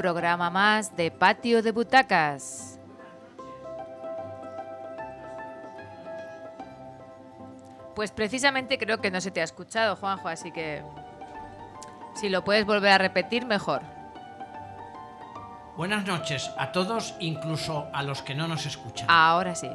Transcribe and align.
programa 0.00 0.48
más 0.48 0.96
de 0.96 1.10
Patio 1.10 1.62
de 1.62 1.72
Butacas. 1.72 2.78
Pues 7.94 8.10
precisamente 8.10 8.78
creo 8.78 9.02
que 9.02 9.10
no 9.10 9.20
se 9.20 9.30
te 9.30 9.42
ha 9.42 9.44
escuchado, 9.44 9.96
Juanjo, 9.96 10.28
así 10.28 10.52
que 10.52 10.82
si 12.14 12.30
lo 12.30 12.42
puedes 12.44 12.64
volver 12.64 12.92
a 12.92 12.96
repetir, 12.98 13.44
mejor. 13.44 13.82
Buenas 15.76 16.06
noches 16.06 16.50
a 16.56 16.72
todos, 16.72 17.14
incluso 17.20 17.88
a 17.92 18.02
los 18.02 18.22
que 18.22 18.34
no 18.34 18.48
nos 18.48 18.64
escuchan. 18.64 19.06
Ahora 19.10 19.54
sí. 19.54 19.68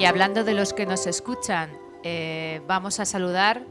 Y 0.00 0.04
hablando 0.06 0.44
de 0.44 0.54
los 0.54 0.72
que 0.72 0.86
nos 0.86 1.06
escuchan, 1.06 1.70
eh, 2.02 2.62
vamos 2.66 3.00
a 3.00 3.04
saludar 3.04 3.62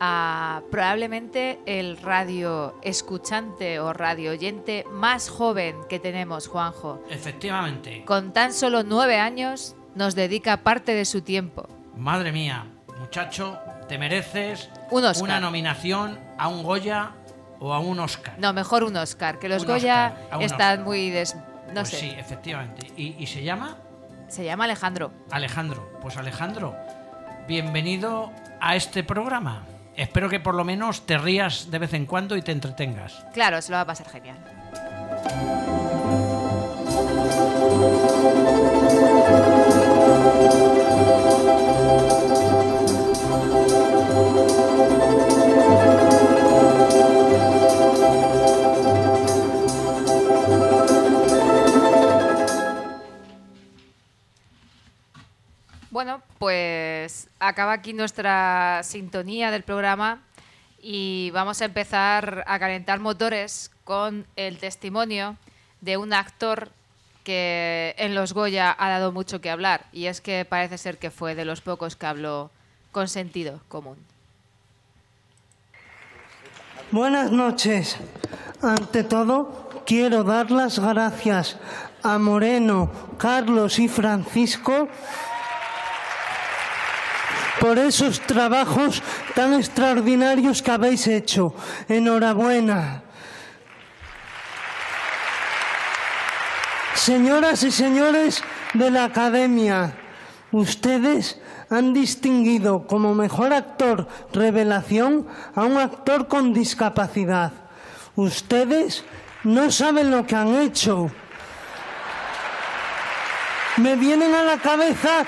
a 0.00 0.62
probablemente 0.70 1.58
el 1.66 1.96
radio 1.96 2.76
escuchante 2.82 3.80
o 3.80 3.92
radio 3.92 4.30
oyente 4.30 4.84
más 4.92 5.28
joven 5.28 5.74
que 5.88 5.98
tenemos, 5.98 6.46
Juanjo. 6.46 7.02
Efectivamente. 7.10 8.04
Con 8.04 8.32
tan 8.32 8.52
solo 8.54 8.84
nueve 8.84 9.18
años 9.18 9.74
nos 9.96 10.14
dedica 10.14 10.58
parte 10.58 10.94
de 10.94 11.04
su 11.04 11.22
tiempo. 11.22 11.68
Madre 11.96 12.30
mía, 12.30 12.66
muchacho, 13.00 13.58
te 13.88 13.98
mereces 13.98 14.70
Un 14.92 15.04
Oscar. 15.04 15.24
una 15.24 15.40
nominación 15.40 16.20
a 16.38 16.46
un 16.46 16.62
Goya 16.62 17.10
o 17.58 17.74
a 17.74 17.80
un 17.80 17.98
Oscar. 17.98 18.36
No, 18.38 18.52
mejor 18.52 18.84
un 18.84 18.96
Oscar, 18.96 19.40
que 19.40 19.48
los 19.48 19.62
Un 19.62 19.68
Goya 19.70 20.14
Oscar, 20.30 20.42
están 20.42 20.70
Oscar. 20.74 20.84
muy 20.86 21.10
des... 21.10 21.34
No 21.34 21.74
Pues 21.74 21.88
sé. 21.88 21.96
sí, 21.98 22.14
efectivamente. 22.16 22.86
¿Y, 22.96 23.16
y 23.18 23.26
se 23.26 23.42
llama? 23.42 23.76
Se 24.28 24.44
llama 24.44 24.64
Alejandro. 24.64 25.10
Alejandro. 25.30 25.98
Pues 26.00 26.16
Alejandro, 26.16 26.76
bienvenido 27.46 28.30
a 28.60 28.76
este 28.76 29.02
programa. 29.02 29.66
Espero 29.96 30.28
que 30.28 30.38
por 30.38 30.54
lo 30.54 30.64
menos 30.64 31.06
te 31.06 31.18
rías 31.18 31.70
de 31.70 31.78
vez 31.78 31.94
en 31.94 32.06
cuando 32.06 32.36
y 32.36 32.42
te 32.42 32.52
entretengas. 32.52 33.24
Claro, 33.32 33.60
se 33.62 33.72
lo 33.72 33.76
va 33.76 33.82
a 33.82 33.86
pasar 33.86 34.08
genial. 34.08 34.36
Pues 56.38 57.28
acaba 57.40 57.72
aquí 57.72 57.92
nuestra 57.92 58.80
sintonía 58.84 59.50
del 59.50 59.62
programa 59.62 60.22
y 60.80 61.30
vamos 61.32 61.60
a 61.60 61.64
empezar 61.64 62.44
a 62.46 62.58
calentar 62.58 63.00
motores 63.00 63.70
con 63.84 64.26
el 64.36 64.58
testimonio 64.58 65.36
de 65.80 65.96
un 65.96 66.12
actor 66.12 66.70
que 67.24 67.94
en 67.98 68.14
los 68.14 68.32
Goya 68.32 68.74
ha 68.78 68.88
dado 68.88 69.12
mucho 69.12 69.40
que 69.40 69.50
hablar 69.50 69.86
y 69.92 70.06
es 70.06 70.20
que 70.20 70.46
parece 70.48 70.78
ser 70.78 70.98
que 70.98 71.10
fue 71.10 71.34
de 71.34 71.44
los 71.44 71.60
pocos 71.60 71.96
que 71.96 72.06
habló 72.06 72.50
con 72.92 73.08
sentido 73.08 73.60
común. 73.68 73.96
Buenas 76.90 77.30
noches. 77.30 77.98
Ante 78.62 79.04
todo, 79.04 79.82
quiero 79.84 80.24
dar 80.24 80.50
las 80.50 80.78
gracias 80.78 81.58
a 82.02 82.18
Moreno, 82.18 82.90
Carlos 83.18 83.78
y 83.78 83.88
Francisco 83.88 84.88
por 87.60 87.78
esos 87.78 88.20
trabajos 88.20 89.02
tan 89.34 89.54
extraordinarios 89.54 90.62
que 90.62 90.70
habéis 90.70 91.06
hecho. 91.06 91.54
Enhorabuena. 91.88 93.02
Señoras 96.94 97.62
y 97.62 97.70
señores 97.70 98.42
de 98.74 98.90
la 98.90 99.04
Academia, 99.04 99.94
ustedes 100.52 101.40
han 101.70 101.92
distinguido 101.92 102.86
como 102.86 103.14
mejor 103.14 103.52
actor 103.52 104.08
revelación 104.32 105.26
a 105.54 105.64
un 105.64 105.76
actor 105.76 106.28
con 106.28 106.52
discapacidad. 106.52 107.52
Ustedes 108.16 109.04
no 109.44 109.70
saben 109.70 110.10
lo 110.10 110.26
que 110.26 110.34
han 110.34 110.54
hecho. 110.56 111.10
Me 113.76 113.94
vienen 113.96 114.34
a 114.34 114.42
la 114.42 114.58
cabeza 114.58 115.24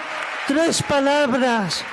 tres 0.48 0.82
palabras. 0.82 1.84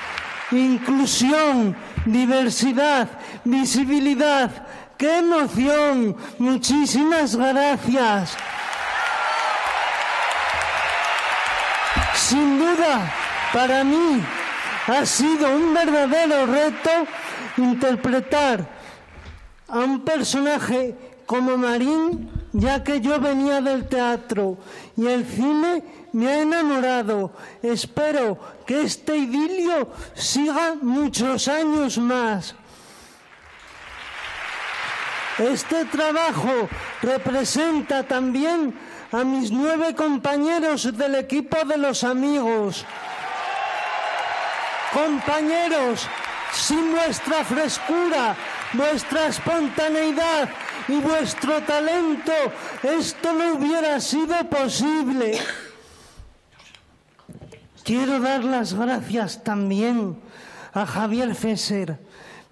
Inclusión, 0.50 1.76
diversidad, 2.06 3.08
visibilidad. 3.44 4.50
¡Qué 4.96 5.18
emoción! 5.18 6.16
Muchísimas 6.38 7.36
gracias. 7.36 8.36
Sin 12.14 12.58
duda, 12.58 13.12
para 13.52 13.84
mí 13.84 14.22
ha 14.86 15.04
sido 15.06 15.50
un 15.54 15.74
verdadero 15.74 16.46
reto 16.46 16.90
interpretar 17.58 18.66
a 19.68 19.78
un 19.78 20.00
personaje 20.00 20.96
como 21.26 21.56
Marín, 21.56 22.30
ya 22.52 22.82
que 22.82 23.00
yo 23.00 23.20
venía 23.20 23.60
del 23.60 23.88
teatro 23.88 24.58
y 24.96 25.06
el 25.06 25.24
cine 25.26 25.82
me 26.12 26.28
ha 26.28 26.42
enamorado. 26.42 27.32
Espero 27.62 28.38
que 28.66 28.82
este 28.82 29.16
idilio 29.16 29.92
siga 30.14 30.74
muchos 30.80 31.48
años 31.48 31.98
más. 31.98 32.54
Este 35.38 35.84
trabajo 35.84 36.68
representa 37.00 38.02
también 38.02 38.76
a 39.12 39.22
mis 39.24 39.52
nueve 39.52 39.94
compañeros 39.94 40.96
del 40.96 41.14
equipo 41.14 41.64
de 41.64 41.78
los 41.78 42.02
amigos. 42.02 42.84
Compañeros, 44.92 46.08
sin 46.52 46.92
vuestra 46.92 47.44
frescura, 47.44 48.34
vuestra 48.72 49.28
espontaneidad 49.28 50.48
y 50.88 51.00
vuestro 51.00 51.62
talento, 51.62 52.32
esto 52.82 53.32
no 53.32 53.54
hubiera 53.54 54.00
sido 54.00 54.34
posible. 54.48 55.38
Quiero 57.84 58.20
dar 58.20 58.44
las 58.44 58.74
gracias 58.74 59.44
también 59.44 60.18
a 60.72 60.86
Javier 60.86 61.34
Fesser 61.34 61.98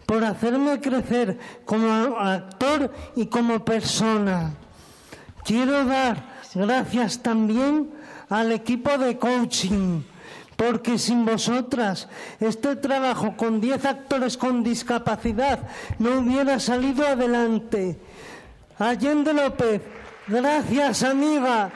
por 0.07 0.25
hacerme 0.25 0.81
crecer 0.81 1.39
como 1.65 2.17
actor 2.19 2.93
y 3.17 3.27
como 3.27 3.65
persona. 3.65 4.55
Quiero 5.45 5.85
dar 5.85 6.37
gracias 6.55 7.23
también 7.23 7.91
al 8.29 8.53
equipo 8.53 8.97
de 8.99 9.19
coaching, 9.19 10.03
porque 10.57 10.99
sin 10.99 11.25
vosotras 11.25 12.09
este 12.41 12.77
trabajo 12.77 13.37
con 13.37 13.61
10 13.61 13.85
actores 13.85 14.37
con 14.37 14.63
discapacidad 14.63 15.61
no 15.99 16.21
hubiera 16.21 16.59
salido 16.61 17.07
adelante. 17.07 17.99
Allende 18.79 19.33
López, 19.33 19.81
gracias 20.27 21.03
amiga. 21.03 21.71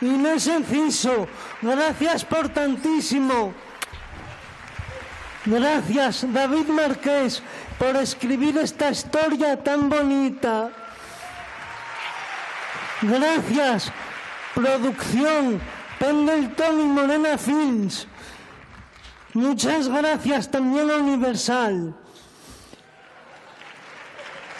Inés 0.00 0.46
Enciso, 0.46 1.28
gracias 1.60 2.24
por 2.24 2.48
tantísimo. 2.48 3.52
Gracias 5.44 6.26
David 6.32 6.68
Marqués 6.68 7.42
por 7.78 7.96
escribir 7.96 8.58
esta 8.58 8.90
historia 8.90 9.62
tan 9.62 9.88
bonita. 9.88 10.70
Gracias, 13.02 13.92
producción, 14.54 15.60
Pendleton 15.98 16.80
y 16.80 16.84
Morena 16.84 17.38
Films. 17.38 18.06
Muchas 19.34 19.88
gracias 19.88 20.50
también 20.50 20.90
a 20.90 20.96
Universal. 20.96 21.94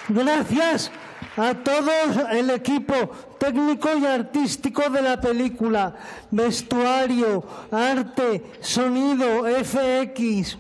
Gracias 0.09 0.91
a 1.37 1.55
todo 1.55 1.91
el 2.31 2.51
equipo 2.51 2.95
técnico 3.39 3.89
y 3.97 4.07
artístico 4.07 4.89
de 4.91 5.03
la 5.03 5.21
película, 5.21 5.95
vestuario, 6.31 7.45
arte, 7.71 8.43
sonido, 8.61 9.45
FX. 9.45 10.59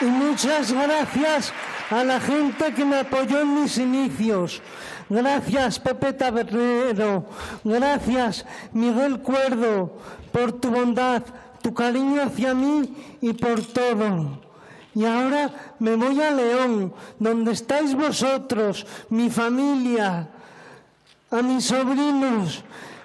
Y 0.00 0.04
muchas 0.04 0.72
gracias 0.72 1.52
a 1.90 2.04
la 2.04 2.20
gente 2.20 2.74
que 2.74 2.84
me 2.84 3.00
apoyó 3.00 3.40
en 3.40 3.62
mis 3.62 3.78
inicios. 3.78 4.60
Gracias, 5.08 5.78
Pepe 5.78 6.12
Tabernero. 6.12 7.26
Gracias, 7.62 8.44
Miguel 8.72 9.20
Cuerdo, 9.20 9.98
por 10.32 10.52
tu 10.52 10.70
bondad, 10.70 11.22
tu 11.62 11.72
cariño 11.72 12.22
hacia 12.22 12.54
mí 12.54 12.94
y 13.20 13.32
por 13.32 13.62
todo. 13.62 14.43
Y 14.94 15.04
ahora 15.04 15.50
me 15.80 15.96
voy 15.96 16.20
a 16.22 16.30
León, 16.30 16.94
donde 17.18 17.52
estáis 17.52 17.94
vosotros, 17.94 18.86
mi 19.10 19.28
familia, 19.28 20.28
a 21.30 21.42
mis 21.42 21.64
sobrinos, 21.64 22.62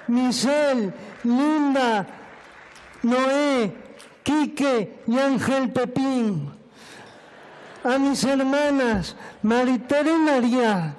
Michelle, 0.07 0.93
Linda, 1.23 2.05
Noé, 3.01 3.75
Quique 4.21 5.01
y 5.07 5.17
Ángel 5.17 5.71
Pepín, 5.71 6.51
a 7.83 7.97
mis 7.97 8.23
hermanas, 8.23 9.15
Maritere 9.41 10.11
y 10.11 10.17
María, 10.17 10.95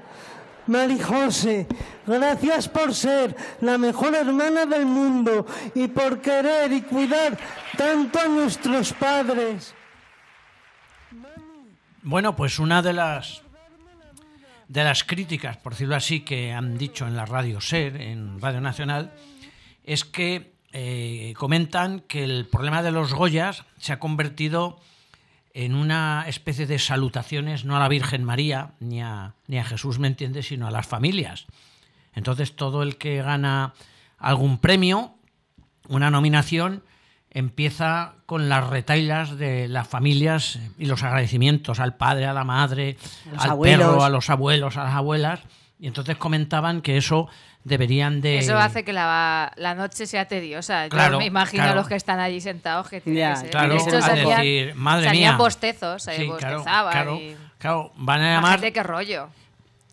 Marijose, 0.67 1.69
gracias 2.05 2.69
por 2.69 2.95
ser 2.95 3.37
la 3.61 3.79
mejor 3.79 4.15
hermana 4.17 4.67
del 4.67 4.87
mundo 4.87 5.47
y 5.75 5.87
por 5.87 6.21
querer 6.21 6.73
y 6.73 6.83
cuidar 6.83 7.39
tanto 7.77 8.19
a 8.19 8.27
nuestros 8.27 8.93
padres. 8.93 9.75
Bueno, 12.03 12.35
pues 12.35 12.59
una 12.59 12.81
de 12.81 12.95
las 12.95 13.43
de 14.69 14.85
las 14.85 15.05
críticas, 15.05 15.57
por 15.57 15.73
decirlo 15.73 15.97
así, 15.97 16.21
que 16.21 16.53
han 16.53 16.79
dicho 16.79 17.07
en 17.07 17.17
la 17.17 17.27
radio 17.27 17.61
SER, 17.61 18.01
en 18.01 18.41
Radio 18.41 18.61
Nacional, 18.61 19.13
es 19.85 20.05
que 20.05 20.55
eh, 20.73 21.35
comentan 21.37 22.01
que 22.01 22.23
el 22.23 22.47
problema 22.47 22.83
de 22.83 22.93
los 22.93 23.13
Goyas 23.13 23.65
se 23.79 23.93
ha 23.93 23.99
convertido 23.99 24.79
en 25.53 25.75
una 25.75 26.25
especie 26.29 26.67
de 26.67 26.79
salutaciones 26.79 27.65
no 27.65 27.77
a 27.77 27.81
la 27.81 27.89
Virgen 27.89 28.23
María 28.23 28.75
ni 28.79 29.03
a, 29.03 29.35
ni 29.49 29.59
a 29.59 29.65
Jesús, 29.65 29.99
¿me 29.99 30.07
entiendes?, 30.07 30.47
sino 30.47 30.69
a 30.69 30.71
las 30.71 30.87
familias. 30.87 31.47
Entonces 32.15 32.55
todo 32.55 32.83
el 32.85 32.97
que 32.97 33.21
gana 33.23 33.75
algún 34.19 34.59
premio, 34.59 35.17
una 35.89 36.11
nominación, 36.11 36.85
empieza 37.31 38.15
con 38.27 38.49
las 38.49 38.69
retailas 38.69 39.39
de 39.39 39.69
las 39.69 39.87
familias 39.87 40.59
y 40.79 40.87
los 40.87 41.03
agradecimientos 41.03 41.81
al 41.81 41.97
padre, 41.97 42.27
a 42.27 42.33
la 42.33 42.45
madre, 42.45 42.97
al 43.39 43.59
perro, 43.59 44.03
a 44.03 44.09
los 44.09 44.31
abuelos, 44.31 44.77
a 44.77 44.85
las 44.85 44.95
abuelas. 44.95 45.41
Y 45.79 45.87
entonces 45.87 46.17
comentaban 46.17 46.83
que 46.83 46.97
eso 46.97 47.29
deberían 47.65 48.21
de... 48.21 48.39
Eso 48.39 48.59
hace 48.59 48.85
que 48.85 48.93
la, 48.93 49.53
noche 49.77 50.07
sea 50.07 50.27
tediosa. 50.27 50.89
Yo 50.89 51.19
me 51.19 51.27
imagino 51.27 51.65
a 51.65 51.75
los 51.75 51.89
que 51.89 51.95
están 51.95 52.21
allí 52.21 52.41
sentados 52.41 52.89
que 52.89 53.01
tienen 53.01 53.31
que 53.31 53.41
ser. 53.41 53.51
Claro, 53.51 53.75
a 53.75 54.15
decir, 54.15 54.75
madre 54.75 55.11
mía. 55.11 55.37
bostezos, 55.37 56.03
sí, 56.03 56.31
claro, 56.39 56.65
claro, 57.59 57.93
van 57.97 58.21
a 58.21 58.35
llamar... 58.35 58.61
qué 58.61 58.83
rollo. 58.83 59.29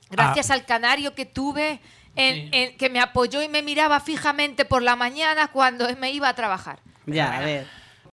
Gracias 0.10 0.51
al 0.51 0.66
canario 0.66 1.13
que 1.13 1.25
tuve, 1.25 1.80
en, 2.16 2.78
que 2.78 2.89
me 2.89 3.00
apoyó 3.00 3.42
y 3.42 3.50
me 3.50 3.62
miraba 3.62 4.00
fijamente 4.00 4.66
por 4.66 4.81
la 4.81 4.95
mañana 4.95 5.50
cuando 5.50 5.88
me 5.98 6.12
iba 6.12 6.30
a 6.30 6.34
trabajar. 6.34 6.80
Ya, 7.07 7.38
a 7.38 7.42
ver. 7.42 7.65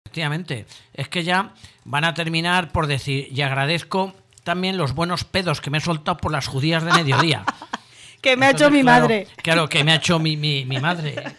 Efectivamente, 0.06 0.66
es 0.94 1.08
que 1.08 1.24
ya 1.24 1.54
van 1.86 2.04
a 2.04 2.14
terminar 2.14 2.72
por 2.72 2.88
decir, 2.88 3.28
y 3.32 3.42
agradezco 3.42 4.14
también 4.44 4.78
los 4.78 4.94
buenos 4.94 5.24
pedos 5.24 5.62
que 5.62 5.70
me 5.70 5.78
he 5.78 5.82
soltado 5.82 6.18
por 6.18 6.32
las 6.32 6.48
judías 6.48 6.84
de 6.84 6.92
mediodía. 6.92 7.46
que 8.22 8.36
me 8.36 8.48
ha 8.48 8.52
hecho 8.52 8.72
mi 8.72 8.84
madre. 8.84 9.28
Claro, 9.44 9.70
que 9.70 9.84
me 9.84 9.92
ha 9.92 9.96
hecho 9.96 10.18
mi, 10.18 10.36
mi, 10.36 10.66
madre. 10.80 11.16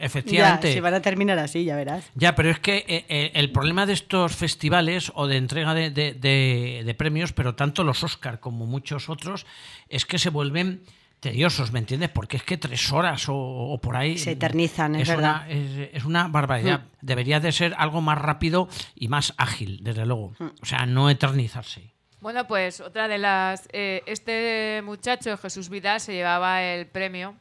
Efectivamente. 0.00 0.68
Ya, 0.68 0.74
se 0.74 0.80
van 0.82 0.94
a 0.94 1.00
terminar 1.00 1.38
así, 1.38 1.64
ya 1.64 1.76
verás. 1.76 2.04
Ya, 2.14 2.34
pero 2.34 2.50
es 2.50 2.58
que 2.58 2.84
eh, 2.86 3.04
eh, 3.08 3.30
el 3.34 3.50
problema 3.50 3.86
de 3.86 3.94
estos 3.94 4.36
festivales 4.36 5.10
o 5.14 5.26
de 5.26 5.38
entrega 5.38 5.72
de, 5.72 5.90
de 5.90 6.94
premios, 6.94 7.32
pero 7.32 7.54
tanto 7.54 7.84
los 7.84 8.04
Oscar 8.04 8.40
como 8.40 8.66
muchos 8.66 9.08
otros, 9.08 9.46
es 9.88 10.04
que 10.04 10.18
se 10.18 10.28
vuelven 10.28 10.82
tediosos, 11.24 11.72
¿me 11.72 11.78
entiendes? 11.78 12.10
Porque 12.10 12.36
es 12.36 12.42
que 12.42 12.58
tres 12.58 12.92
horas 12.92 13.24
o, 13.28 13.80
por 13.82 13.96
ahí... 13.96 14.18
Se 14.18 14.32
eternizan, 14.32 14.94
es, 14.94 15.08
verdad. 15.08 15.46
Una, 15.46 15.48
es, 15.48 16.04
una 16.04 16.28
barbaridad. 16.28 16.80
Mm. 16.80 16.88
Debería 17.00 17.40
de 17.40 17.50
ser 17.50 17.74
algo 17.78 18.02
más 18.02 18.18
rápido 18.18 18.68
y 18.94 19.08
más 19.08 19.32
ágil, 19.38 19.82
desde 19.82 20.04
luego. 20.04 20.34
Mm. 20.38 20.48
O 20.60 20.66
sea, 20.66 20.84
no 20.84 21.08
eternizarse. 21.08 21.94
Bueno, 22.20 22.46
pues 22.46 22.80
otra 22.80 23.08
de 23.08 23.16
las... 23.16 23.66
Eh, 23.72 24.02
este 24.04 24.82
muchacho, 24.84 25.38
Jesús 25.38 25.70
Vidal, 25.70 25.98
se 25.98 26.12
llevaba 26.12 26.62
el 26.62 26.86
premio 26.86 27.36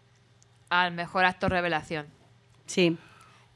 al 0.70 0.94
mejor 0.94 1.26
actor 1.26 1.52
revelación. 1.52 2.08
Sí. 2.66 2.98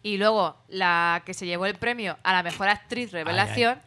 Y 0.03 0.18
luego 0.18 0.57
la 0.68 1.24
que 1.25 1.33
se 1.33 1.45
llevó 1.45 1.68
el 1.68 1.75
premio 1.75 2.18
a 2.24 2.33
la 2.33 2.44
mejor 2.44 2.68
actriz 2.68 3.13
revelación 3.13 3.79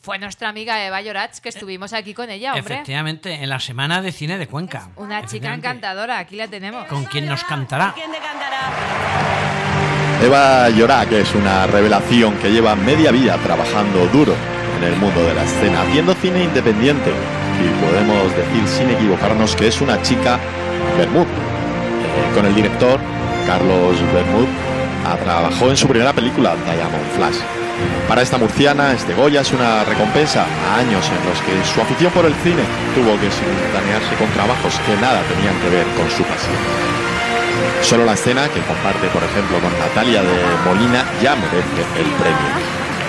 fue 0.00 0.18
nuestra 0.18 0.48
amiga 0.48 0.84
Eva 0.84 1.00
Llorach, 1.00 1.38
que 1.38 1.48
estuvimos 1.48 1.92
aquí 1.92 2.14
con 2.14 2.30
ella, 2.30 2.54
hombre. 2.54 2.74
Efectivamente, 2.74 3.34
en 3.34 3.48
la 3.48 3.60
semana 3.60 4.02
de 4.02 4.12
cine 4.12 4.38
de 4.38 4.46
Cuenca. 4.46 4.88
Una 4.96 5.26
chica 5.26 5.52
encantadora, 5.52 6.18
aquí 6.18 6.36
la 6.36 6.48
tenemos. 6.48 6.86
¿Con 6.86 7.04
quién 7.04 7.26
nos 7.26 7.42
cantará? 7.44 7.92
¿Quién 7.94 8.12
te 8.12 8.18
cantará? 8.18 8.70
Eva 10.22 10.70
Llorach 10.70 11.12
es 11.12 11.34
una 11.34 11.66
revelación 11.66 12.36
que 12.38 12.50
lleva 12.50 12.74
media 12.74 13.10
vida 13.10 13.36
trabajando 13.38 14.06
duro 14.06 14.34
en 14.78 14.84
el 14.84 14.96
mundo 14.96 15.22
de 15.22 15.34
la 15.34 15.44
escena, 15.44 15.82
haciendo 15.82 16.14
cine 16.14 16.44
independiente. 16.44 17.10
Y 17.10 17.84
podemos 17.84 18.36
decir 18.36 18.68
sin 18.68 18.90
equivocarnos 18.90 19.56
que 19.56 19.68
es 19.68 19.80
una 19.80 20.00
chica 20.02 20.38
Bermud. 20.96 21.26
Eh, 21.26 22.34
con 22.34 22.46
el 22.46 22.54
director 22.54 23.00
Carlos 23.46 24.00
Bermud 24.12 24.48
trabajó 25.24 25.70
en 25.70 25.76
su 25.76 25.86
primera 25.86 26.12
película, 26.12 26.56
Diamond 26.64 27.06
Flash. 27.16 27.65
Para 28.08 28.22
esta 28.22 28.38
murciana, 28.38 28.92
este 28.92 29.14
Goya 29.14 29.40
es 29.40 29.52
una 29.52 29.84
recompensa 29.84 30.46
a 30.46 30.78
años 30.78 31.10
en 31.10 31.28
los 31.28 31.40
que 31.42 31.64
su 31.74 31.80
afición 31.80 32.12
por 32.12 32.24
el 32.24 32.34
cine 32.36 32.62
tuvo 32.94 33.18
que 33.18 33.30
simultanearse 33.30 34.14
con 34.14 34.30
trabajos 34.30 34.78
que 34.86 34.96
nada 34.96 35.22
tenían 35.22 35.58
que 35.60 35.68
ver 35.70 35.86
con 35.96 36.08
su 36.10 36.22
pasión. 36.22 36.54
Solo 37.82 38.04
la 38.04 38.14
escena 38.14 38.48
que 38.48 38.60
comparte, 38.62 39.08
por 39.08 39.22
ejemplo, 39.22 39.58
con 39.58 39.76
Natalia 39.78 40.22
de 40.22 40.34
Molina 40.64 41.04
ya 41.20 41.34
merece 41.34 41.82
el 41.98 42.06
premio. 42.14 42.50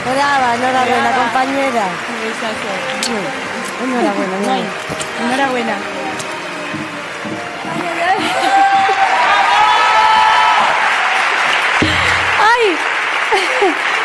Brava, 0.05 0.55
enhorabuena, 0.55 1.11
compañera. 1.15 1.85
Enhorabuena, 3.83 4.37
enhorabuena. 5.21 5.75
¡Ay! 12.41 12.77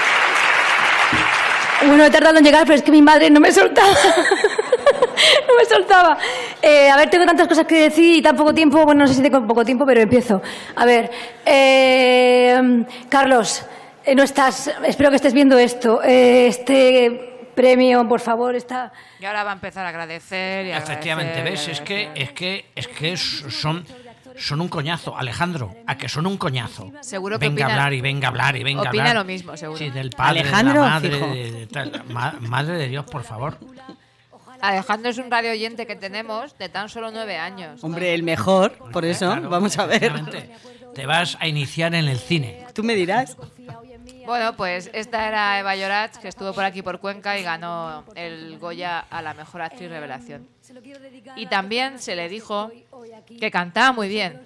Bueno, 1.86 2.04
he 2.04 2.10
tardado 2.10 2.38
en 2.38 2.44
llegar, 2.44 2.62
pero 2.62 2.74
es 2.74 2.82
que 2.82 2.90
mi 2.90 3.02
madre 3.02 3.30
no 3.30 3.40
me 3.40 3.50
soltaba. 3.52 3.88
no 5.48 5.56
me 5.56 5.64
soltaba. 5.64 6.18
Eh, 6.60 6.90
a 6.90 6.96
ver, 6.96 7.10
tengo 7.10 7.26
tantas 7.26 7.48
cosas 7.48 7.66
que 7.66 7.82
decir 7.82 8.18
y 8.18 8.22
tan 8.22 8.36
poco 8.36 8.54
tiempo. 8.54 8.84
Bueno, 8.84 9.02
no 9.02 9.08
sé 9.08 9.14
si 9.14 9.22
tengo 9.22 9.46
poco 9.46 9.64
tiempo, 9.64 9.84
pero 9.84 10.00
empiezo. 10.00 10.40
A 10.76 10.84
ver, 10.84 11.10
eh, 11.44 12.84
Carlos, 13.08 13.64
eh, 14.04 14.14
no 14.14 14.22
estás. 14.22 14.70
Espero 14.84 15.10
que 15.10 15.16
estés 15.16 15.34
viendo 15.34 15.58
esto. 15.58 16.02
este 16.02 17.28
premio, 17.54 18.08
por 18.08 18.20
favor, 18.20 18.54
está. 18.54 18.92
Y 19.20 19.24
ahora 19.24 19.44
va 19.44 19.50
a 19.50 19.54
empezar 19.54 19.84
a 19.84 19.90
agradecer. 19.90 20.66
Y 20.66 20.72
Efectivamente, 20.72 21.42
ves, 21.42 21.68
es 21.68 21.80
que, 21.80 22.10
es 22.14 22.32
que, 22.32 22.66
es 22.74 22.88
que 22.88 23.16
son 23.16 23.84
son 24.36 24.60
un 24.60 24.68
coñazo, 24.68 25.16
Alejandro, 25.16 25.74
a 25.86 25.96
que 25.96 26.08
son 26.08 26.26
un 26.26 26.36
coñazo. 26.36 26.90
Seguro 27.00 27.38
que 27.38 27.48
venga 27.48 27.66
a 27.66 27.70
hablar 27.70 27.92
y 27.92 28.00
venga 28.00 28.28
a 28.28 28.30
hablar 28.30 28.56
y 28.56 28.62
venga 28.62 28.84
a 28.84 28.88
hablar. 28.88 29.14
lo 29.14 29.24
mismo, 29.24 29.56
seguro. 29.56 29.78
Sí, 29.78 29.90
del 29.90 30.10
padre, 30.10 30.40
Alejandro, 30.40 30.74
de 30.74 30.78
la 30.80 30.90
madre, 30.90 32.40
de, 32.40 32.48
madre 32.48 32.78
de 32.78 32.88
Dios, 32.88 33.04
por 33.06 33.24
favor. 33.24 33.58
Alejandro 34.60 35.10
es 35.10 35.18
un 35.18 35.30
radio 35.30 35.50
oyente 35.50 35.86
que 35.86 35.96
tenemos 35.96 36.56
de 36.56 36.68
tan 36.68 36.88
solo 36.88 37.10
nueve 37.10 37.36
años. 37.36 37.82
Hombre, 37.82 38.14
el 38.14 38.22
mejor, 38.22 38.72
por 38.92 39.04
eso, 39.04 39.36
vamos 39.48 39.76
a 39.78 39.86
ver. 39.86 40.12
Te 40.94 41.06
vas 41.06 41.36
a 41.40 41.48
iniciar 41.48 41.94
en 41.94 42.06
el 42.06 42.18
cine. 42.18 42.66
Tú 42.72 42.84
me 42.84 42.94
dirás. 42.94 43.36
Bueno, 44.24 44.56
pues 44.56 44.88
esta 44.92 45.26
era 45.26 45.58
Eva 45.58 45.74
Llorach, 45.74 46.16
que 46.18 46.28
estuvo 46.28 46.52
por 46.52 46.64
aquí 46.64 46.80
por 46.80 47.00
Cuenca 47.00 47.38
y 47.38 47.42
ganó 47.42 48.04
el 48.14 48.58
Goya 48.58 49.00
a 49.00 49.20
la 49.20 49.34
mejor 49.34 49.62
actriz 49.62 49.90
revelación. 49.90 50.46
Y 51.36 51.46
también 51.46 51.98
se 51.98 52.14
le 52.14 52.28
dijo 52.28 52.70
que 53.38 53.50
cantaba 53.50 53.92
muy 53.92 54.08
bien. 54.08 54.40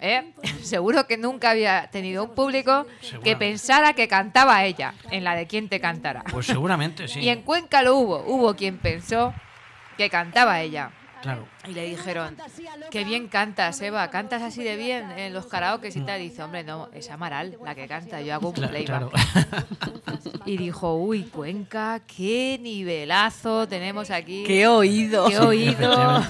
¿eh? 0.00 0.32
Seguro 0.62 1.06
que 1.06 1.16
nunca 1.16 1.50
había 1.50 1.88
tenido 1.90 2.24
un 2.24 2.34
público 2.34 2.86
que 3.24 3.36
pensara 3.36 3.94
que 3.94 4.08
cantaba 4.08 4.64
ella 4.64 4.94
en 5.10 5.24
la 5.24 5.34
de 5.34 5.46
quién 5.46 5.68
te 5.68 5.80
cantará. 5.80 6.24
Pues 6.30 6.46
seguramente 6.46 7.08
sí. 7.08 7.20
y 7.20 7.28
en 7.28 7.42
Cuenca 7.42 7.82
lo 7.82 7.96
hubo. 7.96 8.24
Hubo 8.26 8.54
quien 8.54 8.78
pensó 8.78 9.32
que 9.96 10.10
cantaba 10.10 10.60
ella. 10.60 10.90
Claro. 11.22 11.46
Y 11.68 11.72
le 11.72 11.84
dijeron, 11.84 12.36
qué 12.90 13.04
bien 13.04 13.28
cantas, 13.28 13.80
Eva, 13.80 14.10
cantas 14.10 14.42
así 14.42 14.64
de 14.64 14.76
bien 14.76 15.10
en 15.12 15.32
los 15.32 15.46
karaoke 15.46 15.88
y 15.94 16.00
tal. 16.00 16.20
Y 16.20 16.30
dice, 16.30 16.42
hombre, 16.42 16.64
no, 16.64 16.88
es 16.92 17.10
Amaral 17.10 17.56
la 17.64 17.74
que 17.76 17.86
canta, 17.86 18.20
yo 18.20 18.34
hago 18.34 18.48
un 18.48 18.54
playback. 18.54 19.10
Y 20.44 20.56
dijo, 20.56 20.96
uy, 20.96 21.22
Cuenca, 21.22 22.00
qué 22.00 22.58
nivelazo 22.60 23.68
tenemos 23.68 24.10
aquí. 24.10 24.42
Qué 24.44 24.66
oído. 24.66 25.28
Qué 25.28 25.38
oído. 25.38 26.20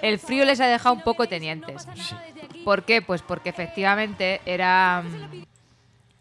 El 0.00 0.18
frío 0.18 0.46
les 0.46 0.58
ha 0.60 0.66
dejado 0.66 0.94
un 0.94 1.02
poco 1.02 1.28
tenientes. 1.28 1.86
¿Por 2.64 2.84
qué? 2.84 3.02
Pues 3.02 3.20
porque 3.20 3.50
efectivamente 3.50 4.40
era... 4.46 4.98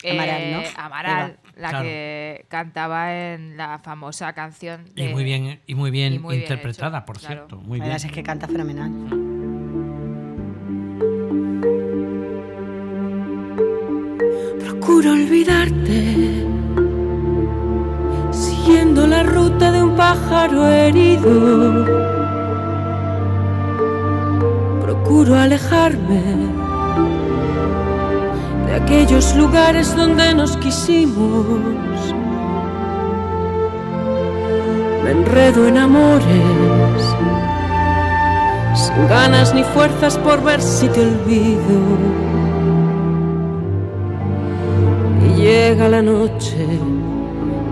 Amaral, 0.03 0.51
¿no? 0.51 0.62
Eh, 0.62 0.74
Amaral 0.75 1.38
la 1.57 1.81
que 1.81 2.45
cantaba 2.49 3.13
en 3.13 3.57
la 3.57 3.79
famosa 3.79 4.33
canción. 4.33 4.85
y 4.95 5.07
muy 5.09 5.23
bien, 5.23 5.59
y 5.65 5.75
muy 5.75 5.91
bien, 5.91 6.13
interpretada, 6.13 7.05
por 7.05 7.19
cierto. 7.19 7.57
Muy 7.57 7.79
bien. 7.79 7.91
es 7.93 8.05
que 8.05 8.23
canta 8.23 8.47
fenomenal. 8.47 8.91
Procuro 14.59 15.11
olvidarte, 15.11 16.45
siguiendo 18.31 19.07
la 19.07 19.23
ruta 19.23 19.71
de 19.71 19.83
un 19.83 19.95
pájaro 19.95 20.67
herido. 20.67 21.85
Procuro 24.81 25.35
alejarme 25.35 26.66
aquellos 28.77 29.36
lugares 29.36 29.96
donde 29.96 30.34
nos 30.34 30.55
quisimos. 30.57 32.13
Me 35.03 35.12
enredo 35.12 35.67
en 35.67 35.77
amores, 35.77 37.01
sin 38.75 39.07
ganas 39.07 39.53
ni 39.53 39.63
fuerzas 39.63 40.17
por 40.17 40.43
ver 40.43 40.62
si 40.62 40.88
te 40.89 41.01
olvido. 41.01 41.77
Y 45.25 45.41
llega 45.41 45.89
la 45.89 46.01
noche 46.01 46.65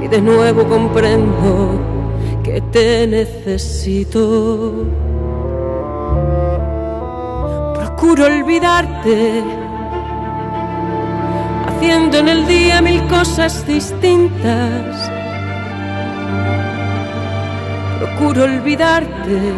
y 0.03 0.07
de 0.07 0.21
nuevo 0.21 0.67
comprendo 0.67 1.79
que 2.43 2.61
te 2.61 3.07
necesito. 3.07 4.73
Procuro 7.75 8.25
olvidarte, 8.25 9.43
haciendo 11.75 12.17
en 12.17 12.29
el 12.29 12.47
día 12.47 12.81
mil 12.81 13.05
cosas 13.07 13.65
distintas. 13.67 15.11
Procuro 17.99 18.43
olvidarte, 18.43 19.53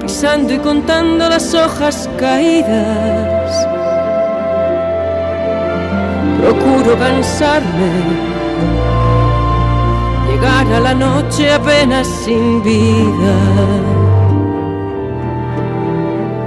pisando 0.00 0.54
y 0.54 0.58
contando 0.58 1.28
las 1.28 1.52
hojas 1.54 2.08
caídas. 2.18 3.66
Procuro 6.40 6.98
cansarme, 6.98 7.92
llegar 10.28 10.66
a 10.72 10.80
la 10.80 10.94
noche 10.94 11.52
apenas 11.52 12.06
sin 12.24 12.62
vida. 12.62 13.36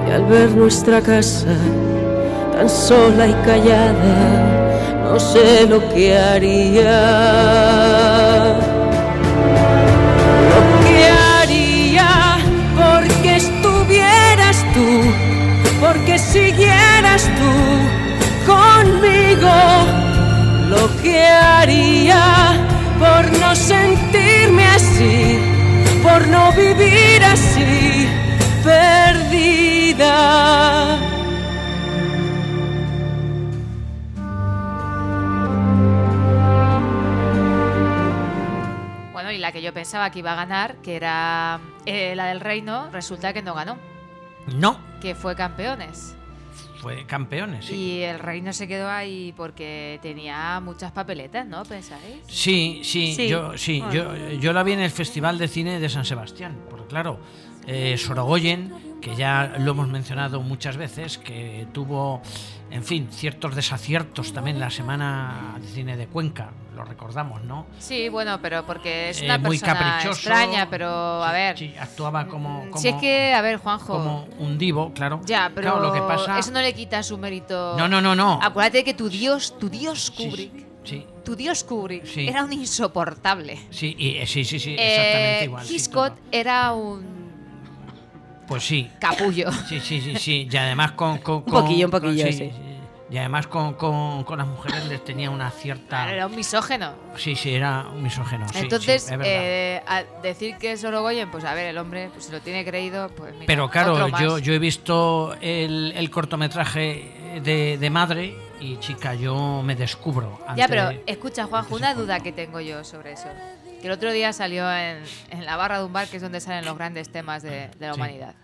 Y 0.07 0.11
al 0.11 0.25
ver 0.25 0.51
nuestra 0.55 1.01
casa 1.01 1.55
tan 2.55 2.69
sola 2.69 3.27
y 3.27 3.33
callada, 3.45 4.15
no 5.03 5.19
sé 5.19 5.67
lo 5.67 5.79
que 5.89 6.17
haría. 6.17 6.97
Lo 10.51 10.61
que 10.83 10.97
haría 11.09 12.11
porque 12.81 13.35
estuvieras 13.35 14.57
tú, 14.73 14.89
porque 15.81 16.17
siguieras 16.17 17.23
tú 17.39 17.53
conmigo. 18.51 19.55
Lo 20.69 20.83
que 21.01 21.17
haría 21.23 22.23
por 22.99 23.23
no 23.39 23.55
sentirme 23.55 24.65
así, 24.67 25.39
por 26.01 26.27
no 26.27 26.51
vivir 26.53 27.23
así, 27.23 28.07
perdida. 28.63 30.15
Y 39.35 39.37
la 39.39 39.51
que 39.51 39.61
yo 39.61 39.73
pensaba 39.73 40.09
que 40.09 40.19
iba 40.19 40.33
a 40.33 40.35
ganar, 40.35 40.77
que 40.77 40.95
era 40.95 41.59
eh, 41.85 42.15
la 42.15 42.25
del 42.27 42.39
reino, 42.39 42.89
resulta 42.91 43.33
que 43.33 43.41
no 43.41 43.53
ganó, 43.53 43.77
No, 44.55 44.79
que 45.01 45.13
fue 45.15 45.35
campeones. 45.35 46.15
fue 46.81 47.05
campeones, 47.05 47.65
sí. 47.65 47.75
Y 47.75 48.01
el 48.03 48.19
reino 48.19 48.53
se 48.53 48.67
quedó 48.67 48.89
ahí 48.89 49.33
porque 49.35 49.99
tenía 50.03 50.59
muchas 50.59 50.91
papeletas, 50.91 51.45
¿no? 51.47 51.63
¿Pensáis? 51.63 52.17
Sí, 52.27 52.81
sí, 52.83 53.13
Sí. 53.15 53.27
yo 53.27 53.57
sí, 53.57 53.83
yo, 53.91 54.15
yo 54.39 54.53
la 54.53 54.61
vi 54.63 54.73
en 54.73 54.81
el 54.81 54.91
Festival 54.91 55.37
de 55.39 55.47
Cine 55.47 55.79
de 55.79 55.89
San 55.89 56.05
Sebastián, 56.05 56.55
porque 56.69 56.85
claro, 56.87 57.19
eh, 57.65 57.97
Sorogoyen, 57.97 58.99
que 59.01 59.15
ya 59.15 59.55
lo 59.59 59.71
hemos 59.71 59.87
mencionado 59.87 60.41
muchas 60.41 60.77
veces, 60.77 61.17
que 61.17 61.65
tuvo, 61.73 62.21
en 62.75 62.83
fin, 62.83 63.07
ciertos 63.09 63.55
desaciertos 63.55 64.33
también 64.33 64.59
la 64.59 64.69
semana 64.69 65.55
de 65.61 65.67
cine 65.67 65.95
de 65.95 66.07
Cuenca, 66.07 66.49
lo 66.75 66.83
recordamos, 66.83 67.41
¿no? 67.43 67.65
Sí, 67.79 68.09
bueno, 68.09 68.39
pero 68.41 68.65
porque 68.65 69.09
es 69.11 69.21
Eh, 69.21 69.25
una 69.25 69.37
muy 69.37 69.57
persona 69.57 69.79
caprichoso. 69.79 70.19
extraña, 70.19 70.67
pero 70.69 70.89
a 71.23 71.31
ver. 71.31 71.57
Sí, 71.57 71.73
actuaba 71.79 72.27
como, 72.27 72.65
como, 72.69 72.77
si 72.77 72.89
es 72.89 72.95
que, 72.95 73.33
a 73.33 73.41
ver, 73.41 73.57
Juanjo. 73.59 73.93
como 73.93 74.27
un 74.39 74.57
divo, 74.57 74.91
claro. 74.93 75.21
Ya, 75.25 75.49
pero 75.55 75.71
Claro, 75.71 75.87
lo 75.87 75.93
que 75.93 76.01
pasa. 76.01 76.37
eso 76.37 76.51
no 76.51 76.61
le 76.61 76.73
quita 76.73 77.01
su 77.01 77.17
mérito. 77.17 77.75
No, 77.77 77.87
no, 77.87 78.01
no, 78.01 78.13
no. 78.13 78.39
Acuérdate 78.43 78.83
que 78.83 78.93
tu 78.93 79.07
dios, 79.09 79.57
tu 79.57 79.69
dios 79.69 80.11
Kubrick, 80.11 80.65
Sí, 80.83 81.03
tu 81.23 81.35
dios 81.35 81.63
Kubrick 81.63 82.05
Sí. 82.05 82.27
era 82.27 82.43
un 82.43 82.51
insoportable. 82.53 83.57
sí, 83.71 83.95
y, 83.97 84.17
eh, 84.17 84.27
sí, 84.27 84.43
sí, 84.43 84.59
sí, 84.59 84.75
Eh, 84.77 84.95
exactamente 84.95 85.43
igual. 85.45 85.65
sí, 85.65 85.75
Hitchcock 85.75 86.13
era 86.31 86.73
un 86.73 87.14
Pues 88.47 88.63
sí, 88.63 88.89
capullo. 88.99 89.51
Sí, 89.67 89.79
sí, 89.79 90.01
sí, 90.01 90.15
sí. 90.17 90.47
Y 90.51 90.57
además 90.57 90.91
con. 90.93 91.17
con, 91.19 91.37
Un 91.37 91.43
poquillo, 91.43 91.85
un 91.87 91.91
con- 91.91 92.01
poquillo, 92.01 92.31
sí. 92.31 92.51
Y 93.07 93.17
además 93.17 93.45
con, 93.45 93.75
con, 93.75 94.23
con 94.23 94.39
las 94.39 94.47
mujeres 94.47 94.83
les 94.87 95.03
tenía 95.03 95.29
una 95.29 95.51
cierta. 95.51 96.11
Era 96.11 96.25
un 96.25 96.35
misógeno. 96.35 96.93
Sí, 97.15 97.35
sí, 97.35 97.53
era 97.53 97.85
un 97.93 98.01
misógeno. 98.01 98.47
sí, 98.49 98.57
Entonces, 98.59 99.03
sí, 99.03 99.13
eh, 99.23 99.79
al 99.85 100.07
decir 100.23 100.57
que 100.57 100.71
es 100.71 100.81
Sorogoyen, 100.81 101.29
pues 101.29 101.43
a 101.45 101.53
ver, 101.53 101.67
el 101.67 101.77
hombre 101.77 102.09
pues, 102.11 102.25
se 102.25 102.31
lo 102.31 102.41
tiene 102.41 102.65
creído, 102.65 103.09
pues 103.09 103.33
mira, 103.33 103.45
Pero 103.45 103.69
claro, 103.69 104.07
yo, 104.19 104.39
yo 104.39 104.53
he 104.53 104.59
visto 104.59 105.35
el, 105.39 105.93
el 105.95 106.09
cortometraje 106.09 107.39
de, 107.43 107.77
de 107.77 107.89
madre 107.91 108.35
y 108.59 108.77
chica, 108.79 109.13
yo 109.15 109.61
me 109.63 109.75
descubro. 109.75 110.39
Ya, 110.55 110.65
ante- 110.65 110.67
pero 110.67 110.89
escucha, 111.05 111.45
Juanjo, 111.45 111.75
una 111.75 111.93
duda 111.93 112.19
que 112.21 112.31
tengo 112.31 112.59
yo 112.61 112.83
sobre 112.83 113.13
eso. 113.13 113.27
Que 113.81 113.87
el 113.87 113.91
otro 113.93 114.11
día 114.11 114.33
salió 114.33 114.71
en, 114.71 115.03
en 115.29 115.45
la 115.45 115.55
barra 115.57 115.79
de 115.79 115.85
un 115.85 115.93
bar, 115.93 116.07
que 116.07 116.17
es 116.17 116.21
donde 116.21 116.39
salen 116.39 116.65
los 116.65 116.75
grandes 116.77 117.09
temas 117.11 117.43
de, 117.43 117.67
de 117.79 117.87
la 117.87 117.93
Sí. 117.93 117.99
humanidad. 117.99 118.35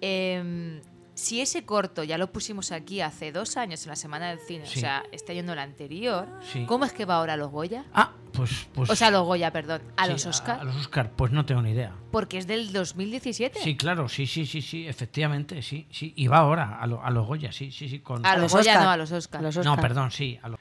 Em, 0.00 0.80
si 1.18 1.40
ese 1.40 1.64
corto 1.64 2.04
ya 2.04 2.16
lo 2.16 2.30
pusimos 2.30 2.70
aquí 2.70 3.00
hace 3.00 3.32
dos 3.32 3.56
años 3.56 3.82
en 3.84 3.88
la 3.90 3.96
Semana 3.96 4.28
del 4.28 4.38
Cine, 4.38 4.66
Sí. 4.66 4.78
o 4.78 4.80
sea, 4.80 5.02
está 5.10 5.32
yendo 5.32 5.52
el 5.52 5.58
anterior, 5.58 6.28
Sí. 6.52 6.64
¿cómo 6.66 6.84
es 6.84 6.92
que 6.92 7.04
va 7.06 7.16
ahora 7.16 7.32
a 7.32 7.36
los 7.36 7.50
Goya? 7.50 7.84
Ah, 7.92 8.12
pues. 8.32 8.68
pues 8.72 8.88
O 8.88 8.94
sea, 8.94 9.08
a 9.08 9.10
los 9.10 9.24
Goya, 9.24 9.50
perdón, 9.52 9.82
a 9.96 10.04
sí, 10.04 10.12
los 10.12 10.26
Oscar, 10.26 10.60
A, 10.60 10.64
los 10.64 10.76
Oscar, 10.76 11.10
pues 11.16 11.32
no 11.32 11.44
tengo 11.44 11.60
ni 11.62 11.72
idea. 11.72 11.92
porque 12.12 12.38
es 12.38 12.46
del 12.46 12.72
2017. 12.72 13.58
Sí, 13.60 13.76
claro, 13.76 14.08
sí, 14.08 14.28
sí, 14.28 14.46
sí, 14.46 14.62
sí, 14.62 14.86
efectivamente, 14.86 15.60
sí, 15.62 15.88
sí. 15.90 16.12
Y 16.14 16.28
va 16.28 16.38
ahora 16.38 16.78
a, 16.80 16.86
lo- 16.86 17.02
a 17.04 17.10
los 17.10 17.26
Goya, 17.26 17.50
sí, 17.50 17.72
sí, 17.72 17.88
sí. 17.88 17.98
Con... 17.98 18.24
A 18.24 18.36
los 18.36 18.52
Goya 18.52 18.72
Oscar. 18.74 18.84
no, 18.84 18.90
a 18.90 18.96
los 18.96 19.10
Oscar. 19.10 19.42
Los 19.42 19.56
No, 19.56 19.60
Oscar. 19.72 19.80
perdón, 19.80 20.10
sí. 20.12 20.38
A 20.40 20.48
los... 20.50 20.60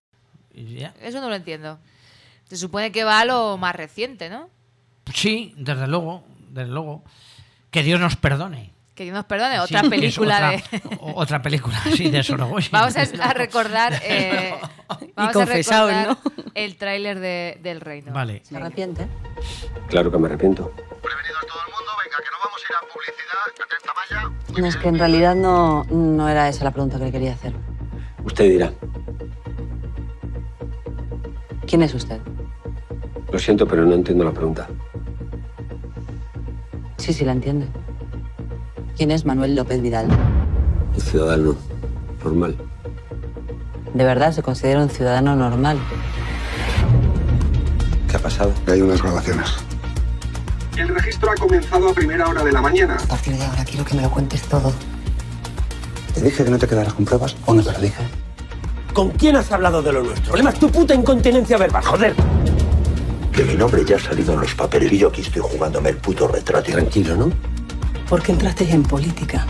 ya. 0.56 0.92
Eso 1.02 1.22
no 1.22 1.30
lo 1.30 1.36
entiendo. 1.36 1.78
Se 2.50 2.58
supone 2.58 2.92
que 2.92 3.04
va 3.04 3.20
a 3.20 3.26
lo 3.26 3.58
más 3.58 3.76
reciente, 3.76 4.28
¿no? 4.30 4.50
Sí, 5.14 5.54
desde 5.56 5.88
luego, 5.88 6.24
desde 6.50 6.72
luego. 6.72 7.04
Que 7.70 7.84
Dios 7.84 8.00
nos 8.00 8.16
perdone. 8.16 8.74
Que 8.98 9.04
Dios 9.04 9.14
nos 9.14 9.26
perdone, 9.26 9.60
otra 9.60 9.84
película 9.84 10.38
otra, 10.38 10.50
de... 10.50 10.64
Otra 11.14 11.40
película, 11.40 11.80
sí, 11.96 12.10
de 12.10 12.24
Sorogoyen. 12.24 12.70
Vamos 12.74 12.96
a, 12.98 13.02
a 13.30 13.34
recordar, 13.34 13.94
eh, 14.04 14.56
vamos 15.16 15.30
a 15.30 15.34
confesado, 15.34 15.88
recordar 15.88 16.18
¿no? 16.26 16.52
el 16.56 16.78
tráiler 16.78 17.20
de, 17.20 17.60
del 17.62 17.80
reino. 17.80 18.12
Vale. 18.12 18.42
Se 18.44 18.58
arrepiente. 18.58 19.06
Claro 19.88 20.12
que 20.12 20.18
me 20.18 20.26
arrepiento. 20.26 20.72
Prevenidos 20.72 21.46
todo 21.46 21.60
el 21.64 21.72
mundo, 21.74 21.92
venga, 22.04 22.18
que 22.18 22.32
nos 22.32 22.44
vamos 22.44 22.60
a 22.60 22.72
ir 22.72 22.76
a 22.76 22.82
publicidad. 22.92 23.38
Atenta, 23.66 23.94
Maya. 23.94 24.62
No, 24.62 24.66
es 24.66 24.78
que 24.78 24.88
en 24.88 24.98
realidad 24.98 25.36
no, 25.36 25.84
no 25.92 26.28
era 26.28 26.50
esa 26.50 26.64
la 26.64 26.72
pregunta 26.72 26.98
que 26.98 27.06
le 27.06 27.12
quería 27.12 27.34
hacer. 27.34 27.54
Usted 28.24 28.50
dirá. 28.50 28.74
¿Quién 31.68 31.84
es 31.84 31.94
usted? 31.94 32.20
Lo 33.32 33.38
siento, 33.38 33.68
pero 33.68 33.86
no 33.86 33.94
entiendo 33.94 34.24
la 34.24 34.32
pregunta. 34.32 34.68
Sí, 36.98 37.14
sí, 37.14 37.24
la 37.24 37.34
entiende. 37.34 37.68
¿Quién 38.98 39.12
es 39.12 39.26
Manuel 39.26 39.56
López 39.56 39.80
Vidal? 39.80 40.08
Un 40.96 41.02
ciudadano 41.02 41.56
normal. 42.24 42.58
¿De 43.94 44.04
verdad 44.04 44.32
se 44.32 44.42
considera 44.42 44.82
un 44.82 44.90
ciudadano 44.90 45.36
normal? 45.36 45.78
¿Qué 48.10 48.18
ha 48.18 48.20
pasado? 48.20 48.52
Hay 48.66 48.82
unas 48.82 49.00
grabaciones. 49.00 49.50
El 50.76 50.88
registro 50.90 51.30
ha 51.30 51.36
comenzado 51.36 51.90
a 51.90 51.94
primera 51.94 52.28
hora 52.28 52.44
de 52.44 52.52
la 52.52 52.60
mañana. 52.60 52.96
A 52.96 53.08
partir 53.08 53.36
de 53.36 53.46
ahora 53.46 53.64
quiero 53.66 53.86
que 53.86 53.96
me 53.96 54.02
lo 54.02 54.10
cuentes 54.10 54.42
todo. 54.44 54.74
¿Te 56.16 56.22
dije 56.22 56.44
que 56.44 56.50
no 56.50 56.58
te 56.58 56.68
quedaras 56.68 56.94
con 56.94 57.06
pruebas 57.06 57.36
o 57.46 57.54
no 57.54 57.62
te 57.62 57.72
lo 57.72 57.80
dije? 57.80 58.04
¿Con 58.94 59.12
quién 59.12 59.36
has 59.36 59.52
hablado 59.52 59.84
de 59.84 59.94
lo 59.94 60.02
nuestro? 60.02 60.24
El 60.24 60.30
problema 60.30 60.50
es 60.50 60.60
tu 60.60 60.72
puta 60.72 60.96
incontinencia 60.96 61.58
verbal, 61.58 61.84
joder. 61.84 62.16
Que 63.32 63.44
mi 63.44 63.54
nombre 63.54 63.86
ya 63.86 63.98
ha 63.98 64.00
salido 64.00 64.34
en 64.34 64.40
los 64.40 64.56
papeles 64.56 64.92
y 64.92 64.98
yo 64.98 65.10
aquí 65.10 65.22
estoy 65.22 65.44
jugándome 65.44 65.90
el 65.90 65.98
puto 65.98 66.28
retrato. 66.28 66.72
Tranquilo, 66.72 67.16
¿no? 67.16 67.32
¿Por 68.10 68.24
qué 68.24 68.32
entrasteis 68.32 68.74
en 68.74 68.84
política? 68.84 69.46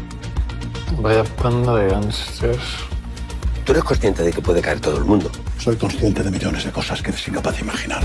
Vaya 0.99 1.23
panda 1.23 1.75
de 1.75 1.89
gángsters. 1.89 2.87
Tú 3.63 3.71
eres 3.73 3.83
consciente 3.83 4.23
de 4.23 4.31
que 4.31 4.41
puede 4.41 4.61
caer 4.61 4.79
todo 4.79 4.97
el 4.97 5.05
mundo. 5.05 5.29
Soy 5.59 5.75
consciente 5.75 6.23
de 6.23 6.31
millones 6.31 6.65
de 6.65 6.71
cosas 6.71 7.03
que 7.03 7.11
es 7.11 7.27
incapaz 7.27 7.57
de 7.57 7.61
imaginar. 7.61 8.03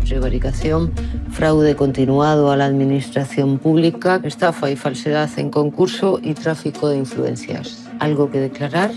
Prevaricación, 0.00 0.92
fraude 1.30 1.76
continuado 1.76 2.50
a 2.50 2.56
la 2.56 2.64
administración 2.64 3.58
pública, 3.58 4.18
estafa 4.24 4.70
y 4.70 4.76
falsedad 4.76 5.28
en 5.36 5.50
concurso 5.50 6.20
y 6.22 6.32
tráfico 6.32 6.88
de 6.88 6.96
influencias. 6.96 7.84
¿Algo 8.00 8.30
que 8.30 8.40
declarar? 8.40 8.92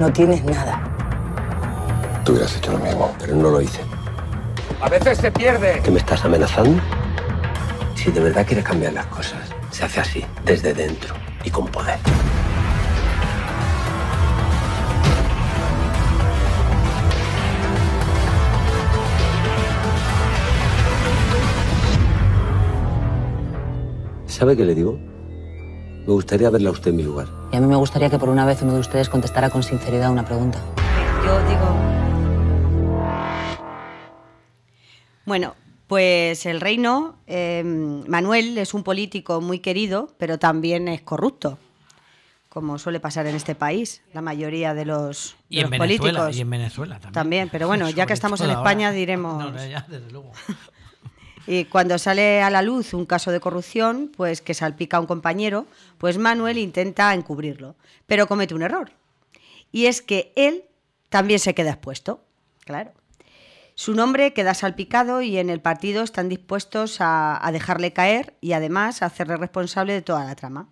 No 0.00 0.12
tienes 0.12 0.42
nada. 0.44 0.82
Tú 2.24 2.32
hubieras 2.32 2.56
hecho 2.56 2.72
lo 2.72 2.78
mismo, 2.78 3.14
pero 3.20 3.36
no 3.36 3.50
lo 3.50 3.60
hice. 3.60 3.93
A 4.84 4.88
veces 4.90 5.16
se 5.16 5.32
pierde. 5.32 5.80
¿Que 5.82 5.90
me 5.90 5.98
estás 5.98 6.22
amenazando? 6.26 6.78
Si 7.94 8.10
de 8.10 8.20
verdad 8.20 8.44
quieres 8.46 8.66
cambiar 8.66 8.92
las 8.92 9.06
cosas, 9.06 9.40
se 9.70 9.82
hace 9.82 10.00
así, 10.00 10.24
desde 10.44 10.74
dentro 10.74 11.14
y 11.42 11.48
con 11.48 11.66
poder. 11.68 11.98
¿Sabe 24.26 24.54
qué 24.54 24.66
le 24.66 24.74
digo? 24.74 24.98
Me 26.06 26.12
gustaría 26.12 26.50
verla 26.50 26.68
a 26.68 26.72
usted 26.72 26.90
en 26.90 26.96
mi 26.98 27.04
lugar. 27.04 27.28
Y 27.52 27.56
a 27.56 27.60
mí 27.62 27.66
me 27.66 27.76
gustaría 27.76 28.10
que 28.10 28.18
por 28.18 28.28
una 28.28 28.44
vez 28.44 28.60
uno 28.60 28.74
de 28.74 28.80
ustedes 28.80 29.08
contestara 29.08 29.48
con 29.48 29.62
sinceridad 29.62 30.10
una 30.10 30.26
pregunta. 30.26 30.58
Yo 31.24 31.38
digo. 31.48 32.03
Bueno, 35.26 35.54
pues 35.86 36.46
el 36.46 36.60
reino, 36.60 37.16
eh, 37.26 37.62
Manuel 37.64 38.58
es 38.58 38.74
un 38.74 38.82
político 38.82 39.40
muy 39.40 39.58
querido, 39.60 40.14
pero 40.18 40.38
también 40.38 40.88
es 40.88 41.02
corrupto, 41.02 41.58
como 42.48 42.78
suele 42.78 43.00
pasar 43.00 43.26
en 43.26 43.34
este 43.34 43.54
país, 43.54 44.02
la 44.12 44.22
mayoría 44.22 44.74
de 44.74 44.84
los, 44.84 45.36
de 45.48 45.56
Y 45.56 45.58
en 45.60 45.62
los 45.62 45.70
Venezuela, 45.70 45.98
políticos. 46.20 46.36
y 46.36 46.40
en 46.40 46.50
Venezuela 46.50 46.94
también. 46.94 47.12
También, 47.12 47.48
pero 47.50 47.66
bueno, 47.66 47.90
ya 47.90 48.06
que 48.06 48.12
estamos 48.12 48.40
en 48.40 48.50
España 48.50 48.88
ahora. 48.88 48.98
diremos... 48.98 49.44
No, 49.44 49.50
no, 49.50 49.66
ya, 49.66 49.86
desde 49.88 50.10
luego. 50.10 50.32
Y 51.46 51.66
cuando 51.66 51.98
sale 51.98 52.42
a 52.42 52.48
la 52.48 52.62
luz 52.62 52.94
un 52.94 53.04
caso 53.04 53.30
de 53.30 53.38
corrupción, 53.38 54.10
pues 54.16 54.40
que 54.40 54.54
salpica 54.54 54.96
a 54.96 55.00
un 55.00 55.06
compañero, 55.06 55.66
pues 55.98 56.16
Manuel 56.16 56.56
intenta 56.56 57.12
encubrirlo, 57.12 57.76
pero 58.06 58.26
comete 58.26 58.54
un 58.54 58.62
error. 58.62 58.92
Y 59.70 59.86
es 59.86 60.00
que 60.00 60.32
él 60.36 60.64
también 61.10 61.38
se 61.38 61.54
queda 61.54 61.72
expuesto, 61.72 62.24
claro. 62.64 62.92
Su 63.74 63.94
nombre 63.94 64.32
queda 64.32 64.54
salpicado 64.54 65.20
y 65.20 65.36
en 65.38 65.50
el 65.50 65.60
partido 65.60 66.02
están 66.04 66.28
dispuestos 66.28 67.00
a, 67.00 67.44
a 67.44 67.50
dejarle 67.52 67.92
caer 67.92 68.34
y 68.40 68.52
además 68.52 69.02
a 69.02 69.06
hacerle 69.06 69.36
responsable 69.36 69.92
de 69.92 70.02
toda 70.02 70.24
la 70.24 70.36
trama. 70.36 70.68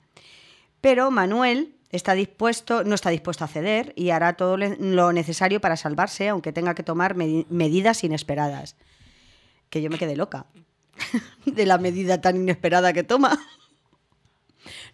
Pero 0.81 1.11
Manuel 1.11 1.75
está 1.91 2.15
dispuesto, 2.15 2.85
no 2.85 2.95
está 2.95 3.11
dispuesto 3.11 3.45
a 3.45 3.49
ceder 3.49 3.93
y 3.97 4.11
hará 4.11 4.35
todo 4.35 4.57
lo 4.57 5.13
necesario 5.13 5.61
para 5.61 5.77
salvarse, 5.77 6.29
aunque 6.29 6.53
tenga 6.53 6.75
que 6.75 6.83
tomar 6.85 7.17
medi- 7.17 7.47
medidas 7.51 8.03
inesperadas. 8.05 8.77
Que 9.69 9.83
yo 9.83 9.91
me 9.91 9.99
quedé 9.99 10.15
loca 10.17 10.47
de 11.47 11.67
la 11.67 11.79
medida 11.79 12.21
tan 12.21 12.37
inesperada 12.37 12.93
que 12.93 13.03
toma. 13.03 13.39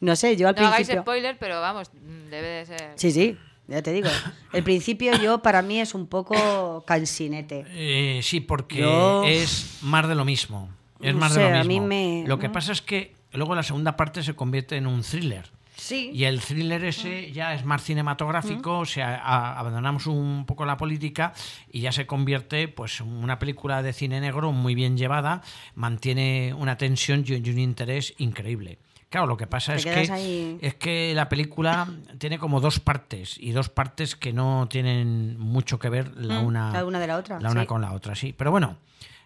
No 0.00 0.16
sé, 0.16 0.36
yo 0.36 0.48
al 0.48 0.54
No 0.54 0.66
hagáis 0.66 0.88
spoiler, 1.02 1.36
pero 1.38 1.60
vamos, 1.60 1.90
debe 2.30 2.46
de 2.48 2.66
ser. 2.66 2.92
Sí, 2.94 3.10
sí, 3.10 3.36
ya 3.68 3.82
te 3.82 3.92
digo. 3.92 4.08
El 4.52 4.64
principio 4.64 5.12
yo 5.22 5.38
para 5.42 5.62
mí 5.62 5.78
es 5.80 5.94
un 5.94 6.06
poco 6.08 6.82
cansinete. 6.86 7.64
Eh, 7.68 8.20
sí, 8.22 8.40
porque 8.40 8.78
Yo- 8.80 9.22
es 9.24 9.78
más 9.82 10.08
de 10.08 10.14
lo 10.16 10.24
mismo. 10.24 10.68
Es 11.00 11.14
No 11.14 11.20
más 11.20 11.32
sé, 11.34 11.40
de 11.40 11.50
lo 11.50 11.58
a 11.60 11.64
mismo. 11.64 11.86
mí 11.86 12.20
me- 12.22 12.24
Lo 12.28 12.38
que 12.40 12.48
pasa 12.50 12.72
es 12.72 12.82
que 12.82 13.14
luego 13.32 13.54
la 13.54 13.62
segunda 13.62 13.96
parte 13.96 14.22
se 14.24 14.34
convierte 14.34 14.76
en 14.76 14.86
un 14.88 15.02
thriller. 15.02 15.48
Sí. 15.76 16.10
Y 16.12 16.24
el 16.24 16.40
thriller 16.40 16.84
ese 16.84 17.30
ya 17.30 17.54
es 17.54 17.64
más 17.64 17.84
cinematográfico, 17.84 18.80
o 18.80 18.84
sea, 18.84 19.14
a- 19.22 19.60
abandonamos 19.60 20.08
un 20.08 20.44
poco 20.44 20.66
la 20.66 20.76
política 20.76 21.32
y 21.70 21.82
ya 21.82 21.92
se 21.92 22.04
convierte 22.04 22.66
pues 22.66 22.98
en 22.98 23.06
una 23.06 23.38
película 23.38 23.80
de 23.80 23.92
cine 23.92 24.20
negro 24.20 24.50
muy 24.50 24.74
bien 24.74 24.96
llevada, 24.96 25.40
mantiene 25.76 26.52
una 26.58 26.76
tensión 26.76 27.24
y 27.28 27.34
y 27.34 27.50
un 27.50 27.58
interés 27.60 28.12
increíble. 28.18 28.78
Claro, 29.10 29.26
lo 29.26 29.36
que 29.38 29.46
pasa 29.46 29.74
es 29.74 29.84
que, 29.84 29.90
ahí. 29.90 30.58
es 30.60 30.74
que 30.74 31.14
la 31.14 31.30
película 31.30 31.88
tiene 32.18 32.38
como 32.38 32.60
dos 32.60 32.78
partes 32.78 33.38
y 33.38 33.52
dos 33.52 33.70
partes 33.70 34.16
que 34.16 34.34
no 34.34 34.66
tienen 34.68 35.38
mucho 35.38 35.78
que 35.78 35.88
ver 35.88 36.14
la 36.16 36.40
Mm, 36.40 36.44
una, 36.44 36.70
cada 36.72 36.84
una 36.84 37.00
de 37.00 37.06
la 37.06 37.16
otra, 37.16 37.40
la 37.40 37.50
una 37.50 37.64
con 37.64 37.80
la 37.80 37.92
otra, 37.92 38.14
sí. 38.14 38.34
Pero 38.36 38.50
bueno, 38.50 38.76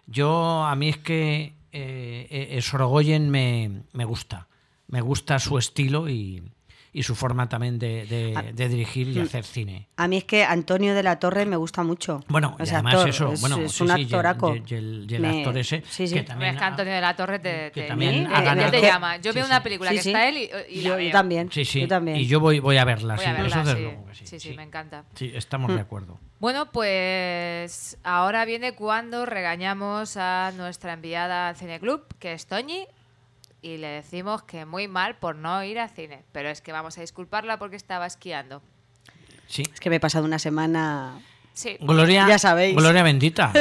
yo 0.06 0.62
a 0.64 0.76
mí 0.76 0.88
es 0.88 0.98
que 0.98 1.54
eh, 1.72 2.26
eh, 2.30 2.62
Sorogoyen 2.62 3.28
me, 3.30 3.82
me 3.92 4.04
gusta. 4.04 4.46
Me 4.86 5.00
gusta 5.00 5.38
su 5.38 5.58
estilo 5.58 6.08
y, 6.08 6.42
y 6.94 7.04
su 7.04 7.14
forma 7.14 7.48
también 7.48 7.78
de, 7.78 8.04
de- 8.06 8.34
Ah, 8.36 8.42
de 8.42 8.68
dirigir 8.68 9.08
y 9.08 9.18
mm. 9.18 9.22
hacer 9.22 9.44
cine. 9.44 9.88
A 9.96 10.08
mí 10.08 10.18
es 10.18 10.24
que 10.24 10.44
Antonio 10.44 10.94
de 10.94 11.02
la 11.02 11.18
Torre 11.18 11.46
me 11.46 11.56
gusta 11.56 11.82
mucho. 11.82 12.20
Bueno, 12.28 12.54
y 12.58 12.62
además 12.68 12.94
actor, 12.94 13.08
eso, 13.08 13.32
es, 13.32 13.40
bueno, 13.40 13.56
es 13.58 13.72
sí, 13.72 13.82
un 13.82 13.88
sí, 13.88 13.94
y 13.94 13.96
el- 14.00 14.04
actoraco. 14.04 14.54
y 14.54 14.74
el- 14.74 15.06
y 15.08 15.14
el 15.14 15.22
Me- 15.22 15.38
actor 15.38 15.56
ese, 15.56 15.82
sí, 15.88 16.06
sí. 16.06 16.14
que 16.14 16.22
también 16.22 16.52
es 16.52 16.58
que 16.58 16.64
Antonio 16.64 16.92
de 16.92 17.00
la 17.00 17.16
Torre 17.16 17.38
te, 17.38 17.70
te- 17.70 17.84
también 17.88 18.24
te- 18.24 18.30
ganado- 18.42 18.80
llama. 18.82 19.16
Yo 19.16 19.32
sí, 19.32 19.36
veo 19.36 19.44
sí. 19.46 19.50
una 19.50 19.62
película 19.62 19.90
Sí, 19.90 19.96
que 19.96 20.02
sí. 20.02 20.08
está 20.10 20.28
él 20.28 20.36
y, 20.36 20.40
y 20.42 20.82
la 20.82 20.82
Yo- 20.82 20.90
yo 20.90 20.96
veo. 20.96 21.12
también. 21.12 21.50
Sí, 21.50 21.64
sí. 21.64 21.80
Yo 21.80 21.88
también. 21.88 22.16
Y 22.18 22.26
yo 22.26 22.40
voy, 22.40 22.58
voy 22.60 22.76
a 22.76 22.84
verla, 22.84 23.14
Voy 23.16 23.24
sí, 23.24 23.30
a 23.30 23.32
verla, 23.32 23.46
eso 23.48 23.64
desde 23.64 23.80
luego 23.80 24.06
que 24.06 24.14
sí. 24.14 24.26
Sí, 24.26 24.40
sí, 24.40 24.54
me 24.54 24.62
encanta. 24.62 25.04
Sí, 25.14 25.32
estamos 25.34 25.70
Mm. 25.70 25.74
de 25.76 25.80
acuerdo. 25.80 26.20
Bueno, 26.40 26.70
pues 26.72 27.98
ahora 28.02 28.44
viene 28.44 28.74
cuando 28.74 29.24
regañamos 29.26 30.16
a 30.16 30.52
nuestra 30.56 30.92
enviada 30.92 31.48
al 31.48 31.56
Cineclub, 31.56 32.02
que 32.18 32.32
es 32.34 32.46
Toñi, 32.46 32.86
y 33.62 33.76
le 33.78 33.86
decimos 33.88 34.42
que 34.42 34.66
muy 34.66 34.88
mal 34.88 35.16
por 35.16 35.36
no 35.36 35.62
ir 35.64 35.78
al 35.78 35.88
cine. 35.90 36.24
Pero 36.32 36.48
es 36.50 36.60
que 36.60 36.72
vamos 36.72 36.98
a 36.98 37.00
disculparla 37.00 37.58
porque 37.58 37.76
estaba 37.76 38.06
esquiando. 38.06 38.60
Sí. 39.46 39.62
Es 39.72 39.80
que 39.80 39.88
me 39.90 39.96
he 39.96 40.00
pasado 40.00 40.24
una 40.24 40.38
semana. 40.38 41.20
Sí. 41.54 41.76
Gloria, 41.80 42.26
Ya 42.26 42.38
sabéis. 42.38 42.74
Gloria 42.74 43.02
bendita. 43.02 43.52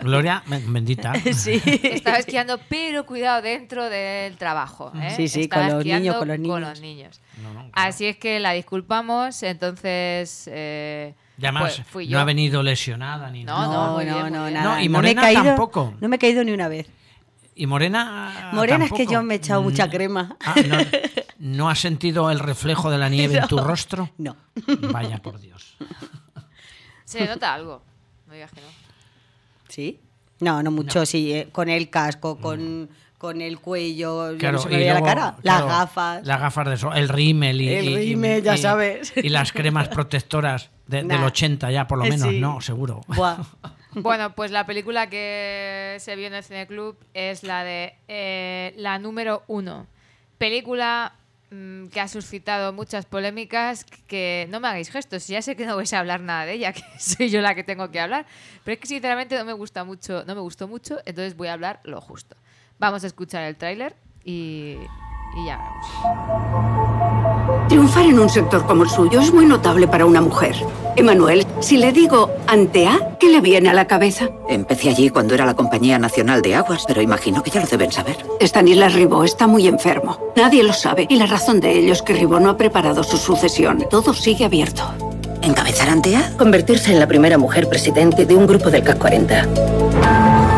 Gloria 0.00 0.42
ben- 0.46 0.72
bendita. 0.72 1.12
Sí. 1.34 1.60
Estaba 1.82 2.16
esquiando, 2.16 2.58
pero 2.70 3.04
cuidado 3.04 3.42
dentro 3.42 3.88
del 3.90 4.36
trabajo. 4.38 4.90
¿eh? 4.96 5.12
Sí, 5.14 5.28
sí, 5.28 5.48
con 5.48 5.68
los 5.68 5.84
niños, 5.84 6.16
con 6.16 6.28
los 6.28 6.36
Con 6.38 6.42
niños. 6.42 6.60
los 6.70 6.80
niños. 6.80 7.20
No, 7.42 7.48
no, 7.52 7.70
claro. 7.70 7.70
Así 7.74 8.06
es 8.06 8.16
que 8.16 8.40
la 8.40 8.52
disculpamos, 8.52 9.42
entonces... 9.42 10.48
eh, 10.50 11.14
Y 11.38 11.44
además, 11.44 11.74
pues 11.76 11.86
fui 11.88 12.08
no 12.08 12.18
ha 12.18 12.24
venido 12.24 12.62
lesionada 12.62 13.30
ni 13.30 13.44
No, 13.44 13.58
nada. 13.58 13.74
no, 13.88 14.02
No, 14.02 14.30
no, 14.30 14.50
nada. 14.50 14.76
No, 14.76 14.80
y 14.80 14.80
me 14.80 14.84
he 14.86 14.88
Morena 14.88 15.22
caído- 15.22 15.42
tampoco. 15.44 15.94
No 16.00 16.08
me 16.08 16.16
he 16.16 16.18
caído 16.18 16.42
ni 16.44 16.52
una 16.52 16.68
vez. 16.68 16.86
Y 17.54 17.66
Morena. 17.66 18.50
Morena 18.52 18.84
es 18.86 18.92
que 18.92 19.06
yo 19.06 19.22
me 19.22 19.34
he 19.34 19.36
echado 19.36 19.62
mucha 19.62 19.86
Mm. 19.86 19.90
crema. 19.90 20.36
Ah, 20.44 20.54
¿no, 20.66 20.76
¿No 21.38 21.68
has 21.70 21.78
sentido 21.80 22.30
el 22.30 22.38
reflejo 22.40 22.90
de 22.90 22.98
la 22.98 23.08
nieve 23.08 23.36
en 23.38 23.46
tu 23.48 23.56
No. 23.58 23.64
rostro? 23.64 24.10
No. 24.18 24.36
Vaya 24.92 25.18
por 25.18 25.38
Dios. 25.40 25.76
Se 27.04 27.26
nota 27.26 27.54
algo. 27.54 27.82
No 28.26 28.34
digas 28.34 28.50
que 28.50 28.60
no. 28.60 28.66
¿Sí? 29.68 30.00
No, 30.40 30.62
no 30.62 30.70
mucho, 30.70 31.06
sí. 31.06 31.32
eh, 31.32 31.48
Con 31.52 31.68
el 31.68 31.90
casco, 31.90 32.38
con, 32.38 32.88
con 33.18 33.40
el 33.40 33.60
cuello, 33.60 34.32
ya 34.36 34.50
no 34.52 34.58
se 34.58 34.68
me 34.68 34.74
y 34.74 34.78
veía 34.78 34.92
luego, 34.94 35.06
la 35.06 35.14
cara. 35.14 35.24
Las 35.30 35.40
claro, 35.42 35.66
gafas. 35.68 36.26
Las 36.26 36.40
gafas 36.40 36.68
de 36.68 36.76
sol, 36.76 36.92
el 36.96 37.08
rímel 37.08 37.60
y. 37.60 37.68
El 37.68 37.94
rímel, 37.94 38.42
ya 38.42 38.54
y- 38.56 38.58
sabes. 38.58 39.12
Y 39.16 39.28
las 39.28 39.52
cremas 39.52 39.88
protectoras 39.90 40.70
de- 40.86 40.98
del 41.04 41.20
Nah. 41.20 41.26
80 41.26 41.70
ya, 41.70 41.86
por 41.86 41.98
lo 41.98 42.04
Eh, 42.04 42.10
menos, 42.10 42.28
sí. 42.28 42.40
no, 42.40 42.60
seguro. 42.60 43.00
Buah. 43.06 43.36
Bueno, 43.94 44.34
pues 44.34 44.50
la 44.50 44.66
película 44.66 45.08
que 45.08 45.96
se 46.00 46.16
vio 46.16 46.26
en 46.26 46.34
el 46.34 46.42
Cineclub 46.42 46.96
es 47.14 47.44
la 47.44 47.62
de 47.62 47.94
eh, 48.08 48.74
la 48.76 48.98
número 48.98 49.44
uno. 49.46 49.86
Película 50.36 51.14
mm, 51.50 51.86
que 51.86 52.00
ha 52.00 52.08
suscitado 52.08 52.72
muchas 52.72 53.06
polémicas, 53.06 53.84
que 53.84 54.48
no 54.50 54.58
me 54.58 54.68
hagáis 54.68 54.90
gestos, 54.90 55.28
ya 55.28 55.42
sé 55.42 55.54
que 55.54 55.64
no 55.64 55.76
vais 55.76 55.92
a 55.92 56.00
hablar 56.00 56.20
nada 56.20 56.44
de 56.44 56.54
ella, 56.54 56.72
que 56.74 56.82
soy 56.98 57.30
yo 57.30 57.40
la 57.40 57.54
que 57.54 57.62
tengo 57.62 57.90
que 57.90 58.00
hablar, 58.00 58.26
pero 58.64 58.74
es 58.74 58.80
que 58.80 58.88
sinceramente 58.88 59.38
no 59.38 59.44
me 59.44 59.52
gusta 59.52 59.84
mucho, 59.84 60.24
no 60.26 60.34
me 60.34 60.40
gustó 60.40 60.66
mucho, 60.66 60.98
entonces 61.04 61.36
voy 61.36 61.48
a 61.48 61.52
hablar 61.52 61.80
lo 61.84 62.00
justo. 62.00 62.36
Vamos 62.78 63.04
a 63.04 63.06
escuchar 63.06 63.44
el 63.44 63.56
tráiler 63.56 63.94
y, 64.24 64.76
y 65.36 65.46
ya 65.46 65.58
vemos. 65.58 65.86
Triunfar 67.68 68.04
en 68.06 68.18
un 68.18 68.28
sector 68.28 68.66
como 68.66 68.84
el 68.84 68.90
suyo 68.90 69.20
es 69.20 69.32
muy 69.32 69.46
notable 69.46 69.88
para 69.88 70.06
una 70.06 70.20
mujer. 70.20 70.54
Emanuel, 70.96 71.46
si 71.60 71.76
le 71.76 71.92
digo 71.92 72.30
Antea, 72.46 73.16
¿qué 73.18 73.28
le 73.28 73.40
viene 73.40 73.68
a 73.68 73.74
la 73.74 73.86
cabeza? 73.86 74.28
Empecé 74.48 74.90
allí 74.90 75.10
cuando 75.10 75.34
era 75.34 75.44
la 75.44 75.54
Compañía 75.54 75.98
Nacional 75.98 76.40
de 76.42 76.54
Aguas, 76.54 76.84
pero 76.86 77.02
imagino 77.02 77.42
que 77.42 77.50
ya 77.50 77.60
lo 77.60 77.66
deben 77.66 77.90
saber. 77.90 78.16
Stanislas 78.40 78.94
Ribó 78.94 79.24
está 79.24 79.46
muy 79.46 79.66
enfermo. 79.66 80.18
Nadie 80.36 80.62
lo 80.62 80.72
sabe 80.72 81.06
y 81.08 81.16
la 81.16 81.26
razón 81.26 81.60
de 81.60 81.72
ello 81.78 81.92
es 81.92 82.02
que 82.02 82.12
Ribó 82.12 82.38
no 82.38 82.50
ha 82.50 82.56
preparado 82.56 83.02
su 83.02 83.16
sucesión. 83.16 83.84
Todo 83.90 84.14
sigue 84.14 84.44
abierto. 84.44 84.82
¿Encabezar 85.42 85.88
Antea? 85.88 86.32
Convertirse 86.38 86.92
en 86.92 87.00
la 87.00 87.06
primera 87.06 87.38
mujer 87.38 87.68
presidente 87.68 88.24
de 88.24 88.34
un 88.34 88.46
grupo 88.46 88.70
del 88.70 88.82
CAC 88.82 88.98
40. 88.98 90.53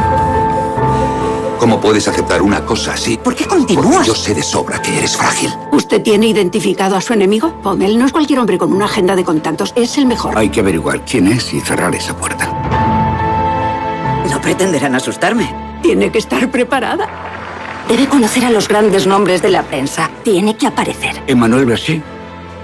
¿Cómo 1.59 1.81
puedes 1.81 2.07
aceptar 2.07 2.42
una 2.42 2.64
cosa 2.64 2.92
así? 2.92 3.16
¿Por 3.16 3.35
qué 3.35 3.47
continúas? 3.47 3.87
Porque 3.87 4.07
yo 4.09 4.14
sé 4.14 4.35
de 4.35 4.42
sobra 4.42 4.81
que 4.81 4.99
eres 4.99 5.16
frágil. 5.16 5.51
¿Usted 5.73 6.03
tiene 6.03 6.27
identificado 6.29 6.97
a 6.97 7.01
su 7.01 7.12
enemigo? 7.12 7.61
Pommel 7.62 7.99
no 7.99 8.07
es 8.07 8.12
cualquier 8.12 8.38
hombre 8.38 8.59
con 8.59 8.73
una 8.73 8.85
agenda 8.85 9.16
de 9.16 9.25
contactos, 9.25 9.73
es 9.75 9.97
el 9.97 10.07
mejor. 10.07 10.37
Hay 10.37 10.51
que 10.51 10.61
averiguar 10.61 11.05
quién 11.05 11.27
es 11.29 11.53
y 11.55 11.61
cerrar 11.61 11.95
esa 11.95 12.16
puerta. 12.16 12.47
No 14.31 14.40
pretenderán 14.40 14.95
asustarme. 14.95 15.55
Tiene 15.83 16.11
que 16.11 16.19
estar 16.19 16.51
preparada. 16.51 17.09
Debe 17.88 18.07
conocer 18.07 18.45
a 18.45 18.51
los 18.51 18.69
grandes 18.69 19.07
nombres 19.07 19.40
de 19.40 19.51
la 19.51 19.62
prensa. 19.62 20.11
Tiene 20.25 20.57
que 20.57 20.66
aparecer. 20.66 21.23
Emmanuel 21.27 21.64
Berger, 21.64 22.03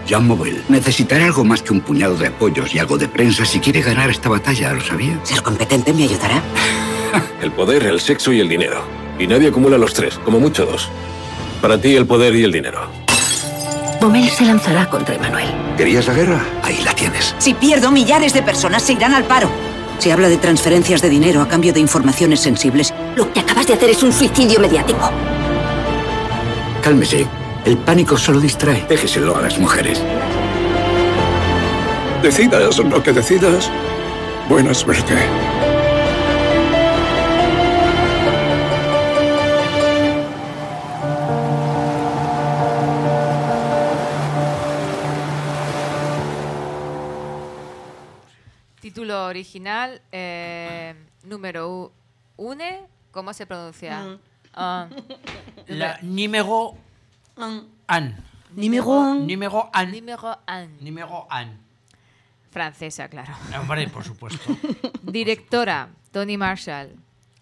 Jean 0.06 0.26
Mobile, 0.26 0.62
necesitará 0.68 1.24
algo 1.26 1.44
más 1.44 1.62
que 1.62 1.72
un 1.72 1.80
puñado 1.80 2.16
de 2.16 2.26
apoyos 2.26 2.74
y 2.74 2.78
algo 2.78 2.98
de 2.98 3.08
prensa 3.08 3.44
si 3.44 3.60
quiere 3.60 3.80
ganar 3.80 4.10
esta 4.10 4.28
batalla, 4.28 4.72
¿lo 4.72 4.80
sabía? 4.80 5.18
Ser 5.22 5.42
competente 5.42 5.92
me 5.94 6.04
ayudará. 6.04 6.42
El 7.40 7.52
poder, 7.52 7.84
el 7.84 8.00
sexo 8.00 8.32
y 8.32 8.40
el 8.40 8.48
dinero. 8.48 8.82
Y 9.18 9.26
nadie 9.26 9.48
acumula 9.48 9.78
los 9.78 9.92
tres, 9.94 10.18
como 10.24 10.40
mucho 10.40 10.66
dos. 10.66 10.88
Para 11.60 11.78
ti 11.78 11.94
el 11.94 12.06
poder 12.06 12.34
y 12.34 12.44
el 12.44 12.52
dinero. 12.52 12.88
Bommel 14.00 14.28
se 14.30 14.44
lanzará 14.44 14.88
contra 14.90 15.14
Emanuel. 15.14 15.48
¿Querías 15.76 16.06
la 16.08 16.14
guerra? 16.14 16.44
Ahí 16.62 16.80
la 16.84 16.92
tienes. 16.92 17.34
Si 17.38 17.54
pierdo, 17.54 17.92
millares 17.92 18.34
de 18.34 18.42
personas 18.42 18.82
se 18.82 18.94
irán 18.94 19.14
al 19.14 19.24
paro. 19.24 19.48
Se 19.98 20.12
habla 20.12 20.28
de 20.28 20.38
transferencias 20.38 21.00
de 21.00 21.08
dinero 21.08 21.40
a 21.40 21.46
cambio 21.46 21.72
de 21.72 21.78
informaciones 21.78 22.40
sensibles. 22.40 22.92
Lo 23.14 23.32
que 23.32 23.40
acabas 23.40 23.68
de 23.68 23.74
hacer 23.74 23.90
es 23.90 24.02
un 24.02 24.12
suicidio 24.12 24.58
mediático. 24.58 25.08
Cálmese. 26.82 27.28
El 27.64 27.76
pánico 27.78 28.16
solo 28.16 28.40
distrae. 28.40 28.84
Déjeselo 28.88 29.36
a 29.36 29.42
las 29.42 29.56
mujeres. 29.56 30.02
Decidas 32.22 32.78
lo 32.78 33.02
que 33.02 33.12
decidas. 33.12 33.70
Buena 34.48 34.74
suerte. 34.74 35.14
Original, 49.32 50.00
eh, 50.12 50.94
número 51.24 51.92
une, 52.36 52.86
¿cómo 53.10 53.32
se 53.32 53.46
pronuncia? 53.46 54.00
Mm. 54.04 54.18
Ah. 54.54 54.88
La 55.66 55.98
numéro 56.02 56.74
an. 57.88 58.16
Numéro 58.54 58.86
un. 58.90 59.26
Numéro 59.26 59.70
an. 59.72 59.90
Número 59.90 60.38
un. 60.46 60.84
Numéro 60.84 61.26
an. 61.30 61.58
Francesa, 62.50 63.08
claro. 63.08 63.32
Hombre, 63.58 63.88
por 63.88 64.04
supuesto. 64.04 64.54
Directora, 65.02 65.88
Tony 66.12 66.36
Marshall. 66.36 66.94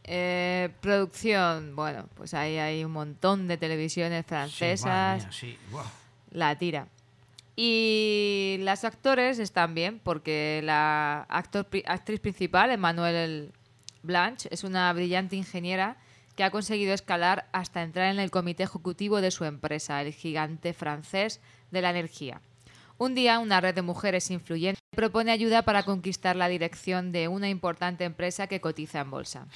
Eh, 0.05 0.71
producción, 0.81 1.75
bueno, 1.77 2.07
pues 2.15 2.33
ahí 2.35 2.59
hay 2.59 2.85
un 2.85 2.93
montón 2.93 3.49
de 3.49 3.57
televisiones 3.57 4.25
Sí, 4.25 4.29
francesas. 4.29 5.23
mía, 5.25 5.33
sí. 5.33 5.59
Buah. 5.71 5.85
la 6.31 6.57
tira. 6.57 6.87
Y 7.57 8.57
las 8.61 8.85
actores 8.85 9.39
están 9.39 9.75
bien, 9.75 10.01
porque 10.03 10.61
la 10.65 11.27
actor, 11.29 11.67
actriz 11.87 12.21
principal, 12.21 12.71
Emmanuel 12.71 13.53
Blanche, 14.03 14.49
es 14.53 14.65
una 14.65 14.93
brillante 14.93 15.37
ingeniera 15.37 15.97
que 16.37 16.45
ha 16.45 16.51
conseguido 16.51 16.95
escalar 16.95 17.49
hasta 17.53 17.83
entrar 17.83 18.13
en 18.13 18.19
el 18.19 18.31
comité 18.31 18.63
ejecutivo 18.63 19.21
de 19.21 19.31
su 19.31 19.45
empresa, 19.45 20.01
el 20.01 20.13
gigante 20.13 20.73
francés 20.73 21.41
de 21.71 21.83
la 21.83 21.91
energía. 21.91 22.41
Un 22.97 23.15
día, 23.15 23.39
una 23.39 23.61
red 23.61 23.75
de 23.75 23.83
mujeres 23.83 24.31
influyentes 24.31 24.81
propone 24.91 25.33
ayuda 25.33 25.63
para 25.63 25.83
conquistar 25.85 26.37
la 26.37 26.49
dirección 26.49 27.13
de 27.13 27.29
una 27.29 27.49
importante 27.49 28.05
empresa 28.05 28.47
que 28.47 28.61
cotiza 28.61 29.01
en 29.01 29.11
bolsa. 29.11 29.47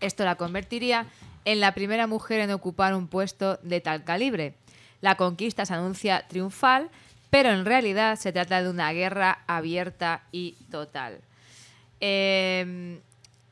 Esto 0.00 0.24
la 0.24 0.36
convertiría 0.36 1.06
en 1.44 1.60
la 1.60 1.74
primera 1.74 2.06
mujer 2.06 2.40
en 2.40 2.50
ocupar 2.52 2.94
un 2.94 3.08
puesto 3.08 3.58
de 3.62 3.80
tal 3.80 4.04
calibre. 4.04 4.54
La 5.00 5.16
conquista 5.16 5.66
se 5.66 5.74
anuncia 5.74 6.26
triunfal, 6.28 6.90
pero 7.30 7.50
en 7.50 7.64
realidad 7.64 8.16
se 8.16 8.32
trata 8.32 8.62
de 8.62 8.68
una 8.68 8.92
guerra 8.92 9.38
abierta 9.46 10.22
y 10.32 10.52
total. 10.70 11.20
Eh, 12.00 13.00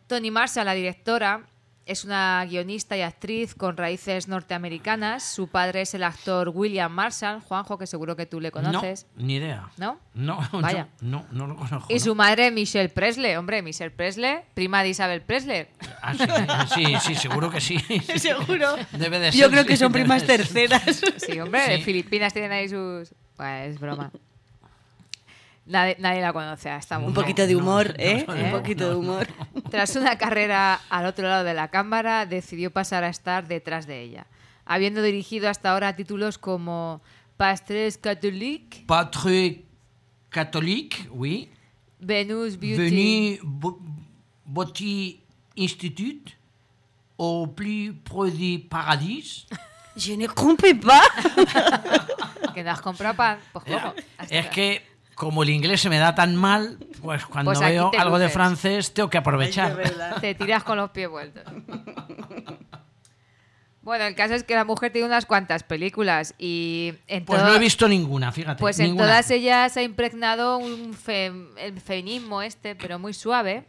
Tony 0.07 0.31
Marshall, 0.31 0.65
la 0.67 0.75
directora, 0.75 1.43
es 1.85 2.05
una 2.05 2.45
guionista 2.47 2.97
y 2.99 3.01
actriz 3.03 3.55
con 3.55 3.77
raíces 3.79 4.29
norteamericanas. 4.29 5.23
Su 5.23 5.49
padre 5.49 5.83
es 5.83 5.95
el 5.95 6.03
actor 6.05 6.51
William 6.51 6.93
Marshall, 6.93 7.41
Juanjo, 7.41 7.79
que 7.79 7.87
seguro 7.87 8.15
que 8.15 8.27
tú 8.27 8.41
le 8.41 8.51
conoces. 8.51 9.07
No, 9.17 9.25
ni 9.25 9.37
idea. 9.37 9.71
¿No? 9.79 9.99
No, 10.13 10.39
Vaya. 10.53 10.89
yo 11.01 11.09
no, 11.09 11.27
no 11.31 11.47
lo 11.47 11.57
conozco. 11.57 11.87
Y 11.91 11.95
¿no? 11.95 12.01
su 12.01 12.15
madre, 12.15 12.51
Michelle 12.51 12.91
Presley. 12.91 13.37
Hombre, 13.37 13.63
Michelle 13.63 13.91
Presley, 13.91 14.41
prima 14.53 14.83
de 14.83 14.91
Isabel 14.91 15.23
Presley. 15.23 15.67
Ah, 16.03 16.67
sí, 16.75 16.85
sí, 16.85 16.97
sí, 17.01 17.15
seguro 17.15 17.51
que 17.51 17.61
sí. 17.61 17.79
Seguro. 18.19 18.77
Debe 18.93 19.19
de 19.19 19.31
Yo 19.31 19.45
ser, 19.47 19.51
creo 19.51 19.65
que 19.67 19.77
son 19.79 19.91
primas 19.93 20.25
terceras. 20.25 20.83
Sí, 21.17 21.41
hombre, 21.41 21.65
Sí. 21.65 21.71
de 21.71 21.79
Filipinas 21.79 22.33
tienen 22.35 22.53
ahí 22.53 22.69
sus... 22.69 23.15
Bueno, 23.39 23.57
es 23.65 23.81
broma. 23.81 24.11
Nadie, 25.65 25.97
nadie 25.99 26.21
la 26.23 26.33
conoce 26.33 26.71
a 26.71 26.77
esta 26.79 26.97
Un 26.99 27.05
mujer. 27.05 27.15
poquito 27.23 27.47
de 27.47 27.55
humor, 27.57 27.95
¿eh? 27.99 28.25
no, 28.27 28.35
Un 28.35 28.43
no, 28.43 28.51
poquito 28.59 28.89
de 28.89 28.97
humor. 28.97 29.27
Tras 29.71 29.97
una 29.97 30.17
carrera 30.19 30.81
al 30.89 31.05
otro 31.07 31.29
lado 31.29 31.45
de 31.45 31.53
la 31.55 31.69
cámara, 31.69 32.25
decidió 32.27 32.71
pasar 32.71 33.05
a 33.05 33.09
estar 33.11 33.47
detrás 33.49 33.87
de 33.87 34.03
ella, 34.03 34.27
habiendo 34.65 35.03
dirigido 35.03 35.49
hasta 35.51 35.73
ahora 35.73 35.95
títulos 35.95 36.39
como 36.39 37.03
Pastres 37.37 37.99
Catholique, 37.99 38.85
Patrie 38.87 39.65
catholique, 40.31 41.07
oui. 41.11 41.51
Venus 42.01 42.59
Beauty... 42.59 43.39
Venu 43.41 43.49
Bo- 43.49 43.79
Beauty 44.47 45.21
Institute 45.57 46.33
au 47.19 47.47
plus 47.47 47.93
près 48.05 48.31
du 48.31 48.59
paradis. 48.71 49.47
Je 49.99 50.17
ne 50.17 50.27
comprends 50.29 50.81
pas. 50.81 51.03
Que 52.55 52.65
no 52.65 52.71
has 52.73 52.81
comprado 52.81 53.15
pan, 53.15 53.39
pues 53.53 53.65
cojo. 53.67 53.95
Es 54.31 54.47
que 54.47 54.83
como 55.15 55.43
el 55.45 55.51
inglés 55.51 55.81
se 55.81 55.89
me 55.91 55.99
da 55.99 56.15
tan 56.15 56.35
mal, 56.35 56.79
pues 57.03 57.25
cuando 57.27 57.51
Pues 57.53 57.61
veo 57.61 57.91
algo 57.97 58.19
de 58.19 58.29
francés 58.31 58.93
tengo 58.95 59.11
que 59.11 59.19
aprovechar. 59.19 59.77
Te 60.21 60.35
tiras 60.35 60.65
con 60.65 60.77
los 60.77 60.91
pies 60.91 61.09
vueltos. 61.09 61.45
Bueno, 63.83 64.05
el 64.05 64.15
caso 64.15 64.35
es 64.35 64.43
que 64.45 64.55
la 64.55 64.65
mujer 64.65 64.93
tiene 64.93 65.07
unas 65.07 65.25
cuantas 65.25 65.63
películas 65.63 66.35
y 66.39 66.95
en 67.07 67.25
Pues 67.25 67.41
todo- 67.41 67.49
no 67.51 67.55
he 67.57 67.59
visto 67.59 67.89
ninguna, 67.89 68.33
fíjate. 68.33 68.61
Pues 68.61 68.79
en 68.81 68.97
todas 68.97 69.31
ellas 69.31 69.77
ha 69.77 69.83
impregnado 69.83 70.59
un 70.59 70.93
fe- 70.95 71.33
el 71.59 71.81
feminismo 71.81 72.43
este, 72.43 72.75
pero 72.75 72.99
muy 72.99 73.15
suave. 73.15 73.65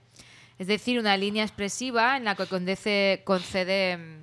Es 0.57 0.67
decir, 0.67 0.99
una 0.99 1.15
línea 1.15 1.43
expresiva 1.43 2.17
en 2.17 2.25
la 2.25 2.35
que 2.35 2.47
concede, 3.23 4.19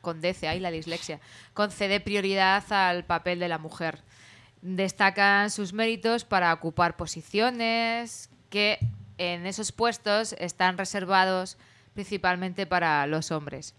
mm, 0.00 0.02
condece, 0.02 0.48
ahí 0.48 0.60
la 0.60 0.70
dislexia, 0.70 1.20
concede 1.54 2.00
prioridad 2.00 2.64
al 2.72 3.04
papel 3.04 3.38
de 3.38 3.48
la 3.48 3.58
mujer. 3.58 4.02
Destacan 4.62 5.50
sus 5.50 5.72
méritos 5.72 6.24
para 6.24 6.52
ocupar 6.52 6.96
posiciones 6.96 8.30
que 8.50 8.78
en 9.18 9.46
esos 9.46 9.72
puestos 9.72 10.34
están 10.34 10.78
reservados 10.78 11.56
principalmente 11.94 12.66
para 12.66 13.06
los 13.06 13.30
hombres. 13.30 13.74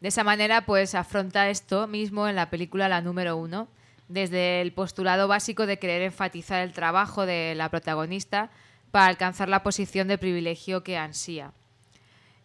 De 0.00 0.08
esa 0.08 0.24
manera, 0.24 0.66
pues 0.66 0.94
afronta 0.94 1.48
esto 1.48 1.86
mismo 1.86 2.28
en 2.28 2.36
la 2.36 2.50
película 2.50 2.88
La 2.88 3.00
número 3.00 3.36
uno, 3.36 3.68
desde 4.08 4.60
el 4.60 4.72
postulado 4.72 5.28
básico 5.28 5.66
de 5.66 5.78
querer 5.78 6.02
enfatizar 6.02 6.62
el 6.62 6.72
trabajo 6.72 7.26
de 7.26 7.54
la 7.54 7.70
protagonista 7.70 8.50
para 8.90 9.06
alcanzar 9.06 9.48
la 9.48 9.62
posición 9.62 10.06
de 10.08 10.18
privilegio 10.18 10.84
que 10.84 10.98
ansía, 10.98 11.52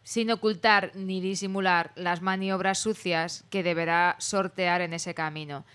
sin 0.10 0.32
ocultar 0.32 0.90
ni 0.96 1.22
disimular 1.22 1.92
las 1.94 2.24
maniobras 2.24 2.80
sucias 2.80 3.44
que 3.52 3.62
deberá 3.62 4.16
sortear 4.18 4.82
en 4.82 4.94
ese 4.94 5.14
camino, 5.14 5.66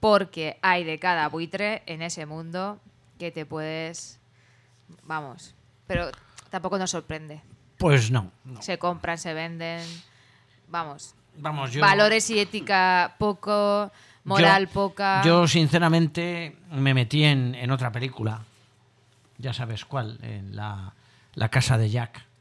porque 0.00 0.58
hay 0.62 0.82
de 0.82 0.98
cada 0.98 1.28
buitre 1.28 1.82
en 1.84 2.00
ese 2.00 2.24
mundo 2.24 2.80
que 3.18 3.30
te 3.30 3.44
puedes... 3.44 4.18
Vamos, 5.04 5.54
pero 5.86 6.10
tampoco 6.48 6.78
nos 6.78 6.90
sorprende. 6.90 7.42
Pues 7.76 8.10
no. 8.10 8.32
no. 8.46 8.62
Se 8.62 8.78
compran, 8.78 9.18
se 9.18 9.34
venden, 9.34 9.86
vamos, 10.68 11.14
Vamos, 11.36 11.72
yo. 11.72 11.82
valores 11.82 12.30
y 12.30 12.38
ética 12.40 13.16
poco, 13.18 13.92
moral 14.24 14.68
yo- 14.68 14.72
poca. 14.72 15.20
Yo, 15.22 15.46
sinceramente, 15.46 16.56
me 16.70 16.94
metí 16.94 17.24
en, 17.24 17.54
en 17.54 17.70
otra 17.70 17.92
película. 17.92 18.40
Ya 19.36 19.52
sabes 19.52 19.84
cuál, 19.84 20.18
en 20.22 20.56
la, 20.56 20.94
la 21.34 21.50
casa 21.50 21.76
de 21.76 21.90
Jack. 21.90 22.31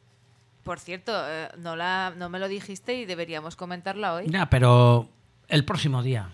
Por 0.63 0.79
cierto, 0.79 1.11
eh, 1.15 1.49
no, 1.57 1.75
la, 1.75 2.13
no 2.15 2.29
me 2.29 2.37
lo 2.39 2.47
dijiste 2.47 2.93
y 2.95 3.05
deberíamos 3.05 3.55
comentarla 3.55 4.13
hoy. 4.13 4.25
Ya, 4.27 4.47
pero 4.49 5.09
el 5.47 5.65
próximo 5.65 6.03
día. 6.03 6.29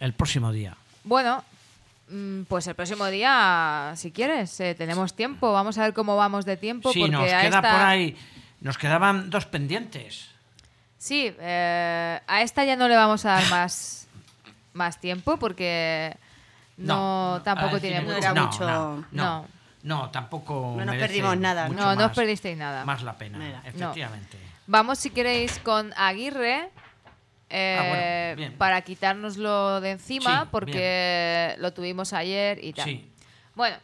El 0.00 0.12
próximo 0.14 0.50
día. 0.52 0.76
Bueno, 1.04 1.44
mm, 2.08 2.42
pues 2.42 2.66
el 2.66 2.74
próximo 2.74 3.06
día, 3.06 3.92
si 3.96 4.10
quieres, 4.10 4.58
eh, 4.60 4.74
tenemos 4.74 5.14
tiempo. 5.14 5.52
Vamos 5.52 5.78
a 5.78 5.82
ver 5.82 5.92
cómo 5.94 6.16
vamos 6.16 6.44
de 6.44 6.56
tiempo. 6.56 6.92
Sí, 6.92 7.00
porque 7.00 7.12
nos 7.12 7.22
a 7.22 7.40
queda 7.40 7.56
esta- 7.58 7.60
por 7.72 7.80
ahí. 7.80 8.16
Nos 8.60 8.78
quedaban 8.78 9.30
dos 9.30 9.46
pendientes. 9.46 10.28
Sí, 10.98 11.34
eh, 11.38 12.20
a 12.26 12.42
esta 12.42 12.64
ya 12.64 12.76
no 12.76 12.88
le 12.88 12.94
vamos 12.96 13.24
a 13.24 13.30
dar 13.32 13.50
más, 13.50 14.06
más 14.72 15.00
tiempo 15.00 15.36
porque 15.36 16.16
no, 16.76 17.40
tampoco 17.44 17.80
tiene 17.80 18.00
mucho. 18.02 18.34
no, 18.34 18.44
mucho- 18.46 18.66
No, 18.66 18.96
no, 18.96 19.06
no. 19.12 19.46
No, 19.82 20.10
tampoco. 20.10 20.74
No 20.76 20.84
nos 20.84 20.96
perdimos 20.96 21.36
nada, 21.38 21.68
No, 21.68 21.74
no 21.74 21.90
os 21.90 21.96
más- 21.96 22.16
perdisteis 22.16 22.56
nada. 22.56 22.84
Más 22.84 23.02
la 23.02 23.16
pena, 23.18 23.38
No. 23.38 23.68
efectivamente. 23.68 24.38
Vamos, 24.66 24.98
si 24.98 25.10
queréis, 25.10 25.58
con 25.58 25.92
Aguirre. 25.96 26.70
eh, 27.54 28.34
Ah, 28.34 28.34
bueno, 28.36 28.54
para 28.56 28.80
quitárnoslo 28.80 29.80
de 29.82 29.90
encima 29.90 30.42
Sí, 30.44 30.48
porque 30.50 31.54
lo 31.58 31.72
tuvimos 31.74 32.12
ayer 32.14 32.64
y 32.64 32.72
tal. 32.72 32.84
Sí. 32.86 33.12
Bueno, 33.54 33.76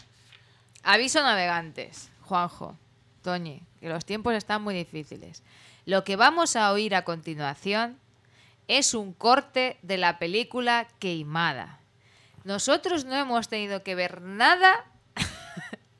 aviso 0.82 1.22
navegantes, 1.22 2.10
Juanjo, 2.22 2.78
Toñi, 3.22 3.60
que 3.80 3.90
los 3.90 4.06
tiempos 4.06 4.32
están 4.34 4.62
muy 4.62 4.74
difíciles. 4.74 5.42
Lo 5.84 6.02
que 6.04 6.16
vamos 6.16 6.56
a 6.56 6.72
oír 6.72 6.94
a 6.94 7.02
continuación 7.04 7.98
es 8.68 8.94
un 8.94 9.12
corte 9.12 9.76
de 9.82 9.98
la 9.98 10.18
película 10.18 10.86
Queimada. 10.98 11.78
Nosotros 12.44 13.04
no 13.04 13.16
hemos 13.16 13.48
tenido 13.48 13.82
que 13.82 13.94
ver 13.94 14.22
nada 14.22 14.84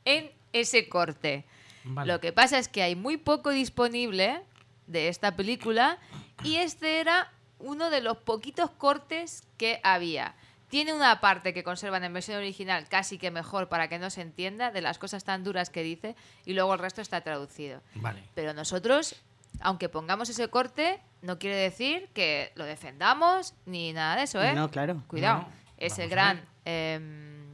en 0.08 0.30
ese 0.52 0.88
corte. 0.88 1.44
Vale. 1.84 2.12
Lo 2.12 2.20
que 2.20 2.32
pasa 2.32 2.58
es 2.58 2.68
que 2.68 2.82
hay 2.82 2.96
muy 2.96 3.16
poco 3.16 3.50
disponible 3.50 4.40
de 4.86 5.08
esta 5.08 5.36
película 5.36 5.98
y 6.42 6.56
este 6.56 7.00
era 7.00 7.30
uno 7.58 7.90
de 7.90 8.00
los 8.00 8.16
poquitos 8.18 8.70
cortes 8.70 9.44
que 9.58 9.80
había. 9.82 10.34
Tiene 10.68 10.92
una 10.92 11.20
parte 11.20 11.54
que 11.54 11.62
conservan 11.64 12.04
en 12.04 12.12
versión 12.12 12.38
original 12.38 12.88
casi 12.88 13.18
que 13.18 13.30
mejor 13.30 13.68
para 13.68 13.88
que 13.88 13.98
no 13.98 14.10
se 14.10 14.20
entienda 14.22 14.70
de 14.70 14.80
las 14.80 14.98
cosas 14.98 15.24
tan 15.24 15.44
duras 15.44 15.70
que 15.70 15.82
dice 15.82 16.14
y 16.44 16.52
luego 16.52 16.72
el 16.74 16.78
resto 16.80 17.00
está 17.00 17.20
traducido. 17.22 17.80
Vale. 17.94 18.22
Pero 18.34 18.52
nosotros, 18.54 19.16
aunque 19.60 19.88
pongamos 19.88 20.28
ese 20.28 20.48
corte, 20.48 21.00
no 21.22 21.38
quiere 21.38 21.56
decir 21.56 22.08
que 22.12 22.52
lo 22.54 22.64
defendamos 22.64 23.54
ni 23.66 23.92
nada 23.92 24.16
de 24.16 24.22
eso, 24.24 24.42
¿eh? 24.42 24.54
No, 24.54 24.70
claro. 24.70 25.02
Cuidado. 25.06 25.42
No, 25.42 25.48
es 25.78 25.98
el 25.98 26.08
gran. 26.08 26.42
em, 26.64 27.46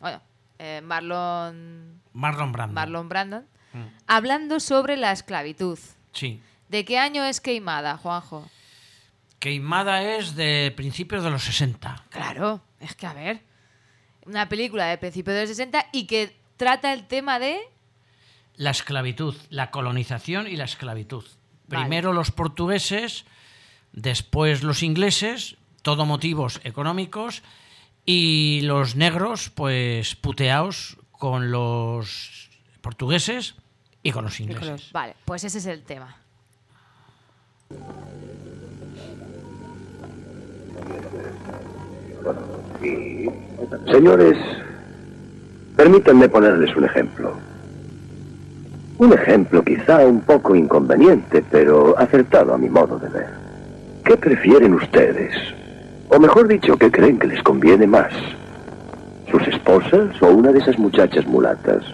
bueno, 0.00 0.20
eh, 0.60 0.82
Marlon. 0.82 2.02
Marlon 2.12 2.52
Brando. 2.52 2.74
Marlon 2.74 3.08
Brandon. 3.08 3.46
Mm. 3.72 3.86
Hablando 4.06 4.60
sobre 4.60 4.96
la 4.98 5.10
esclavitud. 5.10 5.78
Sí. 6.12 6.42
¿De 6.68 6.84
qué 6.84 6.98
año 6.98 7.24
es 7.24 7.40
Queimada, 7.40 7.96
Juanjo? 7.96 8.48
Queimada 9.38 10.02
es 10.02 10.36
de 10.36 10.72
principios 10.76 11.24
de 11.24 11.30
los 11.30 11.44
60. 11.44 12.04
Claro, 12.10 12.60
es 12.78 12.94
que 12.94 13.06
a 13.06 13.14
ver. 13.14 13.40
Una 14.26 14.50
película 14.50 14.86
de 14.86 14.98
principios 14.98 15.34
de 15.34 15.40
los 15.40 15.48
60 15.48 15.86
y 15.92 16.06
que 16.06 16.38
trata 16.58 16.92
el 16.92 17.06
tema 17.06 17.38
de. 17.38 17.58
La 18.56 18.70
esclavitud, 18.70 19.34
la 19.48 19.70
colonización 19.70 20.46
y 20.46 20.56
la 20.56 20.64
esclavitud. 20.64 21.24
Vale. 21.68 21.84
Primero 21.84 22.12
los 22.12 22.30
portugueses, 22.30 23.24
después 23.92 24.62
los 24.62 24.82
ingleses, 24.82 25.56
todo 25.80 26.04
motivos 26.04 26.60
económicos, 26.64 27.42
y 28.12 28.62
los 28.62 28.96
negros, 28.96 29.50
pues 29.50 30.16
puteados 30.16 30.98
con 31.12 31.52
los 31.52 32.50
portugueses 32.80 33.54
y 34.02 34.10
con 34.10 34.24
los 34.24 34.40
ingleses. 34.40 34.90
Vale, 34.92 35.14
pues 35.24 35.44
ese 35.44 35.58
es 35.58 35.66
el 35.66 35.84
tema. 35.84 36.16
Señores, 43.92 44.38
permítanme 45.76 46.28
ponerles 46.28 46.74
un 46.74 46.86
ejemplo. 46.86 47.36
Un 48.98 49.12
ejemplo 49.12 49.64
quizá 49.64 50.04
un 50.04 50.20
poco 50.22 50.56
inconveniente, 50.56 51.44
pero 51.48 51.96
acertado 51.96 52.54
a 52.54 52.58
mi 52.58 52.68
modo 52.68 52.98
de 52.98 53.08
ver. 53.08 53.30
¿Qué 54.04 54.16
prefieren 54.16 54.74
ustedes? 54.74 55.59
O 56.12 56.18
mejor 56.18 56.48
dicho, 56.48 56.76
¿qué 56.76 56.90
creen 56.90 57.20
que 57.20 57.28
les 57.28 57.40
conviene 57.44 57.86
más? 57.86 58.12
¿Sus 59.30 59.46
esposas 59.46 60.20
o 60.20 60.26
una 60.26 60.50
de 60.50 60.58
esas 60.58 60.76
muchachas 60.76 61.24
mulatas? 61.24 61.84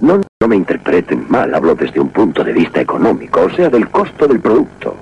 No, 0.00 0.20
no 0.40 0.48
me 0.48 0.56
interpreten 0.56 1.26
mal, 1.28 1.54
hablo 1.54 1.76
desde 1.76 2.00
un 2.00 2.08
punto 2.08 2.42
de 2.42 2.52
vista 2.52 2.80
económico, 2.80 3.42
o 3.42 3.50
sea, 3.50 3.70
del 3.70 3.88
costo 3.88 4.26
del 4.26 4.40
producto. 4.40 4.96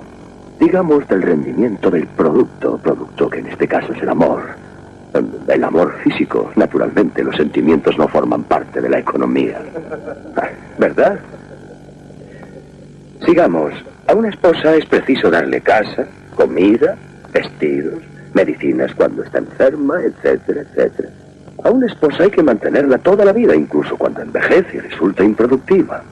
Digamos 0.60 1.08
del 1.08 1.22
rendimiento 1.22 1.90
del 1.90 2.06
producto, 2.06 2.76
producto 2.76 3.30
que 3.30 3.38
en 3.38 3.46
este 3.46 3.66
caso 3.66 3.94
es 3.94 4.02
el 4.02 4.10
amor. 4.10 4.42
El 5.48 5.64
amor 5.64 5.94
físico, 6.04 6.52
naturalmente, 6.54 7.24
los 7.24 7.34
sentimientos 7.34 7.96
no 7.96 8.08
forman 8.08 8.42
parte 8.42 8.82
de 8.82 8.90
la 8.90 8.98
economía. 8.98 9.58
Ah, 10.36 10.50
¿Verdad? 10.78 11.18
Sigamos. 13.24 13.72
A 14.06 14.14
una 14.14 14.28
esposa 14.28 14.74
es 14.74 14.84
preciso 14.84 15.30
darle 15.30 15.60
casa, 15.62 16.06
comida, 16.34 16.96
vestidos, 17.32 18.02
medicinas 18.34 18.94
cuando 18.94 19.22
está 19.22 19.38
enferma, 19.38 20.00
etcétera, 20.02 20.62
etcétera. 20.62 21.10
A 21.64 21.70
una 21.70 21.86
esposa 21.86 22.22
hay 22.22 22.30
que 22.30 22.42
mantenerla 22.42 22.98
toda 22.98 23.24
la 23.24 23.32
vida, 23.32 23.54
incluso 23.54 23.96
cuando 23.96 24.22
envejece 24.22 24.76
y 24.76 24.80
resulta 24.80 25.24
improductiva. 25.24 26.02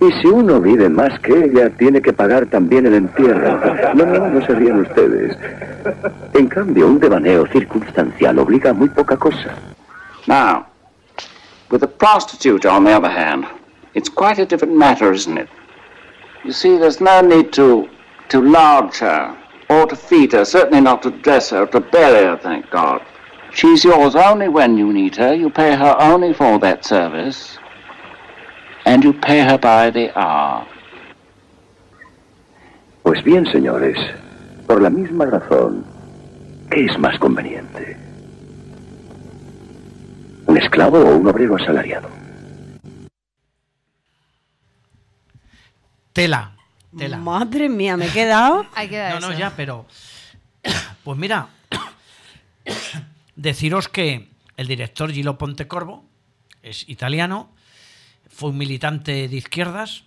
Y 0.00 0.10
si 0.20 0.28
uno 0.28 0.60
vive 0.60 0.88
más 0.88 1.18
que 1.20 1.44
ella, 1.44 1.70
tiene 1.70 2.00
que 2.00 2.12
pagar 2.12 2.46
también 2.46 2.86
el 2.86 2.94
entierro. 2.94 3.60
No, 3.94 4.06
no, 4.06 4.28
no 4.28 4.46
se 4.46 4.54
rían 4.54 4.80
ustedes. 4.80 5.36
En 6.32 6.48
cambio, 6.48 6.86
un 6.86 6.98
devaneo 6.98 7.46
circunstancial 7.46 8.38
obliga 8.38 8.70
a 8.70 8.72
muy 8.72 8.88
poca 8.88 9.16
cosa. 9.16 9.54
Now, 10.26 10.66
with 11.70 11.82
a 11.82 11.86
prostitute, 11.86 12.66
on 12.66 12.84
the 12.84 12.92
other 12.92 13.10
hand, 13.10 13.44
it's 13.94 14.08
quite 14.08 14.40
a 14.40 14.46
different 14.46 14.74
matter, 14.74 15.12
isn't 15.12 15.36
it? 15.36 15.48
You 16.44 16.52
see, 16.52 16.78
there's 16.78 17.00
no 17.00 17.20
need 17.20 17.52
to 17.52 17.86
to 18.30 18.40
lodge 18.40 18.98
her, 19.00 19.36
or 19.70 19.86
to 19.86 19.94
feed 19.94 20.32
her, 20.32 20.44
certainly 20.44 20.80
not 20.80 21.00
to 21.00 21.10
dress 21.22 21.50
her, 21.50 21.64
to 21.64 21.78
bury 21.80 22.24
her, 22.24 22.36
thank 22.36 22.68
God. 22.70 23.00
She's 23.54 23.84
yours 23.84 24.16
only 24.16 24.48
when 24.48 24.76
you 24.76 24.92
need 24.92 25.14
her. 25.16 25.32
You 25.32 25.48
pay 25.48 25.76
her 25.76 25.96
only 26.00 26.34
for 26.34 26.58
that 26.58 26.84
service, 26.84 27.56
and 28.84 29.04
you 29.04 29.12
pay 29.12 29.40
her 29.40 29.56
by 29.56 29.90
the 29.90 30.10
hour. 30.18 30.66
Pues 33.04 33.22
bien, 33.22 33.46
señores, 33.46 33.96
por 34.66 34.82
la 34.82 34.90
misma 34.90 35.26
razón, 35.26 35.84
¿qué 36.70 36.86
es 36.86 36.98
más 36.98 37.16
conveniente? 37.18 37.96
¿Un 40.46 40.58
esclavo 40.58 40.98
o 40.98 41.16
un 41.16 41.28
obrero 41.28 41.54
asalariado? 41.56 42.08
Tela. 46.12 46.59
Tela. 46.96 47.16
Madre 47.18 47.68
mía, 47.68 47.96
me 47.96 48.06
he 48.06 48.10
quedado. 48.10 48.66
Hay 48.74 48.88
que 48.88 48.96
dar 48.96 49.14
No, 49.14 49.20
no, 49.20 49.30
eso. 49.30 49.38
ya, 49.38 49.54
pero. 49.56 49.86
Pues 51.04 51.16
mira, 51.18 51.48
deciros 53.36 53.88
que 53.88 54.28
el 54.56 54.66
director 54.66 55.10
Gilo 55.12 55.38
Pontecorvo 55.38 56.04
es 56.62 56.88
italiano, 56.88 57.50
fue 58.28 58.50
un 58.50 58.58
militante 58.58 59.28
de 59.28 59.36
izquierdas, 59.36 60.04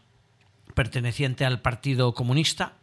perteneciente 0.76 1.46
al 1.46 1.62
Partido 1.62 2.14
Comunista. 2.14 2.74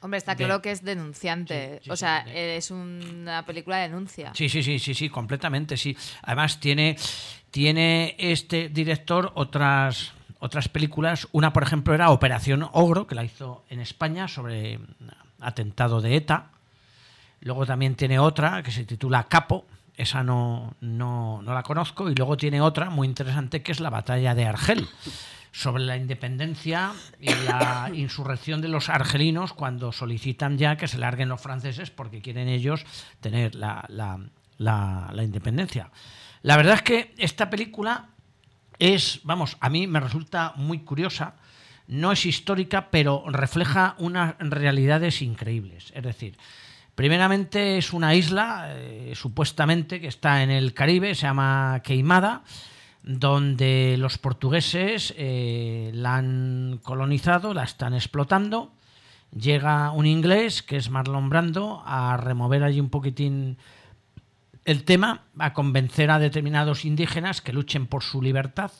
Hombre, 0.00 0.18
está 0.18 0.34
De- 0.34 0.44
claro 0.44 0.60
que 0.60 0.72
es 0.72 0.82
denunciante. 0.82 1.80
o 1.88 1.94
sea, 1.96 2.18
es 2.34 2.70
una 2.72 3.46
película 3.46 3.76
de 3.76 3.82
denuncia. 3.88 4.32
Sí, 4.34 4.48
sí, 4.48 4.62
sí, 4.62 4.78
sí, 4.80 4.94
sí, 4.94 5.08
completamente, 5.08 5.76
sí. 5.76 5.96
Además 6.22 6.58
tiene, 6.58 6.96
tiene 7.52 8.16
este 8.18 8.68
director 8.68 9.30
otras 9.36 10.12
otras 10.42 10.68
películas. 10.68 11.28
Una, 11.32 11.52
por 11.52 11.62
ejemplo, 11.62 11.94
era 11.94 12.10
Operación 12.10 12.68
Ogro, 12.72 13.06
que 13.06 13.14
la 13.14 13.22
hizo 13.24 13.64
en 13.70 13.78
España 13.80 14.26
sobre 14.26 14.80
atentado 15.40 16.00
de 16.00 16.16
ETA. 16.16 16.50
Luego 17.40 17.64
también 17.64 17.94
tiene 17.94 18.18
otra 18.18 18.62
que 18.62 18.70
se 18.72 18.84
titula 18.84 19.24
Capo. 19.24 19.64
Esa 19.96 20.22
no, 20.24 20.74
no, 20.80 21.42
no 21.42 21.54
la 21.54 21.62
conozco. 21.62 22.10
Y 22.10 22.14
luego 22.14 22.36
tiene 22.36 22.60
otra 22.60 22.90
muy 22.90 23.06
interesante 23.06 23.62
que 23.62 23.70
es 23.72 23.78
la 23.80 23.90
batalla 23.90 24.34
de 24.34 24.46
Argel, 24.46 24.88
sobre 25.52 25.84
la 25.84 25.96
independencia 25.96 26.92
y 27.20 27.28
la 27.46 27.90
insurrección 27.94 28.60
de 28.62 28.68
los 28.68 28.88
argelinos 28.88 29.52
cuando 29.52 29.92
solicitan 29.92 30.58
ya 30.58 30.76
que 30.76 30.88
se 30.88 30.98
larguen 30.98 31.28
los 31.28 31.40
franceses 31.40 31.90
porque 31.90 32.20
quieren 32.22 32.48
ellos 32.48 32.84
tener 33.20 33.54
la, 33.54 33.84
la- 33.88 34.18
la- 34.58 35.10
la 35.12 35.22
independencia. 35.22 35.90
La 36.42 36.56
verdad 36.56 36.74
es 36.74 36.82
que 36.82 37.14
esta 37.18 37.50
película 37.50 38.06
es, 38.82 39.20
vamos, 39.22 39.56
a 39.60 39.70
mí 39.70 39.86
me 39.86 40.00
resulta 40.00 40.54
muy 40.56 40.80
curiosa. 40.80 41.36
No 41.86 42.10
es 42.10 42.26
histórica, 42.26 42.90
pero 42.90 43.22
refleja 43.28 43.94
unas 43.98 44.34
realidades 44.40 45.22
increíbles. 45.22 45.92
Es 45.94 46.02
decir, 46.02 46.36
primeramente 46.96 47.78
es 47.78 47.92
una 47.92 48.16
isla, 48.16 48.74
eh, 48.74 49.12
supuestamente, 49.14 50.00
que 50.00 50.08
está 50.08 50.42
en 50.42 50.50
el 50.50 50.74
Caribe, 50.74 51.14
se 51.14 51.22
llama 51.22 51.80
Queimada, 51.84 52.42
donde 53.04 53.94
los 53.98 54.18
portugueses 54.18 55.14
eh, 55.16 55.92
la 55.94 56.16
han 56.16 56.80
colonizado, 56.82 57.54
la 57.54 57.62
están 57.62 57.94
explotando. 57.94 58.72
Llega 59.30 59.92
un 59.92 60.06
inglés, 60.06 60.64
que 60.64 60.76
es 60.76 60.90
Marlon 60.90 61.28
Brando, 61.28 61.84
a 61.86 62.16
remover 62.16 62.64
allí 62.64 62.80
un 62.80 62.90
poquitín 62.90 63.58
el 64.64 64.84
tema, 64.84 65.24
a 65.38 65.52
convencer 65.52 66.10
a 66.10 66.18
determinados 66.18 66.84
indígenas 66.84 67.40
que 67.40 67.52
luchen 67.52 67.86
por 67.86 68.02
su 68.02 68.22
libertad. 68.22 68.70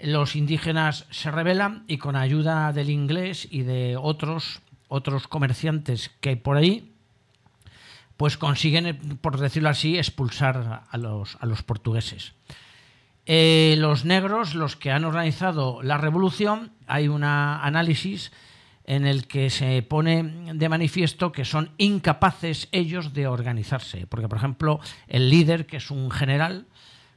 Los 0.00 0.36
indígenas 0.36 1.06
se 1.10 1.30
rebelan 1.30 1.84
y 1.86 1.98
con 1.98 2.16
ayuda 2.16 2.72
del 2.72 2.90
inglés 2.90 3.46
y 3.50 3.62
de 3.62 3.96
otros, 3.96 4.60
otros 4.88 5.28
comerciantes 5.28 6.10
que 6.20 6.30
hay 6.30 6.36
por 6.36 6.56
ahí, 6.56 6.92
pues 8.16 8.36
consiguen, 8.36 9.18
por 9.20 9.38
decirlo 9.38 9.68
así, 9.68 9.96
expulsar 9.96 10.84
a 10.88 10.98
los, 10.98 11.36
a 11.40 11.46
los 11.46 11.62
portugueses. 11.62 12.34
Eh, 13.26 13.76
los 13.78 14.04
negros, 14.04 14.54
los 14.54 14.76
que 14.76 14.90
han 14.90 15.04
organizado 15.04 15.82
la 15.82 15.98
revolución, 15.98 16.72
hay 16.86 17.08
un 17.08 17.24
análisis 17.24 18.32
en 18.86 19.06
el 19.06 19.26
que 19.26 19.48
se 19.50 19.82
pone 19.82 20.52
de 20.54 20.68
manifiesto 20.68 21.32
que 21.32 21.44
son 21.44 21.70
incapaces 21.78 22.68
ellos 22.70 23.12
de 23.14 23.26
organizarse. 23.26 24.06
Porque, 24.06 24.28
por 24.28 24.38
ejemplo, 24.38 24.80
el 25.08 25.30
líder, 25.30 25.66
que 25.66 25.78
es 25.78 25.90
un 25.90 26.10
general 26.10 26.66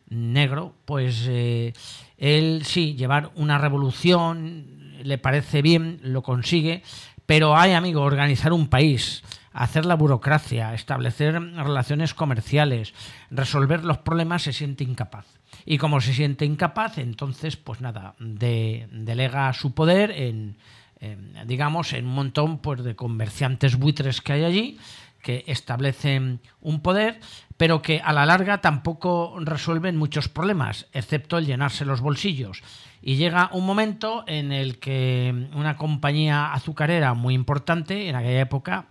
negro, 0.09 0.73
pues 0.85 1.25
eh, 1.27 1.73
él 2.17 2.61
sí, 2.63 2.95
llevar 2.95 3.31
una 3.35 3.57
revolución 3.57 4.95
le 5.03 5.17
parece 5.17 5.61
bien, 5.61 5.99
lo 6.03 6.23
consigue, 6.23 6.81
pero 7.25 7.57
hay, 7.57 7.73
amigo, 7.73 8.01
organizar 8.01 8.53
un 8.53 8.67
país, 8.67 9.21
hacer 9.51 9.85
la 9.85 9.95
burocracia, 9.95 10.73
establecer 10.73 11.33
relaciones 11.33 12.13
comerciales, 12.13 12.93
resolver 13.29 13.83
los 13.83 13.97
problemas, 13.97 14.43
se 14.43 14.53
siente 14.53 14.83
incapaz. 14.85 15.25
Y 15.65 15.77
como 15.77 15.99
se 15.99 16.13
siente 16.13 16.45
incapaz, 16.45 16.97
entonces, 16.97 17.57
pues 17.57 17.81
nada, 17.81 18.15
de- 18.19 18.87
delega 18.91 19.51
su 19.53 19.73
poder 19.73 20.11
en, 20.11 20.55
en, 20.99 21.33
digamos, 21.45 21.93
en 21.93 22.05
un 22.05 22.13
montón 22.13 22.59
pues, 22.59 22.83
de 22.83 22.95
comerciantes 22.95 23.77
buitres 23.77 24.21
que 24.21 24.33
hay 24.33 24.43
allí, 24.43 24.77
que 25.21 25.43
establecen 25.47 26.39
un 26.61 26.81
poder, 26.81 27.19
pero 27.57 27.81
que 27.81 27.99
a 27.99 28.13
la 28.13 28.25
larga 28.25 28.61
tampoco 28.61 29.35
resuelven 29.39 29.97
muchos 29.97 30.29
problemas, 30.29 30.87
excepto 30.93 31.37
el 31.37 31.45
llenarse 31.45 31.85
los 31.85 32.01
bolsillos. 32.01 32.61
Y 33.01 33.15
llega 33.15 33.49
un 33.51 33.65
momento 33.65 34.23
en 34.27 34.51
el 34.51 34.79
que 34.79 35.49
una 35.53 35.75
compañía 35.75 36.53
azucarera 36.53 37.13
muy 37.13 37.33
importante 37.33 38.07
en 38.09 38.15
aquella 38.15 38.41
época, 38.41 38.87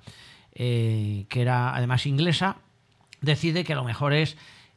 eh, 0.55 1.27
que 1.29 1.43
era 1.43 1.75
además 1.75 2.07
inglesa, 2.07 2.57
decide 3.21 3.65
que 3.65 3.75
lo 3.75 3.85
mejor 3.85 4.13
es 4.13 4.37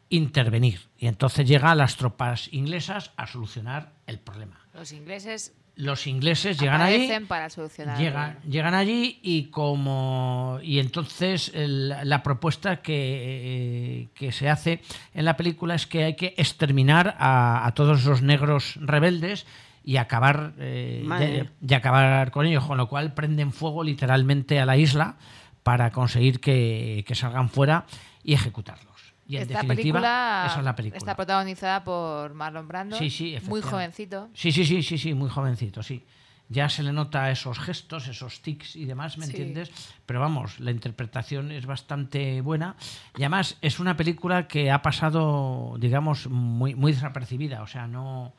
intervenir. 0.10 0.88
Y 0.98 1.08
entonces 1.08 1.48
llegan 1.48 1.78
las 1.78 1.96
tropas 1.98 2.50
inglesas 2.52 3.12
a 3.18 3.28
solucionar 3.28 3.94
el 4.08 4.20
problema. 4.20 4.60
Los 4.74 4.92
ingleses 4.92 5.54
los 5.80 6.08
ingleses 6.08 6.60
llegan 6.60 6.82
allí 6.82 7.10
para 7.26 7.50
solucionar 7.50 7.98
llegan, 7.98 8.38
llegan 8.48 8.74
allí 8.74 9.20
y 9.24 9.46
como 9.46 10.60
y 10.62 10.80
entonces 10.80 11.52
el- 11.56 11.89
la 12.04 12.22
propuesta 12.22 12.82
que, 12.82 14.02
eh, 14.04 14.08
que 14.13 14.32
se 14.34 14.50
hace 14.50 14.82
en 15.13 15.24
la 15.24 15.38
película 15.38 15.76
es 15.76 15.88
que 15.88 16.04
hay 16.04 16.15
que 16.15 16.34
exterminar 16.38 17.15
a, 17.18 17.65
a 17.65 17.74
todos 17.74 18.04
los 18.04 18.22
negros 18.22 18.78
rebeldes 18.82 19.46
y 19.86 19.96
acabar 19.96 20.52
eh, 20.60 21.02
Madre. 21.06 21.28
de- 21.28 21.50
y 21.68 21.74
acabar 21.74 22.30
con 22.32 22.46
ellos 22.46 22.65
con 22.65 22.78
lo 22.78 22.89
cual 22.89 23.13
prenden 23.13 23.54
fuego 23.54 23.82
literalmente 23.84 24.60
a 24.60 24.65
la 24.65 24.76
isla 24.76 25.15
para 25.63 25.92
conseguir 25.92 26.42
que, 26.42 27.06
que 27.08 27.15
salgan 27.15 27.50
fuera 27.50 27.86
y 28.22 28.34
ejecutarlos 28.34 28.88
y 29.30 29.36
en 29.38 29.44
Esta 29.44 29.62
definitiva 29.62 30.00
película 30.00 30.44
esa 30.48 30.60
es 30.60 30.65
la 30.65 30.76
película 30.76 30.98
está 30.98 31.15
protagonizada 31.15 31.84
por 31.84 32.34
Marlon 32.34 32.68
Brando, 32.68 32.98
Sí, 32.98 33.10
sí, 33.12 33.38
muy 33.44 33.62
jovencito. 33.62 34.28
Sí, 34.34 34.52
sí, 34.52 34.65
sí, 34.65 34.82
sí, 34.84 34.98
sí, 34.98 35.13
muy 35.13 35.30
jovencito, 35.30 35.84
sí. 35.84 36.04
Ya 36.52 36.68
se 36.68 36.82
le 36.82 36.92
nota 36.92 37.30
esos 37.30 37.60
gestos, 37.60 38.08
esos 38.08 38.42
tics 38.42 38.76
y 38.76 38.86
demás, 38.86 39.20
¿me 39.20 39.28
Sí. 39.28 39.34
entiendes? 39.34 39.70
Pero 40.08 40.20
vamos, 40.20 40.60
la 40.60 40.72
interpretación 40.72 41.52
es 41.52 41.68
bastante 41.68 42.42
buena 42.42 42.76
y 43.15 43.22
además 43.22 43.58
es 43.62 43.80
una 43.80 43.96
película 43.96 44.48
que 44.48 44.72
ha 44.72 44.82
pasado, 44.82 45.76
digamos, 45.78 46.28
muy, 46.28 46.74
muy 46.74 46.92
desapercibida, 46.94 47.62
o 47.62 47.68
sea, 47.68 47.86
no, 47.86 48.34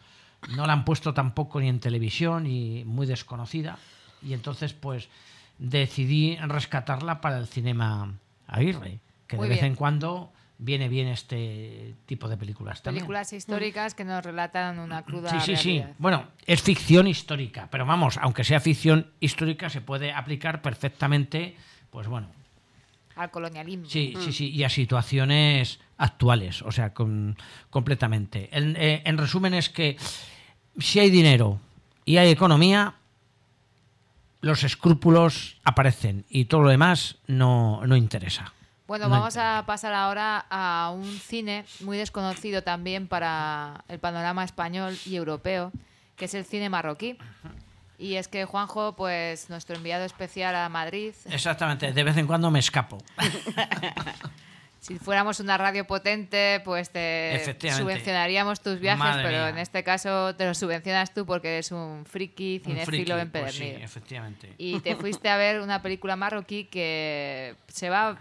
no 0.57 0.67
la 0.67 0.73
han 0.73 0.85
puesto 0.85 1.15
tampoco 1.15 1.61
ni 1.61 1.69
en 1.69 1.79
televisión 1.79 2.49
y 2.49 2.83
muy 2.85 3.07
desconocida 3.07 3.79
y 4.23 4.33
entonces 4.33 4.73
pues 4.73 5.09
decidí 5.61 6.37
rescatarla 6.37 7.21
para 7.21 7.39
el 7.39 7.47
cinema 7.47 8.13
Aguirre, 8.49 8.99
que 9.29 9.37
Muy 9.37 9.45
de 9.47 9.51
vez 9.51 9.61
bien. 9.61 9.73
en 9.73 9.77
cuando 9.77 10.33
viene 10.63 10.89
bien 10.89 11.09
este 11.09 11.95
tipo 12.07 12.29
de 12.29 12.37
películas 12.37 12.83
también. 12.83 13.03
Películas 13.05 13.33
históricas 13.33 13.95
que 13.95 14.05
nos 14.05 14.23
relatan 14.23 14.79
una 14.79 15.03
cruda 15.03 15.31
Sí, 15.31 15.41
sí, 15.41 15.57
sí. 15.57 15.83
Bueno, 15.99 16.29
es 16.47 16.61
ficción 16.63 17.07
histórica, 17.09 17.67
pero 17.71 17.87
vamos, 17.87 18.19
aunque 18.19 18.45
sea 18.45 18.61
ficción 18.61 19.07
histórica, 19.21 19.71
se 19.71 19.81
puede 19.81 20.13
aplicar 20.13 20.61
perfectamente, 20.61 21.57
pues 21.91 22.07
bueno, 22.09 22.29
Al 23.17 23.31
colonialismo. 23.31 23.87
sí, 23.87 24.13
Mm. 24.17 24.21
sí, 24.23 24.33
sí, 24.33 24.51
y 24.51 24.63
a 24.65 24.69
situaciones 24.69 25.81
actuales, 25.97 26.61
o 26.63 26.71
sea, 26.73 26.93
con- 26.95 27.37
completamente. 27.71 28.49
En, 28.53 28.77
eh, 28.77 29.03
en 29.05 29.17
resumen 29.19 29.55
es 29.55 29.71
que 29.71 29.97
si 30.79 31.01
hay 31.01 31.11
dinero 31.11 31.59
y 32.05 32.19
hay 32.19 32.29
economía, 32.31 32.95
los 34.43 34.63
escrúpulos 34.65 35.57
aparecen 35.65 36.25
y 36.31 36.47
todo 36.47 36.63
lo 36.63 36.71
demás 36.71 37.17
no, 37.27 37.87
no 37.87 37.97
interesa. 37.97 38.53
Bueno, 38.91 39.05
No 39.05 39.11
vamos 39.11 39.37
a 39.37 39.63
pasar 39.69 39.95
ahora 39.95 40.47
a 40.51 40.91
un 40.93 41.05
cine 41.21 41.65
muy 41.79 41.97
desconocido 41.97 42.65
también 42.65 43.07
para 43.07 43.85
el 43.87 44.01
panorama 44.01 44.43
español 44.43 44.99
y 45.07 45.15
europeo, 45.15 45.71
que 46.17 46.25
es 46.25 46.35
el 46.35 46.45
cine 46.45 46.69
marroquí. 46.69 47.17
Y 47.99 48.17
es 48.17 48.27
que 48.27 48.47
Juanjo, 48.47 48.97
pues 48.97 49.49
nuestro 49.49 49.77
enviado 49.77 50.05
especial 50.05 50.57
a 50.57 50.69
Madrid, 50.69 51.15
Exactamente, 51.27 51.93
de 51.93 52.03
vez 52.03 52.17
en 52.17 52.27
cuando 52.27 52.51
me 52.51 52.59
escapo. 52.59 52.99
si 54.81 54.99
fuéramos 54.99 55.39
una 55.39 55.57
radio 55.57 55.87
potente, 55.87 56.61
pues 56.65 56.91
te 56.91 57.57
subvencionaríamos 57.71 58.61
tus 58.61 58.81
viajes, 58.81 58.99
Madre 58.99 59.23
pero 59.23 59.39
mía. 59.39 59.49
en 59.51 59.59
este 59.59 59.85
caso 59.85 60.35
te 60.35 60.47
lo 60.47 60.55
subvencionas 60.55 61.15
tú 61.15 61.25
porque 61.25 61.47
eres 61.53 61.71
un 61.71 62.05
friki 62.07 62.61
cinéfilo 62.65 62.87
friki, 62.87 63.31
pues 63.31 63.55
sí, 63.55 63.63
empedernido. 63.63 63.85
efectivamente. 63.85 64.55
y 64.59 64.81
te 64.81 64.97
fuiste 64.97 65.29
a 65.29 65.37
ver 65.37 65.61
una 65.61 65.81
película 65.81 66.17
marroquí 66.17 66.65
que 66.65 67.55
se 67.69 67.89
va 67.89 68.19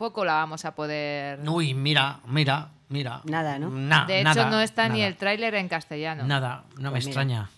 poco 0.00 0.24
la 0.24 0.34
vamos 0.34 0.64
a 0.64 0.74
poder 0.74 1.40
Uy, 1.48 1.74
mira, 1.74 2.20
mira, 2.26 2.68
mira. 2.88 3.20
Nada, 3.24 3.58
¿no? 3.58 3.70
Na- 3.70 4.04
de 4.06 4.20
hecho 4.20 4.34
nada, 4.34 4.50
no 4.50 4.60
está 4.60 4.88
ni 4.88 4.98
nada. 4.98 5.08
el 5.08 5.16
tráiler 5.16 5.54
en 5.54 5.68
castellano 5.68 6.24
Nada, 6.24 6.64
no 6.78 6.90
me 6.90 7.00
Pues 7.00 7.06
mira. 7.06 7.10
extraña. 7.20 7.50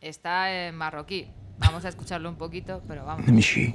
está 0.00 0.50
en 0.52 0.74
marroquí 0.76 1.28
vamos 1.58 1.84
a 1.84 1.88
escucharlo 1.88 2.28
un 2.28 2.36
poquito 2.36 2.82
pero 2.88 3.04
vamos 3.04 3.26
نمشي 3.28 3.72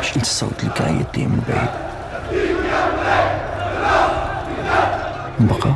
مش 0.00 0.16
انت 0.16 0.22
الصوت 0.22 0.60
اللي 0.62 0.74
كان 0.74 1.00
يطير 1.00 1.28
من 1.28 1.42
بعيد 1.48 1.70
نبقى 5.40 5.74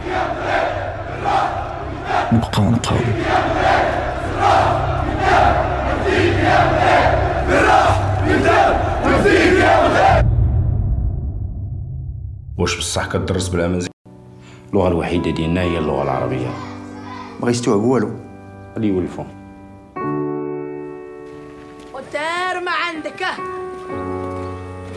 نبقى 2.32 2.62
ونقاوم 2.62 3.14
واش 12.57 12.77
بصح 12.77 13.05
كدرس 13.05 13.47
بالامازيغ 13.47 13.89
اللغة 14.69 14.87
الوحيدة 14.87 15.31
ديالنا 15.31 15.61
هي 15.61 15.77
اللغة 15.77 16.03
العربية. 16.03 16.47
ما 17.43 17.49
يستوعب 17.49 17.79
والو. 17.79 18.11
غادي 18.75 18.87
يولفوا 18.87 19.23
ودار 21.93 22.63
ما 22.65 22.71
عندك. 22.71 23.25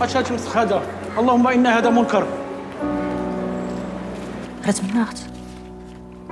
اش 0.00 0.12
تمسخ 0.12 0.56
هذا؟ 0.56 0.82
اللهم 1.18 1.48
إن 1.48 1.66
هذا 1.66 1.90
منكر. 1.90 2.26
رتمناغت 4.68 5.30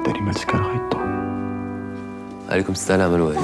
داري 0.06 0.20
مال 0.20 0.34
سكر 0.34 0.62
غيطو 0.62 0.98
عليكم 2.50 2.72
السلام 2.72 3.14
الوالد. 3.14 3.38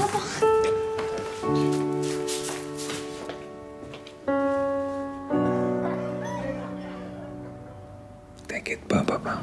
T'inquiète 8.47 8.81
pas, 8.87 9.01
papa. 9.01 9.41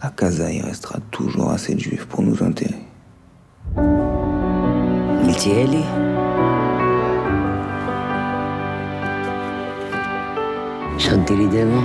À 0.00 0.10
Casa, 0.10 0.50
il 0.50 0.62
restera 0.62 0.98
toujours 1.10 1.50
assez 1.50 1.74
de 1.74 1.80
juifs 1.80 2.06
pour 2.06 2.22
nous 2.22 2.42
enterrer. 2.42 2.80
متيالي 5.24 5.84
شغديري 10.98 11.46
دابا 11.46 11.80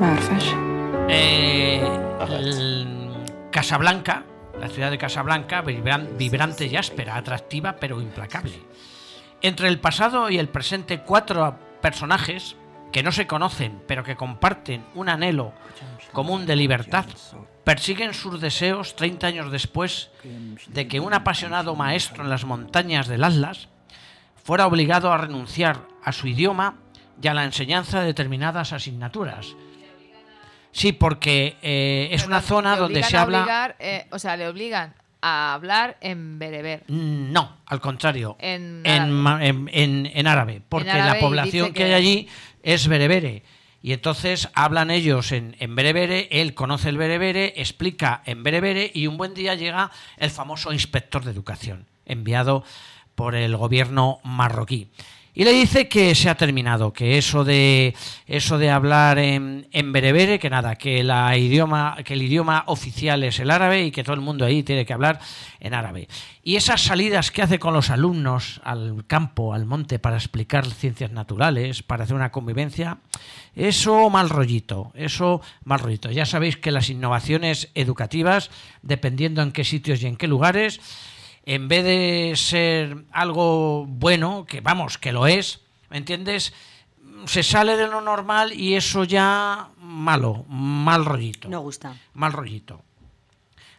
ما 0.00 0.06
عرفاش 0.12 0.54
Eh, 1.08 1.80
el- 2.36 3.14
Casablanca, 3.54 4.16
La 4.61 4.69
ciudad 4.69 4.91
de 4.91 4.97
Casablanca, 4.97 5.61
vibran- 5.63 6.15
vibrante 6.17 6.65
y 6.67 6.75
áspera, 6.77 7.17
atractiva 7.17 7.75
pero 7.79 7.99
implacable. 7.99 8.53
Entre 9.41 9.67
el 9.67 9.79
pasado 9.79 10.29
y 10.29 10.37
el 10.37 10.47
presente, 10.49 10.99
cuatro 11.01 11.57
personajes 11.81 12.55
que 12.91 13.01
no 13.03 13.11
se 13.11 13.25
conocen 13.27 13.81
pero 13.87 14.03
que 14.03 14.15
comparten 14.15 14.85
un 14.95 15.09
anhelo 15.09 15.53
común 16.13 16.45
de 16.45 16.55
libertad 16.55 17.05
persiguen 17.63 18.13
sus 18.13 18.39
deseos 18.41 18.95
30 18.95 19.27
años 19.27 19.51
después 19.51 20.09
de 20.67 20.87
que 20.87 20.99
un 20.99 21.13
apasionado 21.13 21.75
maestro 21.75 22.23
en 22.23 22.29
las 22.29 22.43
montañas 22.45 23.07
del 23.07 23.23
Atlas 23.23 23.69
fuera 24.43 24.67
obligado 24.67 25.11
a 25.13 25.17
renunciar 25.17 25.87
a 26.03 26.11
su 26.11 26.27
idioma 26.27 26.75
y 27.21 27.27
a 27.27 27.33
la 27.33 27.45
enseñanza 27.45 28.01
de 28.01 28.07
determinadas 28.07 28.73
asignaturas. 28.73 29.55
Sí, 30.71 30.91
porque 30.93 31.57
eh, 31.61 32.09
es 32.11 32.25
una 32.25 32.41
zona 32.41 32.75
donde 32.77 33.03
se 33.03 33.17
habla... 33.17 33.39
obligar, 33.39 33.75
eh, 33.79 34.07
o 34.11 34.19
sea 34.19 34.37
le 34.37 34.47
obligan 34.47 34.93
a 35.21 35.53
hablar 35.53 35.97
en 36.01 36.39
bereber 36.39 36.83
No, 36.87 37.57
al 37.67 37.79
contrario. 37.79 38.37
En 38.39 38.81
en, 38.85 39.27
en- 39.71 40.09
en- 40.13 40.27
árabe, 40.27 40.61
porque 40.67 40.89
árabe 40.89 41.09
la 41.13 41.19
población 41.19 41.73
que... 41.73 41.83
hay 41.83 41.93
allí 41.93 42.27
es 42.63 42.87
berebere. 42.87 43.43
Y 43.83 43.93
entonces 43.93 44.49
hablan 44.53 44.91
ellos 44.91 45.31
en, 45.31 45.55
en 45.59 45.75
berebere, 45.75 46.27
él 46.31 46.53
conoce 46.53 46.89
el 46.89 46.97
berebere, 46.97 47.53
explica 47.57 48.21
en 48.25 48.43
berebere 48.43 48.91
y 48.93 49.07
un 49.07 49.17
buen 49.17 49.33
día 49.33 49.55
llega 49.55 49.91
el 50.17 50.29
famoso 50.29 50.71
inspector 50.71 51.23
de 51.23 51.31
educación, 51.31 51.87
enviado 52.05 52.63
por 53.15 53.35
el 53.35 53.57
gobierno 53.57 54.19
marroquí. 54.23 54.89
Y 55.33 55.45
le 55.45 55.53
dice 55.53 55.87
que 55.87 56.13
se 56.13 56.29
ha 56.29 56.35
terminado, 56.35 56.91
que 56.91 57.17
eso 57.17 57.45
de 57.45 57.95
eso 58.27 58.57
de 58.57 58.69
hablar 58.69 59.17
en, 59.17 59.67
en 59.71 59.93
berebere, 59.93 60.39
que 60.39 60.49
nada, 60.49 60.75
que 60.75 61.03
la 61.03 61.37
idioma, 61.37 61.97
que 62.03 62.15
el 62.15 62.21
idioma 62.21 62.63
oficial 62.67 63.23
es 63.23 63.39
el 63.39 63.49
árabe 63.49 63.85
y 63.85 63.91
que 63.91 64.03
todo 64.03 64.15
el 64.15 64.21
mundo 64.21 64.43
ahí 64.43 64.61
tiene 64.61 64.85
que 64.85 64.91
hablar 64.91 65.19
en 65.61 65.73
árabe. 65.73 66.09
Y 66.43 66.57
esas 66.57 66.81
salidas 66.81 67.31
que 67.31 67.43
hace 67.43 67.59
con 67.59 67.73
los 67.73 67.89
alumnos 67.89 68.59
al 68.65 69.05
campo, 69.07 69.53
al 69.53 69.65
monte, 69.65 69.99
para 69.99 70.17
explicar 70.17 70.65
ciencias 70.65 71.11
naturales, 71.11 71.81
para 71.81 72.03
hacer 72.03 72.15
una 72.15 72.31
convivencia, 72.31 72.97
eso 73.55 74.09
mal 74.09 74.29
rollito, 74.29 74.91
eso 74.95 75.41
mal 75.63 75.79
rollito. 75.79 76.11
Ya 76.11 76.25
sabéis 76.25 76.57
que 76.57 76.71
las 76.71 76.89
innovaciones 76.89 77.69
educativas, 77.75 78.49
dependiendo 78.81 79.41
en 79.41 79.51
qué 79.51 79.63
sitios 79.63 80.01
y 80.01 80.07
en 80.07 80.17
qué 80.17 80.27
lugares, 80.27 80.81
en 81.45 81.67
vez 81.67 81.83
de 81.83 82.33
ser 82.35 83.05
algo 83.11 83.85
bueno, 83.87 84.45
que 84.45 84.61
vamos, 84.61 84.97
que 84.97 85.11
lo 85.11 85.27
es, 85.27 85.61
¿me 85.89 85.97
entiendes? 85.97 86.53
Se 87.25 87.43
sale 87.43 87.77
de 87.77 87.87
lo 87.87 88.01
normal 88.01 88.53
y 88.53 88.75
eso 88.75 89.03
ya 89.03 89.69
malo, 89.77 90.45
mal 90.47 91.05
rollito. 91.05 91.49
No 91.49 91.61
gusta. 91.61 91.95
Mal 92.13 92.33
rollito. 92.33 92.83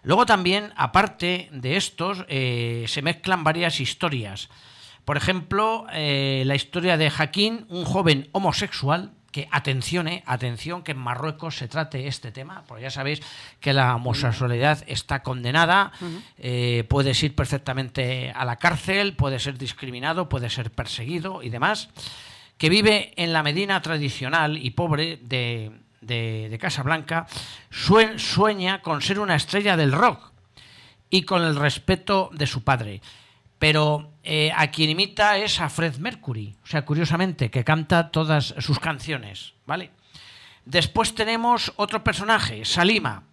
Luego 0.05 0.27
también, 0.27 0.73
aparte 0.77 1.49
de 1.53 1.77
estos, 1.77 2.25
eh, 2.29 2.85
se 2.89 3.03
mezclan 3.03 3.45
varias 3.45 3.81
historias. 3.81 4.49
Por 5.05 5.17
ejemplo, 5.17 5.87
eh, 5.93 6.43
la 6.47 6.55
historia 6.55 6.97
de 6.97 7.11
Jaquín, 7.11 7.67
un 7.69 7.85
joven 7.85 8.29
homosexual, 8.33 9.13
que 9.33 9.49
atención, 9.51 10.07
eh, 10.09 10.23
atención, 10.27 10.83
que 10.85 10.93
en 10.93 10.99
Marruecos 10.99 11.57
se 11.57 11.67
trate 11.67 12.07
este 12.07 12.31
tema, 12.31 12.65
porque 12.69 12.83
ya 12.85 12.91
sabéis 12.91 13.21
que 13.61 13.73
la 13.73 13.97
homosexualidad 13.97 14.85
está 14.87 15.23
condenada, 15.23 15.91
eh, 16.39 16.85
puedes 16.89 17.21
ir 17.23 17.35
perfectamente 17.35 18.31
a 18.37 18.45
la 18.45 18.57
cárcel, 18.57 19.15
puede 19.17 19.39
ser 19.41 19.57
discriminado, 19.59 20.29
puede 20.29 20.51
ser 20.51 20.71
perseguido 20.71 21.43
y 21.43 21.49
demás, 21.49 21.89
que 22.59 22.69
vive 22.69 23.15
en 23.17 23.33
la 23.33 23.43
Medina 23.43 23.81
tradicional 23.83 24.59
y 24.59 24.71
pobre 24.73 25.17
de, 25.23 25.73
de, 26.03 26.49
de 26.51 26.59
Casablanca, 26.59 27.27
sue- 27.71 28.19
sueña 28.19 28.83
con 28.83 29.01
ser 29.03 29.19
una 29.19 29.35
estrella 29.35 29.77
del 29.77 29.93
rock 29.93 30.31
y 31.11 31.23
con 31.23 31.43
el 31.43 31.57
respeto 31.57 32.31
de 32.35 32.47
su 32.47 32.63
padre. 32.65 33.01
Pero 33.59 34.12
eh, 34.25 34.53
a 34.55 34.71
quien 34.71 34.91
imita 34.91 35.37
es 35.39 35.61
a 35.61 35.69
Fred 35.69 35.97
Mercury, 35.97 36.57
o 36.63 36.67
sea, 36.67 36.85
curiosamente, 36.85 37.51
que 37.51 37.65
canta 37.65 38.11
todas 38.11 38.55
sus 38.59 38.79
canciones, 38.79 39.55
¿vale? 39.67 39.91
Después 40.65 41.15
tenemos 41.15 41.73
otro 41.77 42.05
personaje, 42.05 42.65
Salima. 42.65 43.25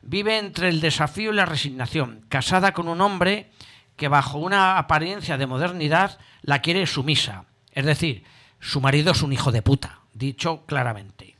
Vive 0.00 0.38
entre 0.38 0.68
el 0.68 0.80
desafío 0.80 1.32
y 1.32 1.36
la 1.36 1.44
resignación, 1.44 2.24
casada 2.28 2.72
con 2.72 2.88
un 2.88 3.00
hombre 3.00 3.50
que 3.96 4.08
bajo 4.08 4.38
una 4.38 4.78
apariencia 4.78 5.36
de 5.36 5.46
modernidad 5.46 6.18
la 6.40 6.60
quiere 6.60 6.86
sumisa. 6.86 7.44
Es 7.72 7.84
decir, 7.84 8.24
su 8.58 8.80
marido 8.80 9.12
es 9.12 9.22
un 9.22 9.32
hijo 9.32 9.52
de 9.52 9.62
puta, 9.62 10.00
dicho 10.14 10.64
claramente. 10.66 11.36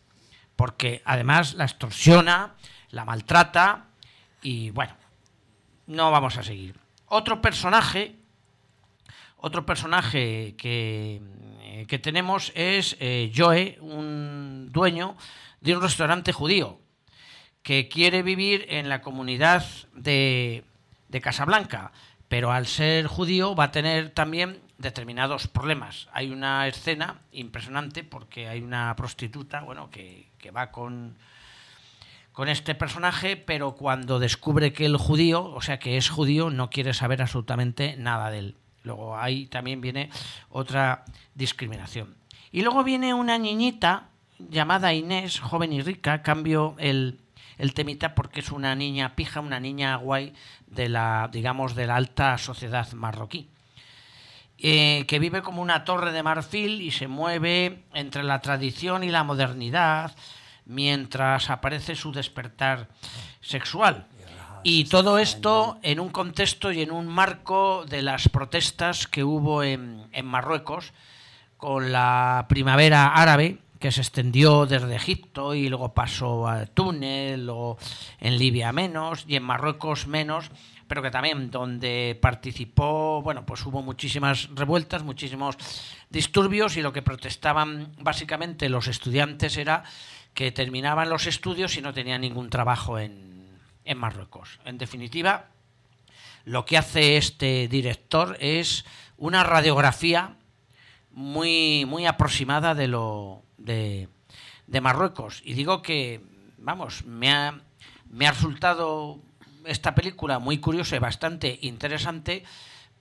Porque 0.54 1.02
además 1.04 1.54
la 1.54 1.64
extorsiona, 1.64 2.54
la 2.90 3.04
maltrata 3.04 3.86
y 4.42 4.70
bueno, 4.70 4.94
no 5.86 6.10
vamos 6.10 6.36
a 6.36 6.42
seguir. 6.42 6.78
Otro 7.06 7.40
personaje, 7.40 8.16
otro 9.42 9.66
personaje 9.66 10.54
que, 10.56 11.20
eh, 11.62 11.86
que 11.88 11.98
tenemos 11.98 12.52
es 12.54 12.96
eh, 13.00 13.32
Joe, 13.34 13.76
un 13.80 14.68
dueño 14.70 15.16
de 15.60 15.76
un 15.76 15.82
restaurante 15.82 16.32
judío 16.32 16.80
que 17.62 17.88
quiere 17.88 18.22
vivir 18.22 18.66
en 18.68 18.88
la 18.88 19.02
comunidad 19.02 19.64
de, 19.94 20.64
de 21.08 21.20
Casablanca, 21.20 21.92
pero 22.28 22.52
al 22.52 22.66
ser 22.66 23.08
judío 23.08 23.56
va 23.56 23.64
a 23.64 23.70
tener 23.72 24.10
también 24.10 24.60
determinados 24.78 25.48
problemas. 25.48 26.08
Hay 26.12 26.30
una 26.30 26.68
escena 26.68 27.20
impresionante 27.32 28.04
porque 28.04 28.48
hay 28.48 28.62
una 28.62 28.94
prostituta, 28.94 29.62
bueno, 29.62 29.90
que, 29.90 30.30
que 30.38 30.52
va 30.52 30.70
con, 30.70 31.16
con 32.30 32.48
este 32.48 32.76
personaje, 32.76 33.36
pero 33.36 33.74
cuando 33.74 34.20
descubre 34.20 34.72
que 34.72 34.86
el 34.86 34.96
judío, 34.96 35.44
o 35.44 35.62
sea 35.62 35.80
que 35.80 35.96
es 35.96 36.10
judío, 36.10 36.50
no 36.50 36.70
quiere 36.70 36.94
saber 36.94 37.22
absolutamente 37.22 37.96
nada 37.96 38.30
de 38.30 38.38
él. 38.38 38.56
Luego 38.82 39.16
ahí 39.16 39.46
también 39.46 39.80
viene 39.80 40.10
otra 40.50 41.04
discriminación. 41.34 42.16
Y 42.50 42.62
luego 42.62 42.84
viene 42.84 43.14
una 43.14 43.38
niñita 43.38 44.08
llamada 44.38 44.92
Inés, 44.92 45.40
joven 45.40 45.72
y 45.72 45.82
rica, 45.82 46.22
cambio 46.22 46.74
el, 46.78 47.20
el 47.58 47.74
temita 47.74 48.14
porque 48.14 48.40
es 48.40 48.50
una 48.50 48.74
niña 48.74 49.14
pija, 49.14 49.40
una 49.40 49.60
niña 49.60 49.96
guay 49.96 50.34
de 50.66 50.88
la, 50.88 51.28
digamos, 51.32 51.74
de 51.74 51.86
la 51.86 51.96
alta 51.96 52.36
sociedad 52.38 52.90
marroquí. 52.92 53.48
Eh, 54.64 55.06
que 55.08 55.18
vive 55.18 55.42
como 55.42 55.60
una 55.60 55.84
torre 55.84 56.12
de 56.12 56.22
marfil 56.22 56.82
y 56.82 56.92
se 56.92 57.08
mueve 57.08 57.82
entre 57.94 58.22
la 58.22 58.40
tradición 58.40 59.02
y 59.02 59.10
la 59.10 59.24
modernidad 59.24 60.14
mientras 60.66 61.50
aparece 61.50 61.96
su 61.96 62.12
despertar 62.12 62.88
sexual. 63.40 64.06
Y 64.64 64.84
todo 64.84 65.18
esto 65.18 65.78
en 65.82 65.98
un 65.98 66.10
contexto 66.10 66.70
y 66.70 66.82
en 66.82 66.92
un 66.92 67.08
marco 67.08 67.84
de 67.84 68.00
las 68.00 68.28
protestas 68.28 69.08
que 69.08 69.24
hubo 69.24 69.64
en, 69.64 70.06
en 70.12 70.24
Marruecos 70.24 70.92
con 71.56 71.90
la 71.90 72.46
primavera 72.48 73.08
árabe, 73.08 73.58
que 73.80 73.90
se 73.90 74.00
extendió 74.00 74.64
desde 74.64 74.94
Egipto 74.94 75.54
y 75.54 75.68
luego 75.68 75.92
pasó 75.92 76.46
a 76.46 76.66
Túnez, 76.66 77.38
luego 77.38 77.76
en 78.20 78.38
Libia 78.38 78.70
menos 78.70 79.24
y 79.26 79.34
en 79.34 79.42
Marruecos 79.42 80.06
menos, 80.06 80.52
pero 80.86 81.02
que 81.02 81.10
también 81.10 81.50
donde 81.50 82.16
participó, 82.22 83.20
bueno, 83.22 83.44
pues 83.44 83.66
hubo 83.66 83.82
muchísimas 83.82 84.48
revueltas, 84.54 85.02
muchísimos 85.02 85.56
disturbios 86.08 86.76
y 86.76 86.82
lo 86.82 86.92
que 86.92 87.02
protestaban 87.02 87.92
básicamente 87.98 88.68
los 88.68 88.86
estudiantes 88.86 89.56
era 89.56 89.82
que 90.34 90.52
terminaban 90.52 91.10
los 91.10 91.26
estudios 91.26 91.76
y 91.76 91.82
no 91.82 91.92
tenían 91.92 92.20
ningún 92.20 92.48
trabajo 92.48 93.00
en, 93.00 93.31
en 93.84 93.98
Marruecos. 93.98 94.60
En 94.64 94.78
definitiva, 94.78 95.46
lo 96.44 96.64
que 96.64 96.78
hace 96.78 97.16
este 97.16 97.68
director 97.68 98.36
es 98.40 98.84
una 99.16 99.44
radiografía 99.44 100.36
muy, 101.12 101.84
muy 101.86 102.06
aproximada 102.06 102.74
de 102.74 102.88
lo 102.88 103.42
de, 103.58 104.08
de 104.66 104.80
Marruecos. 104.80 105.42
Y 105.44 105.54
digo 105.54 105.82
que, 105.82 106.20
vamos, 106.58 107.04
me 107.04 107.30
ha, 107.30 107.60
me 108.10 108.26
ha 108.26 108.32
resultado 108.32 109.20
esta 109.64 109.94
película 109.94 110.38
muy 110.38 110.58
curiosa 110.58 110.96
y 110.96 110.98
bastante 110.98 111.58
interesante 111.62 112.44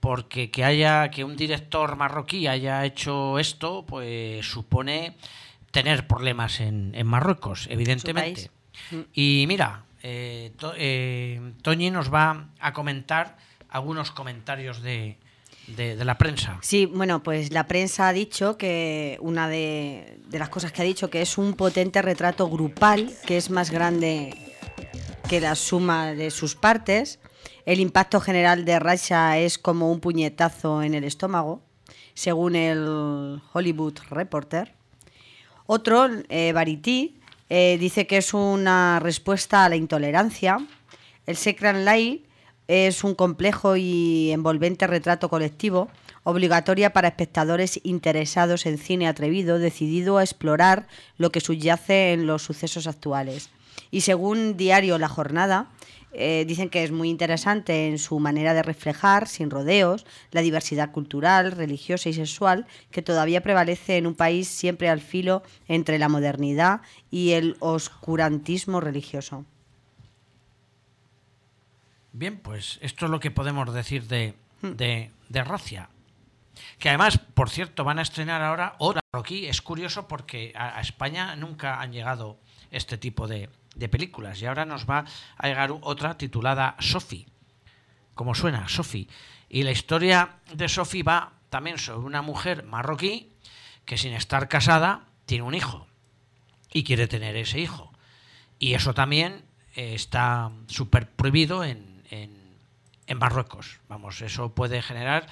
porque 0.00 0.50
que 0.50 0.64
haya 0.64 1.10
que 1.10 1.24
un 1.24 1.36
director 1.36 1.96
marroquí 1.96 2.48
haya 2.48 2.84
hecho 2.84 3.38
esto, 3.38 3.84
pues 3.86 4.44
supone 4.44 5.16
tener 5.70 6.06
problemas 6.06 6.60
en, 6.60 6.92
en 6.94 7.06
Marruecos, 7.06 7.68
evidentemente. 7.70 8.50
Y 9.12 9.44
mira, 9.46 9.84
eh, 10.02 10.52
eh, 10.76 11.52
Toñi 11.62 11.90
nos 11.90 12.12
va 12.12 12.48
a 12.58 12.72
comentar 12.72 13.36
algunos 13.68 14.10
comentarios 14.10 14.82
de, 14.82 15.18
la 15.76 16.18
prensa. 16.18 16.58
Sí, 16.60 16.86
bueno, 16.86 17.22
pues 17.22 17.52
la 17.52 17.66
prensa 17.66 18.08
ha 18.08 18.12
dicho 18.12 18.58
que 18.58 19.16
una 19.20 19.48
de, 19.48 20.20
las 20.30 20.48
cosas 20.48 20.72
que 20.72 20.82
ha 20.82 20.84
dicho 20.84 21.08
que 21.08 21.22
es 21.22 21.38
un 21.38 21.54
potente 21.54 22.02
retrato 22.02 22.48
grupal 22.50 23.12
que 23.26 23.36
es 23.36 23.48
más 23.48 23.70
grande 23.70 24.34
que 25.28 25.40
la 25.40 25.54
suma 25.54 26.12
de 26.12 26.30
sus 26.30 26.56
partes. 26.56 27.20
El 27.64 27.78
impacto 27.78 28.20
general 28.20 28.64
de 28.64 28.78
Rasha 28.80 29.38
es 29.38 29.56
como 29.56 29.90
un 29.92 30.00
puñetazo 30.00 30.82
en 30.82 30.94
el 30.94 31.04
estómago, 31.04 31.62
según 32.14 32.56
el 32.56 33.40
Hollywood 33.52 33.98
Reporter. 34.10 34.74
Otro, 35.66 36.08
eh, 36.28 36.52
eh, 37.54 37.76
dice 37.78 38.06
que 38.06 38.16
es 38.16 38.32
una 38.32 38.98
respuesta 38.98 39.66
a 39.66 39.68
la 39.68 39.76
intolerancia. 39.76 40.56
El 41.26 41.36
Secret 41.36 41.76
Life 41.86 42.24
es 42.66 43.04
un 43.04 43.14
complejo 43.14 43.76
y 43.76 44.30
envolvente 44.32 44.86
retrato 44.86 45.28
colectivo, 45.28 45.90
obligatoria 46.22 46.94
para 46.94 47.08
espectadores 47.08 47.78
interesados 47.84 48.64
en 48.64 48.78
cine 48.78 49.06
atrevido, 49.06 49.58
decidido 49.58 50.16
a 50.16 50.22
explorar 50.22 50.88
lo 51.18 51.30
que 51.30 51.40
subyace 51.40 52.14
en 52.14 52.26
los 52.26 52.40
sucesos 52.40 52.86
actuales. 52.86 53.50
Y 53.90 54.00
según 54.00 54.56
Diario 54.56 54.96
La 54.96 55.10
Jornada, 55.10 55.71
eh, 56.12 56.44
dicen 56.46 56.68
que 56.68 56.84
es 56.84 56.90
muy 56.90 57.08
interesante 57.08 57.88
en 57.88 57.98
su 57.98 58.18
manera 58.18 58.54
de 58.54 58.62
reflejar, 58.62 59.28
sin 59.28 59.50
rodeos, 59.50 60.04
la 60.30 60.42
diversidad 60.42 60.92
cultural, 60.92 61.52
religiosa 61.52 62.08
y 62.08 62.12
sexual 62.12 62.66
que 62.90 63.02
todavía 63.02 63.42
prevalece 63.42 63.96
en 63.96 64.06
un 64.06 64.14
país 64.14 64.48
siempre 64.48 64.88
al 64.88 65.00
filo 65.00 65.42
entre 65.68 65.98
la 65.98 66.08
modernidad 66.08 66.82
y 67.10 67.32
el 67.32 67.56
oscurantismo 67.60 68.80
religioso. 68.80 69.44
Bien, 72.12 72.38
pues 72.38 72.78
esto 72.82 73.06
es 73.06 73.10
lo 73.10 73.20
que 73.20 73.30
podemos 73.30 73.72
decir 73.72 74.06
de, 74.06 74.34
de, 74.60 75.10
de 75.30 75.44
Racia. 75.44 75.88
Que 76.78 76.90
además, 76.90 77.18
por 77.18 77.48
cierto, 77.48 77.84
van 77.84 77.98
a 77.98 78.02
estrenar 78.02 78.42
ahora 78.42 78.76
otra 78.78 79.00
marroquí. 79.12 79.46
Es 79.46 79.62
curioso 79.62 80.08
porque 80.08 80.52
a, 80.54 80.76
a 80.76 80.80
España 80.82 81.34
nunca 81.36 81.80
han 81.80 81.92
llegado 81.92 82.38
este 82.70 82.98
tipo 82.98 83.26
de, 83.26 83.48
de 83.74 83.88
películas. 83.88 84.40
Y 84.40 84.46
ahora 84.46 84.64
nos 84.64 84.88
va 84.88 85.04
a 85.36 85.48
llegar 85.48 85.72
otra 85.80 86.16
titulada 86.18 86.76
Sophie. 86.78 87.26
Como 88.14 88.34
suena, 88.34 88.68
Sophie. 88.68 89.08
Y 89.48 89.62
la 89.62 89.70
historia 89.70 90.36
de 90.52 90.68
Sophie 90.68 91.02
va 91.02 91.32
también 91.50 91.78
sobre 91.78 92.06
una 92.06 92.22
mujer 92.22 92.64
marroquí 92.64 93.32
que 93.84 93.98
sin 93.98 94.12
estar 94.12 94.48
casada 94.48 95.06
tiene 95.26 95.44
un 95.44 95.54
hijo 95.54 95.86
y 96.72 96.84
quiere 96.84 97.06
tener 97.06 97.36
ese 97.36 97.60
hijo. 97.60 97.92
Y 98.58 98.74
eso 98.74 98.94
también 98.94 99.44
eh, 99.74 99.94
está 99.94 100.50
súper 100.68 101.10
prohibido 101.10 101.64
en, 101.64 102.02
en, 102.10 102.36
en 103.06 103.18
Marruecos. 103.18 103.80
Vamos, 103.88 104.20
eso 104.22 104.54
puede 104.54 104.80
generar 104.82 105.26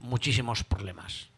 muchísimos 0.00 0.64
problemas. 0.64 1.28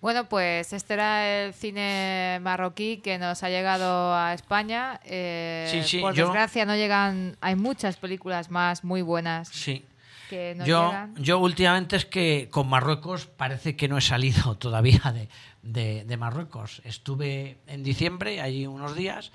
Bueno, 0.00 0.28
pues 0.28 0.72
este 0.72 0.94
era 0.94 1.44
el 1.44 1.54
cine 1.54 2.38
marroquí 2.40 2.98
que 2.98 3.18
nos 3.18 3.42
ha 3.42 3.48
llegado 3.50 4.14
a 4.14 4.32
España. 4.32 5.00
Eh, 5.04 5.68
Sí, 5.70 5.82
sí, 5.82 5.98
por 6.00 6.14
yo- 6.14 6.26
desgracia 6.26 6.64
no 6.64 6.76
llegan, 6.76 7.36
hay 7.40 7.56
muchas 7.56 7.96
películas 7.96 8.50
más 8.50 8.84
muy 8.84 9.02
buenas. 9.02 9.48
Sí. 9.48 9.84
que 10.30 10.54
no 10.56 10.66
yo, 10.66 10.86
llegan. 10.88 11.14
yo 11.16 11.38
últimamente 11.38 11.96
es 11.96 12.04
que 12.04 12.48
con 12.50 12.68
Marruecos 12.68 13.24
parece 13.26 13.76
que 13.76 13.88
no 13.88 13.96
he 13.96 14.02
salido 14.02 14.54
todavía 14.58 15.00
de, 15.12 15.28
de- 15.62 16.04
de 16.04 16.16
Marruecos. 16.18 16.82
Estuve 16.84 17.56
en 17.66 17.82
diciembre, 17.82 18.40
allí 18.42 18.66
unos 18.66 18.94
días, 18.94 19.32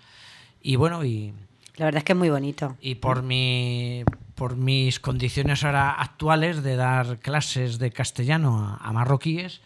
y 0.61 0.75
bueno, 0.75 1.03
y, 1.03 1.33
La 1.77 1.85
verdad 1.85 1.97
es 1.97 2.03
que 2.03 2.13
es 2.13 2.17
muy 2.19 2.29
bonito. 2.29 2.77
y 2.79 2.95
por, 2.95 3.23
mi, 3.23 4.03
por 4.35 4.55
mis 4.55 4.99
condiciones 4.99 5.63
ahora 5.63 5.91
actuales 5.93 6.61
de 6.61 6.75
dar 6.75 7.17
clases 7.17 7.79
de 7.79 7.91
castellano 7.91 8.77
a, 8.79 8.87
a 8.87 8.93
marroquíes, 8.93 9.61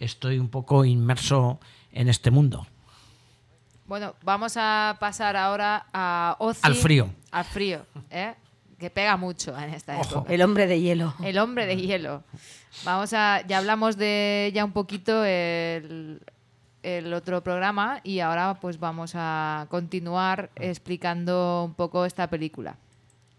estoy 0.00 0.38
un 0.38 0.48
poco 0.48 0.84
inmerso 0.84 1.60
en 1.92 2.08
este 2.08 2.30
mundo. 2.30 2.66
Bueno, 3.86 4.14
vamos 4.22 4.54
a 4.56 4.96
pasar 4.98 5.36
ahora 5.36 5.86
a 5.92 6.36
Ozzy. 6.38 6.60
Al 6.62 6.74
frío. 6.74 7.10
Al 7.30 7.44
frío, 7.44 7.86
¿eh? 8.10 8.34
Que 8.78 8.88
pega 8.88 9.16
mucho 9.16 9.56
en 9.58 9.74
esta 9.74 10.00
época. 10.00 10.32
El 10.32 10.42
hombre 10.42 10.66
de 10.66 10.80
hielo. 10.80 11.14
El 11.22 11.38
hombre 11.38 11.66
de 11.66 11.76
hielo. 11.76 12.22
Vamos 12.84 13.12
a. 13.12 13.44
Ya 13.46 13.58
hablamos 13.58 13.96
de 13.96 14.50
ya 14.54 14.64
un 14.64 14.72
poquito 14.72 15.24
el, 15.24 16.22
el 16.82 17.12
otro 17.12 17.42
programa 17.42 18.00
y 18.04 18.20
ahora 18.20 18.54
pues 18.54 18.78
vamos 18.78 19.12
a 19.14 19.66
continuar 19.68 20.50
explicando 20.56 21.64
un 21.64 21.74
poco 21.74 22.06
esta 22.06 22.30
película. 22.30 22.76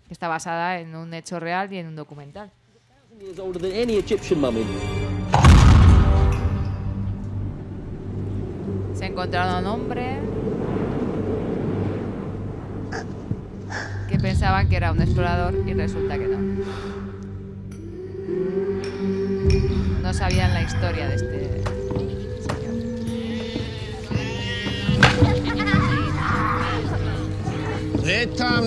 Que 0.08 0.14
está 0.14 0.28
basada 0.28 0.80
en 0.80 0.96
un 0.96 1.14
hecho 1.14 1.40
real 1.40 1.72
y 1.74 1.78
en 1.78 1.88
un 1.88 1.96
documental. 1.96 2.52
Se 9.02 9.08
encontraron 9.08 9.56
a 9.56 9.58
un 9.58 9.66
hombre 9.66 10.20
que 14.08 14.20
pensaban 14.20 14.70
que 14.70 14.76
era 14.76 14.92
un 14.92 15.02
explorador 15.02 15.56
y 15.66 15.74
resulta 15.74 16.20
que 16.20 16.28
no. 16.28 16.38
No 20.04 20.14
sabían 20.14 20.54
la 20.54 20.62
historia 20.62 21.08
de 21.08 21.16
este 21.16 21.64
Ritam 28.04 28.66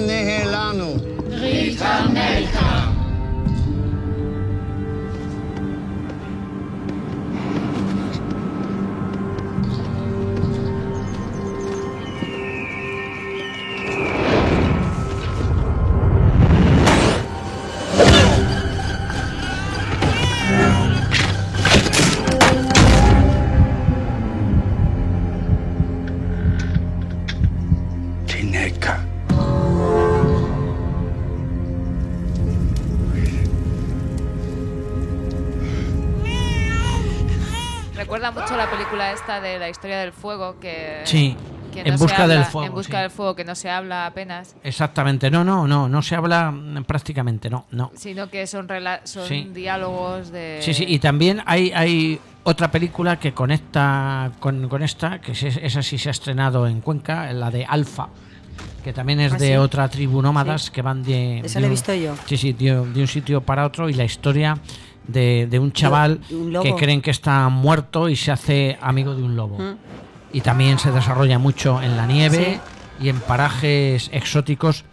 película 38.94 39.12
esta 39.12 39.40
de 39.40 39.58
la 39.58 39.68
historia 39.68 39.98
del 39.98 40.12
fuego 40.12 40.58
que 40.60 41.02
Sí, 41.04 41.36
que 41.72 41.80
En 41.80 41.88
no 41.92 41.98
busca 41.98 42.26
del 42.28 42.38
habla- 42.38 42.50
fuego, 42.50 42.66
En 42.66 42.72
busca 42.74 42.96
sí. 42.98 43.02
del 43.02 43.10
fuego 43.10 43.34
que 43.34 43.44
no 43.44 43.54
se 43.54 43.68
habla 43.70 44.06
apenas, 44.06 44.54
Exactamente, 44.62 45.30
no, 45.30 45.42
no, 45.44 45.66
no, 45.66 45.88
no 45.88 46.02
se 46.02 46.14
habla 46.14 46.50
mm, 46.50 46.84
prácticamente, 46.84 47.50
no, 47.50 47.66
no. 47.72 47.90
sino 47.96 48.28
que 48.30 48.46
son 48.46 48.68
rela- 48.68 49.00
son 49.04 49.26
Sí. 49.26 49.48
diálogos 49.52 50.30
de 50.30 50.58
Sí, 50.62 50.74
sí, 50.74 50.84
y 50.86 50.98
también 51.00 51.42
hay, 51.46 51.72
hay 51.72 52.20
otra 52.44 52.70
película 52.70 53.18
que 53.18 53.32
conecta 53.32 54.30
con, 54.38 54.68
con 54.68 54.82
esta, 54.82 55.20
que 55.20 55.32
es- 55.32 55.42
esa 55.42 55.82
sí 55.82 55.98
se 55.98 56.10
ha 56.10 56.12
estrenado 56.12 56.66
en 56.68 56.80
Cuenca, 56.80 57.32
la 57.32 57.50
de 57.50 57.64
Alfa, 57.64 58.08
que 58.84 58.92
también 58.92 59.18
es 59.20 59.32
¿Ah, 59.32 59.36
de 59.38 59.48
sí? 59.48 59.56
otra 59.56 59.88
tribu 59.88 60.22
nómadas 60.22 60.64
Sí. 60.66 60.70
que 60.70 60.82
van 60.82 61.02
de, 61.02 61.38
Esa 61.40 61.58
de 61.58 61.66
he 61.66 61.70
visto 61.70 61.92
yo. 61.94 62.14
Sí, 62.26 62.36
sí, 62.36 62.52
de, 62.52 62.66
de 62.86 63.00
un 63.00 63.08
sitio 63.08 63.40
para 63.40 63.64
otro 63.66 63.88
y 63.88 63.94
la 63.94 64.04
historia 64.04 64.56
de, 65.06 65.46
de 65.50 65.58
un 65.58 65.72
chaval 65.72 66.20
de 66.28 66.36
un 66.36 66.52
lobo. 66.52 66.64
que 66.64 66.74
creen 66.74 67.02
que 67.02 67.10
está 67.10 67.48
muerto 67.48 68.08
y 68.08 68.16
se 68.16 68.32
hace 68.32 68.78
amigo 68.80 69.14
de 69.14 69.22
un 69.22 69.36
lobo. 69.36 69.58
Mm. 69.58 69.76
Y 70.32 70.40
también 70.40 70.78
se 70.78 70.90
desarrolla 70.90 71.38
mucho 71.38 71.80
en 71.80 71.96
la 71.96 72.06
nieve 72.06 72.60
y 73.00 73.08
en 73.08 73.20
parajes 73.20 74.10
exóticos 74.12 74.84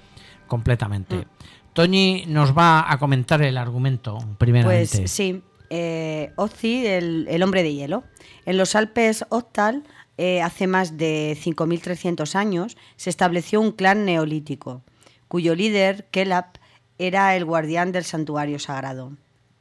completamente. 0.47 1.16
Mm. 1.16 1.26
Toñi 1.74 2.26
nos 2.28 2.55
va 2.55 2.91
a 2.91 2.97
comentar 2.99 3.41
el 3.41 3.57
argumento 3.57 4.18
primeramente. 4.38 4.97
Pues 4.97 5.12
sí, 5.12 5.41
eh, 5.70 6.32
Ozzy, 6.36 6.86
el, 6.86 7.28
el 7.30 7.43
hombre 7.43 7.64
de 7.64 7.74
hielo. 7.74 8.03
En 8.45 8.57
los 8.57 8.76
Alpes 8.76 9.26
Octal, 9.30 9.84
eh, 10.18 10.41
hace 10.41 10.68
más 10.68 10.97
de 10.97 11.38
5.300 11.41 12.36
años, 12.36 12.78
se 12.95 13.09
estableció 13.09 13.62
un 13.62 13.72
clan 13.72 14.05
neolítico, 14.05 14.84
cuyo 15.28 15.55
líder, 15.55 16.07
Kelab, 16.12 16.45
era 16.97 17.36
el 17.36 17.45
guardián 17.45 17.91
del 17.91 18.03
santuario 18.03 18.59
sagrado, 18.59 19.14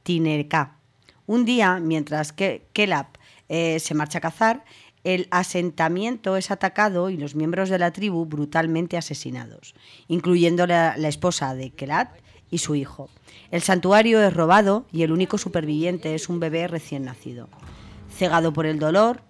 Tinerka. 0.02 0.76
Un 1.26 1.44
día, 1.44 1.78
mientras 1.80 2.32
que 2.32 2.66
Kelab 2.72 3.06
eh, 3.48 3.78
se 3.80 3.94
marcha 3.94 4.18
a 4.18 4.22
cazar, 4.22 4.64
el 5.04 5.28
asentamiento 5.30 6.36
es 6.36 6.50
atacado 6.50 7.08
y 7.10 7.16
los 7.16 7.34
miembros 7.34 7.70
de 7.70 7.78
la 7.78 7.92
tribu 7.92 8.26
brutalmente 8.26 8.96
asesinados, 8.96 9.74
incluyendo 10.08 10.66
la, 10.66 10.96
la 10.96 11.08
esposa 11.08 11.54
de 11.54 11.70
Kelat 11.70 12.10
y 12.50 12.58
su 12.58 12.74
hijo. 12.74 13.08
El 13.50 13.62
santuario 13.62 14.22
es 14.22 14.34
robado 14.34 14.86
y 14.92 15.02
el 15.02 15.12
único 15.12 15.38
superviviente 15.38 16.14
es 16.14 16.28
un 16.28 16.40
bebé 16.40 16.68
recién 16.68 17.04
nacido. 17.04 17.48
Cegado 18.10 18.52
por 18.52 18.66
el 18.66 18.78
dolor, 18.78 19.22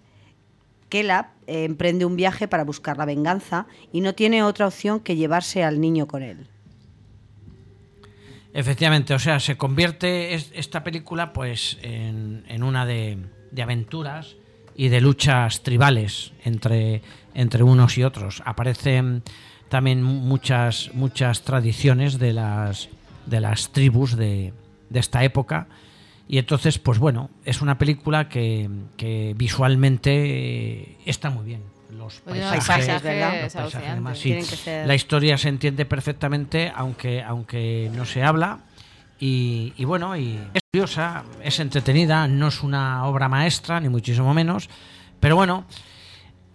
Kelab 0.90 1.26
eh, 1.46 1.64
emprende 1.64 2.04
un 2.04 2.16
viaje 2.16 2.48
para 2.48 2.64
buscar 2.64 2.98
la 2.98 3.06
venganza 3.06 3.66
y 3.92 4.00
no 4.00 4.14
tiene 4.14 4.42
otra 4.42 4.66
opción 4.66 5.00
que 5.00 5.16
llevarse 5.16 5.62
al 5.62 5.80
niño 5.80 6.06
con 6.06 6.22
él. 6.22 6.48
Efectivamente, 8.52 9.14
o 9.14 9.18
sea, 9.18 9.38
se 9.40 9.56
convierte 9.56 10.34
es- 10.34 10.50
esta 10.54 10.82
película 10.82 11.32
pues 11.32 11.78
en, 11.82 12.44
en 12.48 12.62
una 12.62 12.84
de, 12.86 13.18
de 13.50 13.62
aventuras 13.62 14.36
y 14.74 14.88
de 14.88 15.00
luchas 15.00 15.62
tribales 15.62 16.32
entre, 16.44 17.02
entre 17.34 17.62
unos 17.62 17.96
y 17.98 18.02
otros. 18.04 18.42
Aparecen 18.44 19.22
también 19.68 20.02
muchas, 20.02 20.90
muchas 20.94 21.42
tradiciones 21.42 22.18
de 22.18 22.32
las, 22.32 22.88
de 23.26 23.40
las 23.40 23.70
tribus 23.72 24.16
de, 24.16 24.52
de 24.88 25.00
esta 25.00 25.22
época. 25.22 25.68
Y 26.26 26.38
entonces, 26.38 26.78
pues 26.78 26.98
bueno, 26.98 27.30
es 27.44 27.60
una 27.62 27.78
película 27.78 28.28
que, 28.28 28.68
que 28.96 29.34
visualmente 29.36 30.10
eh, 30.82 30.96
está 31.04 31.30
muy 31.30 31.44
bien. 31.44 31.62
Los 31.92 32.20
paisajes, 32.20 32.66
paisajes 32.66 33.02
¿verdad? 33.02 33.42
Los 33.42 33.52
paisajes, 33.52 33.88
además, 33.90 34.18
sí. 34.18 34.22
Tienen 34.28 34.46
que 34.46 34.56
ser- 34.56 34.86
La 34.86 34.94
historia 34.94 35.36
se 35.38 35.48
entiende 35.48 35.84
perfectamente, 35.84 36.72
aunque, 36.74 37.22
aunque 37.22 37.90
no 37.94 38.04
se 38.04 38.22
habla. 38.22 38.60
Y, 39.18 39.72
y 39.76 39.84
bueno, 39.84 40.16
y 40.16 40.38
es 40.54 40.62
curiosa, 40.72 41.24
es 41.42 41.60
entretenida, 41.60 42.26
no 42.26 42.48
es 42.48 42.62
una 42.62 43.04
obra 43.06 43.28
maestra, 43.28 43.78
ni 43.80 43.88
muchísimo 43.88 44.32
menos. 44.32 44.70
Pero 45.20 45.36
bueno, 45.36 45.66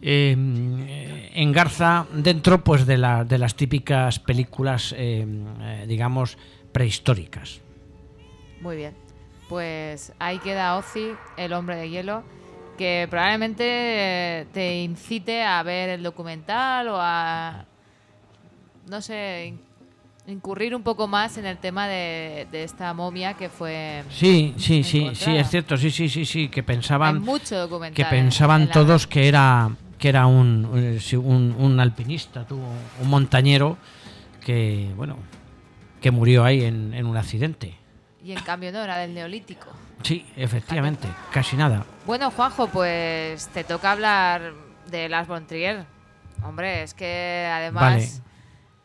eh, 0.01 1.31
engarza 1.35 2.05
dentro 2.13 2.63
pues 2.63 2.85
de, 2.85 2.97
la- 2.97 3.23
de 3.23 3.37
las 3.37 3.55
típicas 3.55 4.19
películas, 4.19 4.93
eh, 4.97 5.25
eh, 5.61 5.85
digamos, 5.87 6.37
prehistóricas. 6.71 7.59
Muy 8.61 8.75
bien. 8.77 8.93
Pues 9.49 10.11
ahí 10.19 10.39
queda 10.39 10.75
Ozzy, 10.77 11.11
el 11.37 11.53
hombre 11.53 11.75
de 11.75 11.89
hielo, 11.89 12.23
que 12.77 13.07
probablemente 13.09 14.47
te 14.53 14.81
incite 14.83 15.43
a 15.43 15.61
ver 15.63 15.89
el 15.89 16.03
documental 16.03 16.87
o 16.89 16.97
a, 16.99 17.65
no 18.89 19.01
sé, 19.01 19.45
in- 19.47 19.61
incurrir 20.33 20.75
un 20.75 20.83
poco 20.83 21.07
más 21.07 21.37
en 21.37 21.45
el 21.45 21.57
tema 21.57 21.87
de, 21.87 22.47
de 22.51 22.63
esta 22.63 22.93
momia 22.93 23.33
que 23.35 23.49
fue... 23.49 24.03
Sí, 24.09 24.53
sí, 24.57 24.83
sí, 24.83 25.09
sí, 25.13 25.35
es 25.37 25.49
cierto, 25.49 25.77
sí, 25.77 25.91
sí, 25.91 26.09
sí, 26.09 26.25
sí, 26.25 26.49
que 26.49 26.61
Hay 26.61 26.65
pensaban 26.65 27.21
mucho 27.21 27.57
documental. 27.57 27.95
que 27.95 28.01
en- 28.03 28.23
pensaban 28.23 28.63
en 28.63 28.71
todos 28.71 29.07
que 29.07 29.27
era 29.27 29.69
que 29.97 30.09
era 30.09 30.27
un, 30.27 30.69
eh, 30.75 31.17
un, 31.17 31.55
un 31.57 31.79
alpinista, 31.79 32.45
tú, 32.45 32.59
un 33.01 33.09
montañero 33.09 33.77
que 34.45 34.91
bueno 34.97 35.17
que 36.01 36.11
murió 36.11 36.43
ahí 36.43 36.63
en, 36.65 36.93
en 36.93 37.05
un 37.05 37.15
accidente. 37.17 37.75
Y 38.25 38.31
en 38.31 38.39
cambio 38.41 38.71
no, 38.71 38.81
era 38.83 38.97
del 38.97 39.13
neolítico. 39.13 39.67
Sí, 40.01 40.25
efectivamente, 40.35 41.07
casi 41.31 41.55
nada. 41.55 41.85
Bueno, 42.07 42.31
Juanjo, 42.31 42.67
pues 42.69 43.47
te 43.49 43.63
toca 43.63 43.91
hablar 43.91 44.53
de 44.89 45.07
Las 45.09 45.27
von 45.27 45.45
Trier. 45.45 45.85
Hombre, 46.43 46.81
es 46.81 46.95
que 46.95 47.47
además 47.53 48.23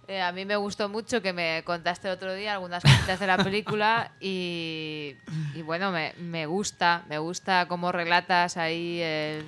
eh, 0.08 0.20
a 0.20 0.30
mí 0.32 0.44
me 0.44 0.56
gustó 0.56 0.90
mucho 0.90 1.22
que 1.22 1.32
me 1.32 1.62
contaste 1.64 2.08
el 2.08 2.14
otro 2.14 2.34
día 2.34 2.52
algunas 2.52 2.82
cositas 2.82 3.18
de 3.18 3.26
la 3.26 3.38
película 3.38 4.12
y, 4.20 5.16
y 5.54 5.62
bueno, 5.62 5.90
me, 5.90 6.12
me 6.18 6.44
gusta, 6.44 7.04
me 7.08 7.16
gusta 7.18 7.66
cómo 7.66 7.92
relatas 7.92 8.58
ahí 8.58 9.00
el- 9.00 9.44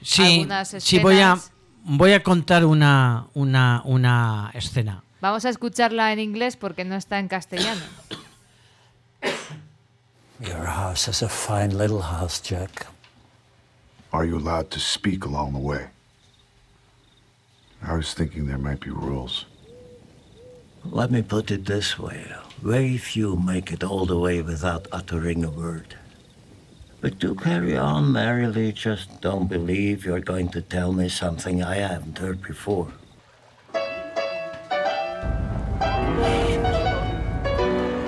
Sí, 0.00 0.22
algunas 0.34 0.68
escenas. 0.68 0.84
sí 0.84 0.98
voy 0.98 1.20
a 1.20 1.36
voy 1.84 2.12
a 2.12 2.22
contar 2.22 2.64
una 2.64 3.26
una 3.34 3.82
una 3.84 4.50
escena. 4.54 5.02
Vamos 5.20 5.44
a 5.44 5.50
escucharla 5.50 6.12
en 6.14 6.20
inglés 6.20 6.56
porque 6.56 6.84
no 6.84 6.94
está 6.96 7.18
en 7.18 7.28
castellano. 7.28 7.82
Your 10.40 10.66
house 10.66 11.08
is 11.08 11.22
a 11.22 11.28
fine 11.28 11.70
little 11.70 12.02
house, 12.02 12.40
Jack. 12.40 12.86
Are 14.12 14.26
you 14.26 14.36
allowed 14.36 14.70
to 14.72 14.80
speak 14.80 15.24
along 15.24 15.54
the 15.54 15.58
way? 15.58 15.86
I 17.82 17.94
was 17.94 18.12
thinking 18.12 18.46
there 18.46 18.58
might 18.58 18.80
be 18.80 18.90
rules. 18.90 19.46
Let 20.84 21.10
me 21.10 21.22
put 21.22 21.50
it 21.50 21.64
this 21.64 21.98
way. 21.98 22.30
Very 22.62 22.98
few 22.98 23.36
make 23.36 23.72
it 23.72 23.82
all 23.82 24.04
the 24.04 24.18
way 24.18 24.42
without 24.42 24.86
uttering 24.92 25.42
a 25.42 25.50
word. 25.50 25.96
But 27.00 27.18
do 27.18 27.34
carry 27.34 27.76
on 27.76 28.12
merrily. 28.12 28.72
Just 28.72 29.20
don't 29.22 29.48
believe 29.48 30.04
you're 30.04 30.20
going 30.20 30.50
to 30.50 30.60
tell 30.60 30.92
me 30.92 31.08
something 31.08 31.62
I 31.62 31.76
haven't 31.76 32.18
heard 32.18 32.42
before. 32.42 32.92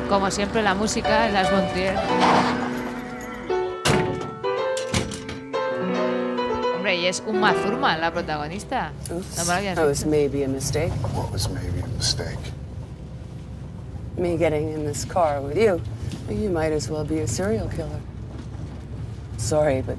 Como 0.09 0.31
siempre, 0.31 0.63
la 0.63 0.75
música 0.75 1.27
en 1.29 1.35
las 1.35 1.53
Montrier. 1.53 1.95
Hombre, 6.77 6.97
y 6.97 7.07
es 7.07 7.23
Uma 7.27 7.53
Thurman 7.55 8.01
la 8.01 8.11
protagonista. 8.13 8.93
No 9.11 9.17
me 9.17 9.45
lo 9.45 9.53
habías 9.53 9.77
That 9.77 9.87
was 9.87 9.99
dicho. 9.99 10.11
maybe 10.11 10.45
a 10.45 10.49
mistake. 10.49 10.93
What 11.15 11.31
was 11.33 11.49
maybe 11.51 11.81
a 11.83 11.87
mistake? 11.97 12.39
Me 14.17 14.37
getting 14.37 14.71
in 14.73 14.85
this 14.87 15.05
car 15.05 15.41
with 15.41 15.57
you. 15.57 15.81
You 16.31 16.51
might 16.51 16.73
as 16.73 16.89
well 16.91 17.05
be 17.05 17.21
a 17.21 17.27
serial 17.27 17.69
killer. 17.69 18.01
Sorry, 19.37 19.83
but 19.83 19.97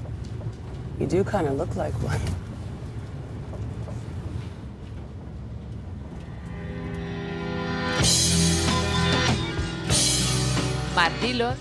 you 0.99 1.05
do 1.07 1.23
kind 1.23 1.47
of 1.47 1.53
look 1.57 1.75
like 1.75 1.93
one. 2.03 2.19
Matt 10.99 11.13
Dillon. 11.21 11.55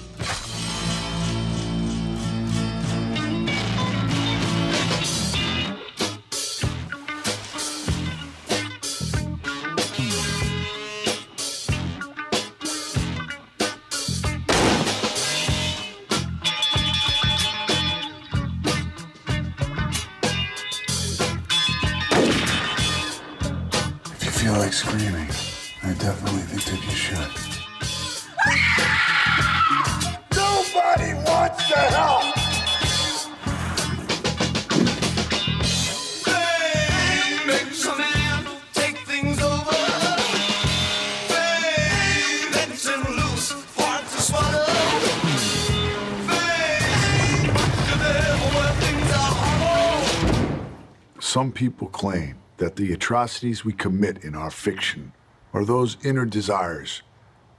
Some 51.21 51.53
people 51.53 51.89
claim 51.89 52.37
that 52.57 52.77
the 52.77 52.93
atrocities 52.93 53.65
we 53.65 53.73
commit 53.73 54.25
in 54.25 54.35
our 54.35 54.51
fiction 54.51 55.13
are 55.53 55.65
those 55.65 55.97
inner 56.05 56.25
desires 56.25 57.03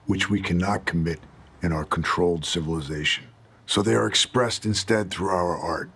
which 0.05 0.29
we 0.29 0.41
cannot 0.41 0.85
commit 0.85 1.19
in 1.61 1.71
our 1.71 1.85
controlled 1.85 2.45
civilization. 2.45 3.25
So 3.69 3.83
they 3.83 3.93
are 3.93 4.07
expressed 4.07 4.65
instead 4.65 5.11
through 5.11 5.29
our 5.29 5.55
art. 5.55 5.91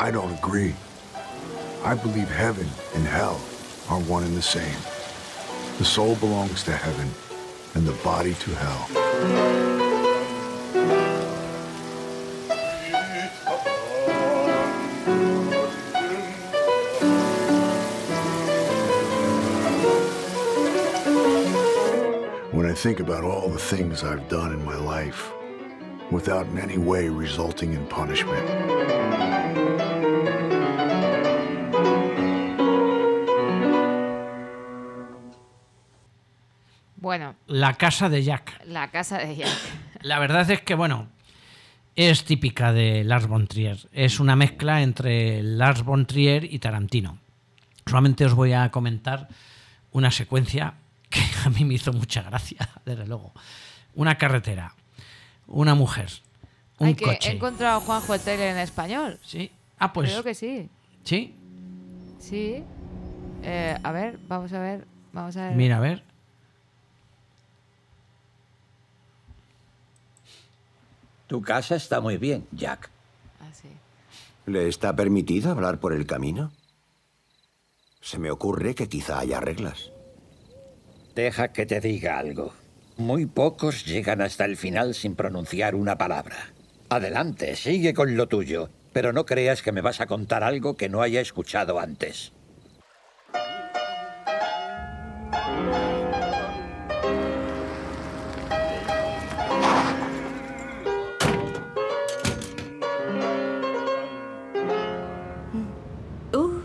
I 0.00 0.10
don't 0.10 0.36
agree. 0.36 0.74
I 1.84 1.94
believe 1.94 2.28
heaven 2.28 2.66
and 2.92 3.04
hell 3.04 3.40
are 3.88 4.00
one 4.00 4.24
and 4.24 4.36
the 4.36 4.42
same. 4.42 4.76
The 5.78 5.84
soul 5.84 6.16
belongs 6.16 6.64
to 6.64 6.72
heaven 6.72 7.08
and 7.76 7.86
the 7.86 7.92
body 8.02 8.34
to 8.34 8.50
hell. 8.56 8.82
When 22.50 22.66
I 22.66 22.74
think 22.74 22.98
about 22.98 23.22
all 23.22 23.50
the 23.50 23.56
things 23.56 24.02
I've 24.02 24.28
done 24.28 24.52
in 24.52 24.64
my 24.64 24.74
life 24.74 25.32
without 26.10 26.46
in 26.46 26.58
any 26.58 26.78
way 26.78 27.08
resulting 27.08 27.72
in 27.72 27.86
punishment. 27.86 28.44
Bueno, 36.96 37.36
La 37.46 37.74
casa 37.74 38.08
de 38.08 38.22
Jack. 38.22 38.60
la 38.66 38.90
casa 38.90 39.18
de 39.18 39.36
Jack. 39.36 39.50
La 40.02 40.18
verdad 40.18 40.50
es 40.50 40.62
que, 40.62 40.74
bueno, 40.74 41.08
es 41.94 42.24
típica 42.24 42.72
de 42.72 43.04
Lars 43.04 43.26
von 43.26 43.46
Trier. 43.46 43.78
Es 43.92 44.18
una 44.18 44.36
mezcla 44.36 44.82
entre 44.82 45.42
Lars 45.42 45.82
von 45.84 46.06
Trier 46.06 46.44
y 46.44 46.58
Tarantino. 46.58 47.18
Solamente 47.86 48.24
os 48.24 48.34
voy 48.34 48.52
a 48.52 48.70
comentar 48.70 49.28
una 49.92 50.10
secuencia 50.10 50.74
que 51.10 51.20
a 51.44 51.50
mí 51.50 51.64
me 51.64 51.74
hizo 51.74 51.92
mucha 51.92 52.22
gracia, 52.22 52.68
desde 52.84 53.06
luego. 53.06 53.32
Una 53.94 54.16
carretera, 54.16 54.74
una 55.46 55.74
mujer, 55.74 56.10
un 56.78 56.88
Ay, 56.88 56.94
que 56.94 57.04
he 57.04 57.08
coche. 57.14 57.32
encontrado 57.32 57.78
a 57.78 57.80
Juanjo 57.80 58.14
el 58.14 58.20
trailer 58.20 58.52
en 58.52 58.58
español. 58.58 59.18
Sí. 59.24 59.50
Ah, 59.78 59.92
pues. 59.92 60.10
Creo 60.10 60.22
que 60.22 60.34
sí. 60.34 60.68
Sí. 61.04 61.34
Sí. 62.18 62.62
Eh, 63.42 63.78
a 63.82 63.92
ver, 63.92 64.18
vamos 64.26 64.52
a 64.52 64.58
ver. 64.60 64.86
Vamos 65.12 65.36
a 65.36 65.48
ver. 65.48 65.56
Mira, 65.56 65.76
a 65.76 65.80
ver. 65.80 66.02
Tu 71.26 71.42
casa 71.42 71.76
está 71.76 72.00
muy 72.00 72.18
bien, 72.18 72.46
Jack. 72.52 72.90
Ah, 73.40 73.50
sí. 73.52 73.68
¿Le 74.46 74.68
está 74.68 74.94
permitido 74.94 75.50
hablar 75.50 75.80
por 75.80 75.92
el 75.92 76.06
camino? 76.06 76.52
Se 78.00 78.18
me 78.18 78.30
ocurre 78.30 78.74
que 78.74 78.88
quizá 78.88 79.18
haya 79.18 79.40
reglas. 79.40 79.90
Deja 81.14 81.52
que 81.52 81.66
te 81.66 81.80
diga 81.80 82.18
algo. 82.18 82.52
Muy 82.98 83.26
pocos 83.26 83.84
llegan 83.84 84.22
hasta 84.22 84.46
el 84.46 84.56
final 84.56 84.94
sin 84.94 85.16
pronunciar 85.16 85.74
una 85.74 85.98
palabra. 85.98 86.54
Adelante, 86.88 87.54
sigue 87.54 87.92
con 87.92 88.16
lo 88.16 88.26
tuyo, 88.26 88.70
pero 88.94 89.12
no 89.12 89.26
creas 89.26 89.60
que 89.60 89.70
me 89.70 89.82
vas 89.82 90.00
a 90.00 90.06
contar 90.06 90.42
algo 90.42 90.78
que 90.78 90.88
no 90.88 91.02
haya 91.02 91.20
escuchado 91.20 91.78
antes. 91.78 92.32
Uh, 106.32 106.60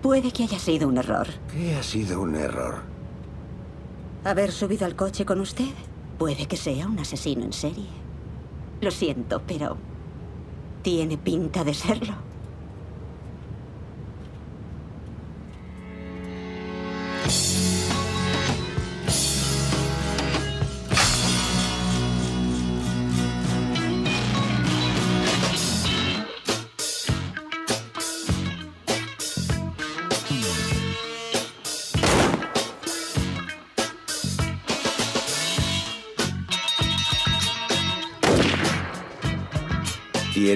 puede 0.00 0.32
que 0.32 0.44
haya 0.44 0.58
sido 0.58 0.88
un 0.88 0.96
error. 0.96 1.26
¿Qué 1.52 1.74
ha 1.74 1.82
sido 1.82 2.22
un 2.22 2.36
error? 2.36 2.93
Haber 4.24 4.52
subido 4.52 4.86
al 4.86 4.96
coche 4.96 5.26
con 5.26 5.38
usted 5.40 5.68
puede 6.18 6.46
que 6.46 6.56
sea 6.56 6.86
un 6.86 6.98
asesino 6.98 7.44
en 7.44 7.52
serie. 7.52 7.88
Lo 8.80 8.90
siento, 8.90 9.42
pero 9.46 9.76
tiene 10.82 11.18
pinta 11.18 11.62
de 11.62 11.74
serlo. 11.74 12.14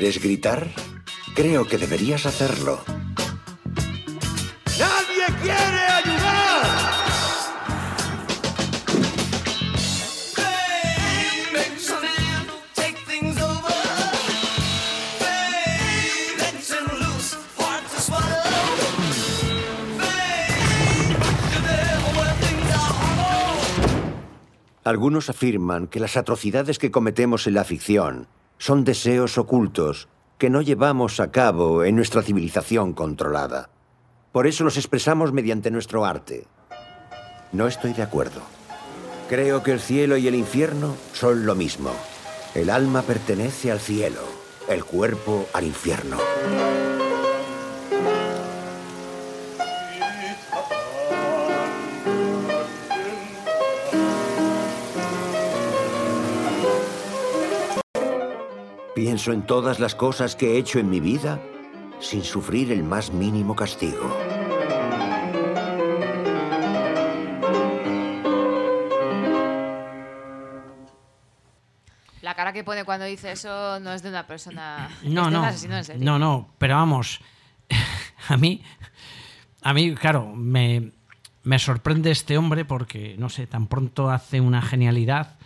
¿Quieres 0.09 0.24
gritar? 0.24 0.70
Creo 1.34 1.66
que 1.66 1.76
deberías 1.76 2.24
hacerlo. 2.24 2.80
¡Nadie 4.78 5.26
quiere 5.42 5.82
ayudar! 5.84 6.64
Algunos 24.84 25.28
afirman 25.28 25.86
que 25.86 26.00
las 26.00 26.16
atrocidades 26.16 26.78
que 26.78 26.90
cometemos 26.90 27.46
en 27.46 27.52
la 27.52 27.64
ficción 27.64 28.26
son 28.59 28.84
deseos 28.84 29.38
ocultos 29.38 30.09
que 30.36 30.50
no 30.50 30.62
llevamos 30.62 31.20
a 31.20 31.30
cabo 31.30 31.84
en 31.84 31.96
nuestra 31.96 32.22
civilización 32.22 32.92
controlada. 32.92 33.70
Por 34.32 34.46
eso 34.46 34.62
los 34.62 34.76
expresamos 34.76 35.32
mediante 35.32 35.70
nuestro 35.70 36.04
arte. 36.04 36.46
No 37.52 37.66
estoy 37.66 37.92
de 37.92 38.02
acuerdo. 38.02 38.42
Creo 39.28 39.62
que 39.62 39.72
el 39.72 39.80
cielo 39.80 40.16
y 40.16 40.28
el 40.28 40.34
infierno 40.34 40.94
son 41.12 41.46
lo 41.46 41.54
mismo. 41.54 41.90
El 42.54 42.70
alma 42.70 43.02
pertenece 43.02 43.70
al 43.70 43.80
cielo, 43.80 44.20
el 44.68 44.84
cuerpo 44.84 45.46
al 45.52 45.64
infierno. 45.64 46.18
Pienso 58.99 59.30
en 59.30 59.42
todas 59.42 59.78
las 59.78 59.94
cosas 59.94 60.34
que 60.34 60.55
he 60.55 60.59
hecho 60.59 60.80
en 60.80 60.90
mi 60.90 60.99
vida 60.99 61.40
sin 62.01 62.24
sufrir 62.24 62.72
el 62.72 62.82
más 62.82 63.12
mínimo 63.12 63.55
castigo. 63.55 64.12
La 72.22 72.34
cara 72.34 72.53
que 72.53 72.64
pone 72.64 72.84
cuando 72.84 73.07
dice 73.07 73.30
eso 73.30 73.78
no 73.78 73.92
es 73.92 74.03
de 74.03 74.09
una 74.09 74.26
persona. 74.26 74.90
No, 75.05 75.26
es 75.26 75.32
no. 75.32 75.44
asesino 75.44 75.76
en. 75.78 76.05
No, 76.05 76.18
no, 76.18 76.49
pero 76.59 76.74
vamos. 76.74 77.20
A 78.28 78.36
mí, 78.36 78.62
a 79.62 79.72
mí, 79.74 79.94
claro, 79.94 80.26
me, 80.26 80.90
me 81.44 81.61
sorprende 81.61 82.11
este 82.11 82.36
hombre 82.36 82.64
porque, 82.64 83.14
no 83.16 83.28
sé, 83.28 83.46
tan 83.46 83.68
pronto 83.68 84.11
hace 84.11 84.40
una 84.40 84.61
genialidad 84.61 85.36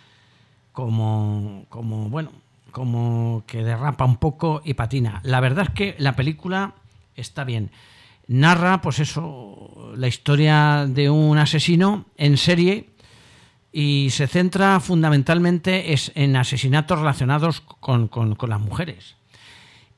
como, 0.72 1.66
como, 1.68 2.09
bueno, 2.09 2.32
como 2.73 3.45
que 3.47 3.62
derrapa 3.62 4.05
un 4.05 4.16
poco 4.16 4.61
y 4.64 4.75
patina. 4.75 5.20
La 5.25 5.41
verdad 5.41 5.66
es 5.68 5.70
que 5.75 5.95
la 5.99 6.16
película 6.16 6.75
está 7.14 7.45
bien. 7.45 7.70
Narra, 8.27 8.81
pues 8.81 8.99
eso, 8.99 9.93
la 9.97 10.09
historia 10.09 10.87
de 10.89 11.11
un 11.11 11.39
asesino 11.39 12.07
en 12.16 12.37
serie 12.37 12.89
y 13.73 14.09
se 14.11 14.27
centra 14.27 14.81
fundamentalmente 14.81 15.95
en 16.14 16.37
asesinatos 16.37 16.99
relacionados 16.99 17.61
con, 17.61 18.09
con- 18.09 18.35
con 18.35 18.51
las 18.51 18.61
mujeres. 18.61 19.16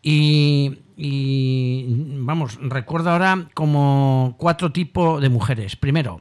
Y, 0.03 0.79
y, 0.97 1.87
vamos, 2.19 2.59
recuerdo 2.61 3.11
ahora 3.11 3.49
como 3.55 4.35
cuatro 4.39 4.71
tipos 4.73 5.21
de 5.21 5.29
mujeres. 5.29 5.77
Primero, 5.77 6.21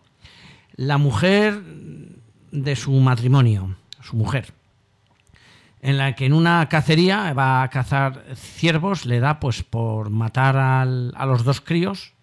la 0.75 0.97
mujer 0.97 1.61
de 2.51 2.75
su 2.75 2.91
matrimonio, 2.93 3.75
su 4.01 4.15
mujer, 4.15 4.53
en 5.83 5.97
la 5.97 6.15
que 6.15 6.25
en 6.25 6.33
una 6.33 6.69
cacería 6.69 7.33
va 7.33 7.61
a 7.61 7.69
cazar 7.69 8.23
ciervos, 8.35 9.05
le 9.05 9.19
da 9.19 9.41
pues 9.41 9.63
por 9.63 10.09
matar 10.09 10.55
a 10.57 10.85
los 10.85 11.43
dos 11.43 11.59
críos, 11.59 12.13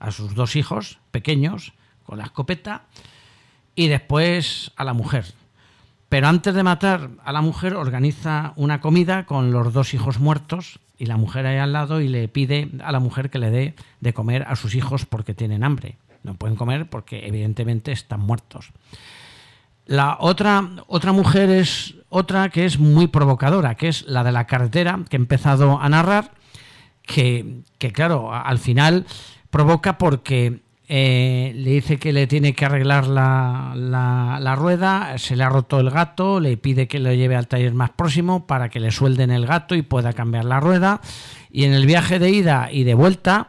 a 0.00 0.10
sus 0.10 0.34
dos 0.34 0.56
hijos 0.56 0.98
pequeños, 1.12 1.74
con 2.02 2.18
la 2.18 2.24
escopeta, 2.24 2.82
y 3.76 3.86
después 3.86 4.72
a 4.74 4.82
la 4.82 4.94
mujer. 4.94 5.26
Pero 6.08 6.26
antes 6.26 6.54
de 6.54 6.64
matar 6.64 7.10
a 7.24 7.32
la 7.32 7.40
mujer, 7.40 7.76
organiza 7.76 8.52
una 8.56 8.80
comida 8.80 9.26
con 9.26 9.52
los 9.52 9.72
dos 9.72 9.94
hijos 9.94 10.18
muertos 10.18 10.80
y 10.98 11.06
la 11.06 11.16
mujer 11.16 11.46
ahí 11.46 11.58
al 11.58 11.72
lado 11.72 12.00
y 12.00 12.08
le 12.08 12.26
pide 12.26 12.68
a 12.82 12.90
la 12.90 12.98
mujer 12.98 13.30
que 13.30 13.38
le 13.38 13.50
dé 13.50 13.74
de 14.00 14.12
comer 14.12 14.42
a 14.48 14.56
sus 14.56 14.74
hijos 14.74 15.06
porque 15.06 15.34
tienen 15.34 15.62
hambre. 15.62 15.98
No 16.24 16.34
pueden 16.34 16.56
comer 16.56 16.90
porque 16.90 17.28
evidentemente 17.28 17.92
están 17.92 18.20
muertos. 18.20 18.72
La 19.86 20.16
otra, 20.18 20.68
otra 20.88 21.12
mujer 21.12 21.50
es 21.50 21.94
otra 22.14 22.48
que 22.48 22.64
es 22.64 22.78
muy 22.78 23.06
provocadora, 23.08 23.74
que 23.74 23.88
es 23.88 24.04
la 24.06 24.22
de 24.24 24.32
la 24.32 24.46
carretera, 24.46 25.00
que 25.08 25.16
he 25.16 25.20
empezado 25.20 25.80
a 25.80 25.88
narrar, 25.88 26.30
que, 27.02 27.60
que, 27.78 27.92
claro, 27.92 28.32
al 28.32 28.58
final 28.58 29.04
provoca 29.50 29.98
porque 29.98 30.60
eh, 30.88 31.52
le 31.56 31.70
dice 31.70 31.98
que 31.98 32.12
le 32.12 32.26
tiene 32.26 32.54
que 32.54 32.64
arreglar 32.66 33.06
la, 33.06 33.72
la- 33.74 34.38
la 34.40 34.54
rueda, 34.54 35.16
se 35.18 35.34
le 35.36 35.42
ha 35.44 35.48
roto 35.48 35.80
el 35.80 35.90
gato, 35.90 36.40
le 36.40 36.56
pide 36.56 36.86
que 36.88 36.98
lo 36.98 37.12
lleve 37.12 37.36
al 37.36 37.48
taller 37.48 37.72
más 37.74 37.90
próximo 37.90 38.46
para 38.46 38.68
que 38.68 38.80
le 38.80 38.90
suelden 38.90 39.30
el 39.30 39.46
gato 39.46 39.74
y 39.74 39.82
pueda 39.82 40.12
cambiar 40.12 40.44
la 40.44 40.60
rueda. 40.60 41.00
Y 41.50 41.64
en 41.64 41.72
el 41.72 41.86
viaje 41.86 42.18
de 42.18 42.30
ida 42.30 42.68
y 42.70 42.84
de 42.84 42.94
vuelta, 42.94 43.48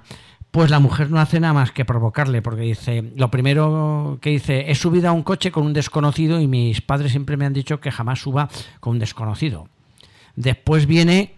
pues 0.56 0.70
la 0.72 0.80
mujer 0.80 1.12
no 1.12 1.20
hace 1.20 1.41
nada 1.41 1.53
más 1.53 1.74
que 1.74 1.84
provocarle, 1.84 2.41
porque 2.41 2.62
dice, 2.62 3.12
lo 3.18 3.30
primero 3.30 4.20
que 4.22 4.30
dice, 4.30 4.72
he 4.72 4.76
subido 4.76 5.10
a 5.10 5.12
un 5.12 5.22
coche 5.22 5.51
con 5.51 5.66
un 5.66 5.74
desconocido 5.74 6.39
y 6.39 6.47
mis 6.47 6.80
padres 6.80 7.12
siempre 7.12 7.36
me 7.36 7.45
han 7.45 7.51
dicho 7.51 7.82
que 7.82 7.91
jamás 7.91 8.22
suba 8.22 8.47
con 8.80 8.93
un 8.93 8.99
desconocido. 8.99 9.68
Después 10.38 10.86
viene 10.86 11.34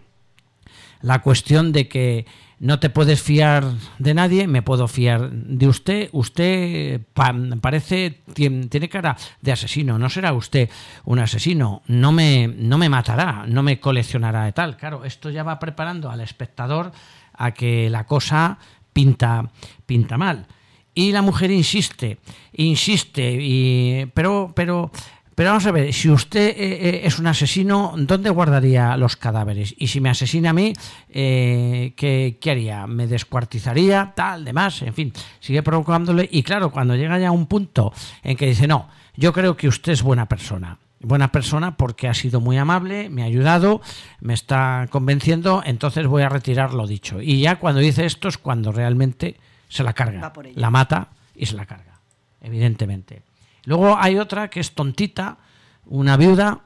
la 1.02 1.18
cuestión 1.20 1.72
de 1.72 1.88
que 1.88 2.26
no 2.60 2.78
te 2.78 2.90
puedes 2.90 3.20
fiar 3.20 3.64
de 3.98 4.14
nadie, 4.14 4.46
me 4.46 4.62
puedo 4.62 4.86
fiar 4.86 5.32
de 5.32 5.66
usted. 5.66 6.10
Usted 6.12 7.00
pa- 7.12 7.34
parece, 7.60 8.20
tien- 8.34 8.68
tiene 8.68 8.88
cara 8.88 9.16
de 9.42 9.50
asesino, 9.50 9.98
no 9.98 10.08
será 10.10 10.32
usted 10.32 10.70
un 11.04 11.18
asesino, 11.18 11.82
no 11.88 12.12
me, 12.12 12.46
no 12.46 12.78
me 12.78 12.88
matará, 12.88 13.46
no 13.48 13.64
me 13.64 13.80
coleccionará 13.80 14.44
de 14.44 14.52
tal. 14.52 14.76
Claro, 14.76 15.04
esto 15.04 15.28
ya 15.30 15.42
va 15.42 15.58
preparando 15.58 16.08
al 16.08 16.20
espectador 16.20 16.92
a 17.40 17.52
que 17.52 17.88
la 17.90 18.04
cosa 18.04 18.58
pinta, 18.98 19.48
pinta 19.86 20.18
mal. 20.18 20.44
Y 20.92 21.12
la 21.12 21.22
mujer 21.22 21.52
insiste, 21.52 22.18
insiste, 22.54 23.38
y, 23.40 24.06
pero, 24.12 24.50
pero, 24.56 24.90
pero 25.36 25.50
vamos 25.50 25.66
a 25.66 25.70
ver, 25.70 25.92
si 25.92 26.10
usted 26.10 26.48
eh, 26.48 26.54
eh, 26.58 27.00
es 27.04 27.20
un 27.20 27.28
asesino, 27.28 27.94
¿dónde 27.96 28.28
guardaría 28.30 28.96
los 28.96 29.14
cadáveres? 29.14 29.72
Y 29.78 29.86
si 29.86 30.00
me 30.00 30.10
asesina 30.10 30.50
a 30.50 30.52
mí, 30.52 30.72
eh, 31.10 31.92
¿qué, 31.94 32.38
qué 32.40 32.50
haría? 32.50 32.88
¿Me 32.88 33.06
descuartizaría? 33.06 34.14
Tal, 34.16 34.44
demás, 34.44 34.82
en 34.82 34.94
fin, 34.94 35.12
sigue 35.38 35.62
provocándole. 35.62 36.28
Y 36.32 36.42
claro, 36.42 36.72
cuando 36.72 36.96
llega 36.96 37.20
ya 37.20 37.28
a 37.28 37.30
un 37.30 37.46
punto 37.46 37.92
en 38.24 38.36
que 38.36 38.46
dice, 38.46 38.66
no, 38.66 38.88
yo 39.14 39.32
creo 39.32 39.56
que 39.56 39.68
usted 39.68 39.92
es 39.92 40.02
buena 40.02 40.26
persona. 40.26 40.76
Buena 41.00 41.30
persona 41.30 41.76
porque 41.76 42.08
ha 42.08 42.14
sido 42.14 42.40
muy 42.40 42.56
amable, 42.56 43.08
me 43.08 43.22
ha 43.22 43.26
ayudado, 43.26 43.80
me 44.20 44.34
está 44.34 44.88
convenciendo, 44.90 45.62
entonces 45.64 46.06
voy 46.06 46.22
a 46.22 46.28
retirar 46.28 46.74
lo 46.74 46.86
dicho. 46.86 47.22
Y 47.22 47.40
ya 47.40 47.56
cuando 47.56 47.80
dice 47.80 48.04
esto 48.04 48.28
es 48.28 48.36
cuando 48.36 48.72
realmente 48.72 49.36
se 49.68 49.84
la 49.84 49.92
carga, 49.92 50.32
la 50.54 50.70
mata 50.70 51.08
y 51.36 51.46
se 51.46 51.54
la 51.54 51.66
carga, 51.66 52.00
evidentemente. 52.40 53.22
Luego 53.64 53.96
hay 53.96 54.18
otra 54.18 54.48
que 54.48 54.60
es 54.60 54.72
tontita, 54.72 55.38
una 55.86 56.16
viuda 56.16 56.62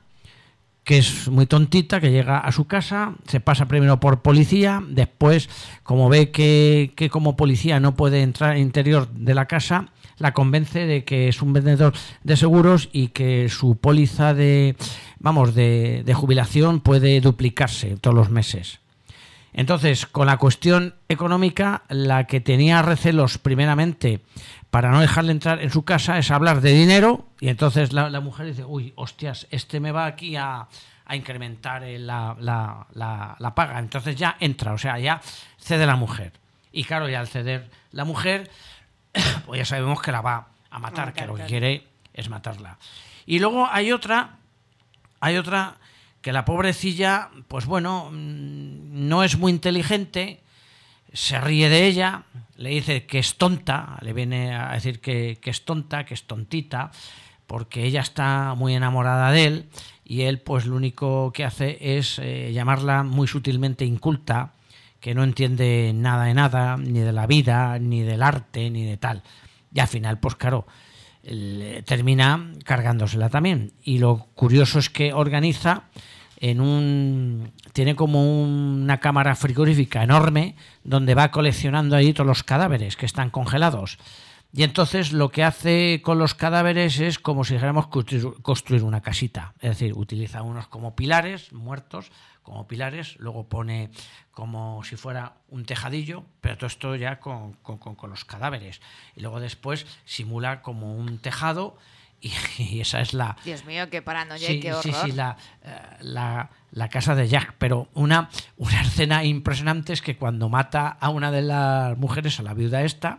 que 0.84 0.98
es 0.98 1.28
muy 1.28 1.46
tontita, 1.46 2.00
que 2.00 2.10
llega 2.10 2.38
a 2.38 2.50
su 2.50 2.66
casa, 2.66 3.14
se 3.26 3.40
pasa 3.40 3.66
primero 3.66 4.00
por 4.00 4.22
policía, 4.22 4.82
después, 4.86 5.48
como 5.82 6.08
ve 6.08 6.30
que, 6.30 6.92
como 7.10 7.36
policía 7.36 7.78
no 7.78 7.94
puede 7.94 8.22
entrar 8.22 8.52
al 8.52 8.58
interior 8.58 9.08
de 9.10 9.34
la 9.34 9.46
casa, 9.46 9.88
la 10.18 10.32
convence 10.32 10.86
de 10.86 11.04
que 11.04 11.28
es 11.28 11.40
un 11.40 11.52
vendedor 11.52 11.94
de 12.24 12.36
seguros 12.36 12.88
y 12.92 13.08
que 13.08 13.48
su 13.48 13.76
póliza 13.76 14.34
de, 14.34 14.76
vamos, 15.18 15.54
de, 15.54 16.02
de 16.04 16.14
jubilación 16.14 16.80
puede 16.80 17.20
duplicarse 17.20 17.96
todos 17.96 18.16
los 18.16 18.30
meses. 18.30 18.80
Entonces, 19.54 20.06
con 20.06 20.26
la 20.26 20.38
cuestión 20.38 20.94
económica, 21.08 21.82
la 21.88 22.24
que 22.24 22.40
tenía 22.40 22.80
recelos 22.80 23.38
primeramente 23.38 24.20
para 24.72 24.90
no 24.90 25.00
dejarle 25.02 25.32
entrar 25.32 25.60
en 25.60 25.70
su 25.70 25.84
casa 25.84 26.16
es 26.16 26.30
hablar 26.30 26.62
de 26.62 26.72
dinero 26.72 27.26
y 27.40 27.48
entonces 27.50 27.92
la, 27.92 28.08
la 28.08 28.20
mujer 28.20 28.46
dice, 28.46 28.64
uy, 28.64 28.94
hostias, 28.96 29.46
este 29.50 29.80
me 29.80 29.92
va 29.92 30.06
aquí 30.06 30.34
a, 30.36 30.66
a 31.04 31.14
incrementar 31.16 31.84
eh, 31.84 31.98
la, 31.98 32.34
la- 32.40 32.86
la- 32.94 33.36
la 33.38 33.54
paga. 33.54 33.78
Entonces 33.78 34.16
ya 34.16 34.34
entra, 34.40 34.72
o 34.72 34.78
sea, 34.78 34.98
ya 34.98 35.20
cede 35.58 35.84
la 35.84 35.96
mujer. 35.96 36.32
Y 36.72 36.84
claro, 36.84 37.06
ya 37.10 37.20
al 37.20 37.28
ceder 37.28 37.68
la 37.90 38.06
mujer, 38.06 38.50
pues 39.46 39.58
ya 39.58 39.66
sabemos 39.66 40.00
que 40.00 40.10
la 40.10 40.22
va 40.22 40.48
a 40.70 40.78
matar, 40.78 41.12
que 41.12 41.26
lo 41.26 41.34
que 41.34 41.42
quiere 41.48 41.86
es 42.14 42.30
matarla. 42.30 42.78
Y 43.26 43.40
luego 43.40 43.68
hay 43.70 43.92
otra, 43.92 44.38
hay 45.20 45.36
otra 45.36 45.76
que 46.22 46.32
la 46.32 46.46
pobrecilla, 46.46 47.28
pues 47.46 47.66
bueno, 47.66 48.08
mm, 48.10 49.06
no 49.06 49.22
es 49.22 49.36
muy 49.36 49.52
inteligente, 49.52 50.40
se 51.12 51.40
ríe 51.40 51.68
de 51.68 51.86
ella, 51.86 52.24
le 52.56 52.70
dice 52.70 53.06
que 53.06 53.18
es 53.18 53.36
tonta, 53.36 53.98
le 54.02 54.12
viene 54.12 54.54
a 54.54 54.72
decir 54.72 55.00
que, 55.00 55.38
que 55.40 55.50
es 55.50 55.64
tonta, 55.64 56.04
que 56.04 56.14
es 56.14 56.24
tontita, 56.24 56.90
porque 57.46 57.84
ella 57.84 58.00
está 58.00 58.54
muy 58.56 58.74
enamorada 58.74 59.30
de 59.30 59.44
él 59.44 59.68
y 60.04 60.22
él 60.22 60.40
pues 60.40 60.66
lo 60.66 60.76
único 60.76 61.32
que 61.32 61.44
hace 61.44 61.98
es 61.98 62.18
eh, 62.18 62.52
llamarla 62.52 63.02
muy 63.02 63.26
sutilmente 63.26 63.84
inculta, 63.84 64.52
que 65.00 65.14
no 65.14 65.24
entiende 65.24 65.92
nada 65.94 66.24
de 66.24 66.34
nada, 66.34 66.76
ni 66.76 67.00
de 67.00 67.12
la 67.12 67.26
vida, 67.26 67.78
ni 67.78 68.02
del 68.02 68.22
arte, 68.22 68.70
ni 68.70 68.84
de 68.84 68.96
tal. 68.96 69.22
Y 69.74 69.80
al 69.80 69.88
final, 69.88 70.20
pues 70.20 70.36
claro, 70.36 70.66
termina 71.84 72.52
cargándosela 72.64 73.28
también. 73.28 73.72
Y 73.82 73.98
lo 73.98 74.28
curioso 74.34 74.78
es 74.78 74.90
que 74.90 75.12
organiza 75.12 75.84
en 76.42 76.60
un 76.60 77.52
tiene 77.72 77.94
como 77.96 78.42
una 78.42 78.98
cámara 78.98 79.34
frigorífica 79.36 80.02
enorme 80.02 80.56
donde 80.84 81.14
va 81.14 81.30
coleccionando 81.30 81.96
ahí 81.96 82.12
todos 82.12 82.26
los 82.26 82.42
cadáveres 82.42 82.96
que 82.96 83.06
están 83.06 83.30
congelados 83.30 83.96
Y 84.54 84.64
entonces 84.64 85.12
lo 85.12 85.30
que 85.30 85.44
hace 85.44 86.02
con 86.02 86.18
los 86.18 86.34
cadáveres 86.34 86.98
es 87.00 87.18
como 87.18 87.44
si 87.44 87.54
dijéramos 87.54 87.86
construir, 88.42 88.82
una 88.82 89.00
casita. 89.00 89.54
Es 89.60 89.70
decir, 89.70 89.94
utiliza 89.96 90.42
unos 90.42 90.66
como 90.68 90.94
pilares 90.94 91.52
muertos, 91.54 92.10
como 92.42 92.66
pilares, 92.66 93.16
luego 93.18 93.48
pone 93.48 93.88
como 94.32 94.82
si 94.84 94.96
fuera 94.96 95.36
un 95.48 95.64
tejadillo, 95.64 96.24
pero 96.42 96.56
todo 96.58 96.66
esto 96.66 96.96
ya 96.96 97.18
con- 97.18 97.54
con 97.62 98.10
los 98.10 98.24
cadáveres. 98.26 98.82
Y 99.16 99.20
luego 99.22 99.40
después 99.40 99.86
simula 100.04 100.60
como 100.60 100.96
un 100.96 101.18
tejado 101.18 101.78
y, 102.22 102.32
y 102.62 102.80
esa 102.80 103.00
es 103.00 103.12
la, 103.12 103.36
Dios 103.44 103.64
mío, 103.66 103.90
qué 103.90 104.00
paranoia 104.00 104.46
Sí, 104.46 104.54
y 104.54 104.60
qué 104.60 104.72
horror. 104.72 104.82
sí, 104.82 104.92
sí, 105.04 105.12
la, 105.12 105.36
eh, 105.64 105.76
la, 106.00 106.48
la 106.70 106.88
casa 106.88 107.14
de 107.14 107.28
Jack. 107.28 107.56
Pero 107.58 107.88
una, 107.94 108.30
una 108.56 108.80
escena 108.82 109.24
impresionante 109.24 109.92
es 109.92 110.00
que 110.00 110.16
cuando 110.16 110.48
mata 110.48 110.88
a 110.88 111.08
una 111.10 111.30
de 111.30 111.42
las 111.42 111.98
mujeres, 111.98 112.38
a 112.40 112.42
la 112.42 112.54
viuda 112.54 112.82
esta, 112.82 113.18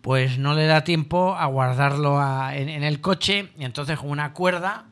pues 0.00 0.38
no 0.38 0.54
le 0.54 0.66
da 0.66 0.84
tiempo 0.84 1.34
a 1.36 1.46
guardarlo 1.46 2.20
a- 2.20 2.56
en, 2.56 2.68
en 2.68 2.82
el 2.84 3.00
coche 3.00 3.52
y 3.58 3.64
entonces 3.64 3.98
con 3.98 4.10
una 4.10 4.32
cuerda 4.32 4.84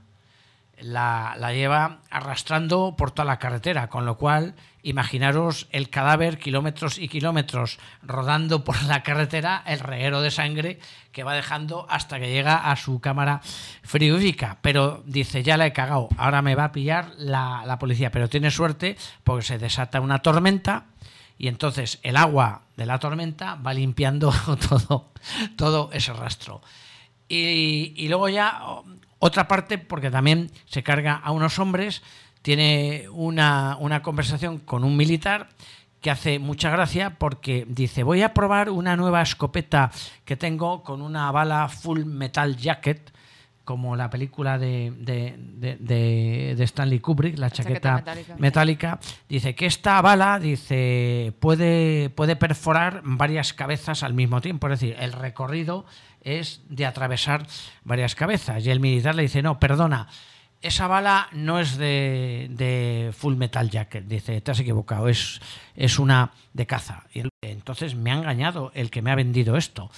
la, 0.80 1.36
la 1.38 1.52
lleva 1.52 1.98
arrastrando 2.10 2.94
por 2.96 3.10
toda 3.10 3.26
la 3.26 3.38
carretera, 3.38 3.88
con 3.88 4.06
lo 4.06 4.16
cual 4.16 4.54
imaginaros 4.82 5.66
el 5.70 5.88
cadáver 5.88 6.38
kilómetros 6.38 6.98
y 6.98 7.08
kilómetros 7.08 7.78
rodando 8.02 8.64
por 8.64 8.82
la 8.84 9.02
carretera, 9.02 9.62
el 9.66 9.80
reguero 9.80 10.20
de 10.20 10.30
sangre 10.30 10.78
que 11.10 11.24
va 11.24 11.34
dejando 11.34 11.86
hasta 11.88 12.20
que 12.20 12.30
llega 12.30 12.70
a 12.70 12.76
su 12.76 13.00
cámara 13.00 13.40
frigorífica. 13.82 14.58
Pero 14.60 15.02
dice, 15.06 15.42
ya 15.42 15.56
la 15.56 15.66
he 15.66 15.72
cagado, 15.72 16.08
ahora 16.18 16.42
me 16.42 16.54
va 16.54 16.64
a 16.64 16.72
pillar 16.72 17.12
la, 17.16 17.62
la 17.66 17.78
policía, 17.78 18.10
pero 18.10 18.28
tiene 18.28 18.50
suerte 18.50 18.96
porque 19.24 19.44
se 19.44 19.58
desata 19.58 20.00
una 20.00 20.20
tormenta 20.20 20.86
y 21.38 21.48
entonces 21.48 21.98
el 22.02 22.16
agua 22.16 22.62
de 22.76 22.86
la 22.86 22.98
tormenta 22.98 23.56
va 23.56 23.74
limpiando 23.74 24.32
todo, 24.68 25.12
todo 25.56 25.90
ese 25.92 26.12
rastro. 26.12 26.60
Y, 27.26 27.94
y 27.96 28.08
luego 28.08 28.28
ya 28.28 28.60
otra 29.26 29.48
parte, 29.48 29.78
porque 29.78 30.10
también 30.10 30.50
se 30.66 30.82
carga 30.82 31.14
a 31.14 31.30
unos 31.30 31.58
hombres, 31.58 32.02
tiene 32.42 33.06
una, 33.10 33.78
una 33.80 34.02
conversación 34.02 34.58
con 34.58 34.84
un 34.84 34.96
militar 34.98 35.48
que 36.02 36.10
hace 36.10 36.38
mucha 36.38 36.68
gracia 36.68 37.16
porque 37.18 37.64
dice, 37.66 38.02
voy 38.02 38.20
a 38.20 38.34
probar 38.34 38.68
una 38.68 38.96
nueva 38.96 39.22
escopeta 39.22 39.90
que 40.26 40.36
tengo 40.36 40.82
con 40.82 41.00
una 41.00 41.30
bala 41.32 41.68
full 41.70 42.04
metal 42.04 42.56
jacket, 42.58 43.12
como 43.64 43.96
la 43.96 44.10
película 44.10 44.58
de, 44.58 44.92
de- 44.98 45.36
de- 45.38 46.54
de- 46.54 46.64
Stanley 46.64 47.00
Kubrick, 47.00 47.38
la 47.38 47.48
chaqueta 47.48 47.80
chaqueta, 47.80 47.94
metálica. 47.96 48.36
metálica, 48.38 49.00
dice 49.26 49.54
que 49.54 49.64
esta 49.64 50.02
bala 50.02 50.38
dice 50.38 51.32
puede, 51.40 52.10
puede 52.10 52.36
perforar 52.36 53.00
varias 53.04 53.54
cabezas 53.54 54.02
al 54.02 54.12
mismo 54.12 54.42
tiempo, 54.42 54.66
es 54.68 54.78
decir, 54.80 54.96
el 55.00 55.12
recorrido 55.14 55.86
es 56.24 56.62
de 56.68 56.86
atravesar 56.86 57.46
varias 57.84 58.14
cabezas. 58.14 58.66
Y 58.66 58.70
el 58.70 58.80
militar 58.80 59.14
le 59.14 59.22
dice, 59.22 59.42
no, 59.42 59.60
perdona, 59.60 60.08
esa 60.62 60.86
bala 60.88 61.28
no 61.32 61.60
es 61.60 61.76
de, 61.76 62.48
de 62.50 63.12
Full 63.16 63.36
Metal 63.36 63.68
Jacket, 63.68 64.06
dice, 64.06 64.40
te 64.40 64.50
has 64.50 64.60
equivocado, 64.60 65.08
es, 65.08 65.40
es 65.76 65.98
una 65.98 66.32
de 66.54 66.66
caza. 66.66 67.04
Y 67.12 67.20
él, 67.20 67.28
entonces 67.42 67.94
me 67.94 68.10
ha 68.10 68.14
engañado 68.14 68.72
el 68.74 68.90
que 68.90 69.02
me 69.02 69.10
ha 69.10 69.14
vendido 69.14 69.56
esto. 69.56 69.90